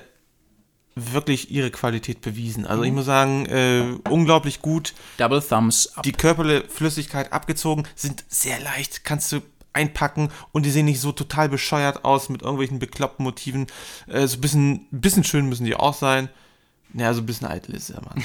wirklich 0.94 1.50
ihre 1.50 1.70
Qualität 1.70 2.20
bewiesen. 2.20 2.66
Also 2.66 2.82
ich 2.82 2.92
muss 2.92 3.06
sagen, 3.06 3.46
äh, 3.46 3.84
unglaublich 4.08 4.60
gut 4.60 4.94
Double 5.18 5.42
Thumbs 5.42 5.92
up. 5.96 6.02
die 6.02 6.12
körperliche 6.12 6.68
Flüssigkeit 6.68 7.32
abgezogen, 7.32 7.84
sind 7.94 8.24
sehr 8.28 8.60
leicht, 8.60 9.04
kannst 9.04 9.32
du 9.32 9.40
einpacken 9.72 10.30
und 10.52 10.66
die 10.66 10.70
sehen 10.70 10.86
nicht 10.86 11.00
so 11.00 11.12
total 11.12 11.48
bescheuert 11.48 12.04
aus 12.04 12.28
mit 12.28 12.42
irgendwelchen 12.42 12.80
bekloppten 12.80 13.24
Motiven. 13.24 13.66
Äh, 14.08 14.26
so 14.26 14.36
ein 14.36 14.40
bisschen, 14.40 14.86
bisschen 14.90 15.24
schön 15.24 15.48
müssen 15.48 15.64
die 15.64 15.76
auch 15.76 15.94
sein. 15.94 16.28
Ja, 16.94 17.14
so 17.14 17.20
ein 17.20 17.26
bisschen 17.26 17.46
eitel 17.46 17.74
ist 17.74 17.90
der 17.90 18.00
Mann. 18.02 18.22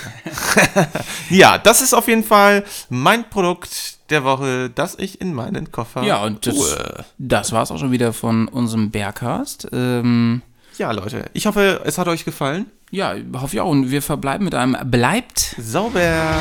ja, 1.30 1.58
das 1.58 1.82
ist 1.82 1.94
auf 1.94 2.08
jeden 2.08 2.24
Fall 2.24 2.64
mein 2.90 3.30
Produkt 3.30 3.98
der 4.10 4.24
Woche, 4.24 4.70
das 4.74 4.96
ich 4.98 5.22
in 5.22 5.34
meinen 5.34 5.72
Koffer 5.72 6.04
ja, 6.04 6.24
und 6.24 6.46
das, 6.48 6.56
tue. 6.56 7.06
das 7.18 7.52
war 7.52 7.64
es 7.64 7.72
auch 7.72 7.78
schon 7.80 7.92
wieder 7.92 8.14
von 8.14 8.48
unserem 8.48 8.92
Bearcast. 8.92 9.68
Ähm, 9.72 10.42
Ja, 10.78 10.92
Leute, 10.92 11.26
ich 11.34 11.46
hoffe, 11.46 11.82
es 11.86 11.98
hat 11.98 12.08
euch 12.08 12.26
gefallen. 12.26 12.66
ja, 12.92 13.16
hoffe 13.36 13.56
ich 13.56 13.62
auch. 13.62 13.70
Und 13.70 13.92
wir 13.92 14.02
verbleiben 14.02 14.46
mit 14.46 14.56
einem 14.56 14.78
Bleibt 14.90 15.56
Sauber. 15.60 16.40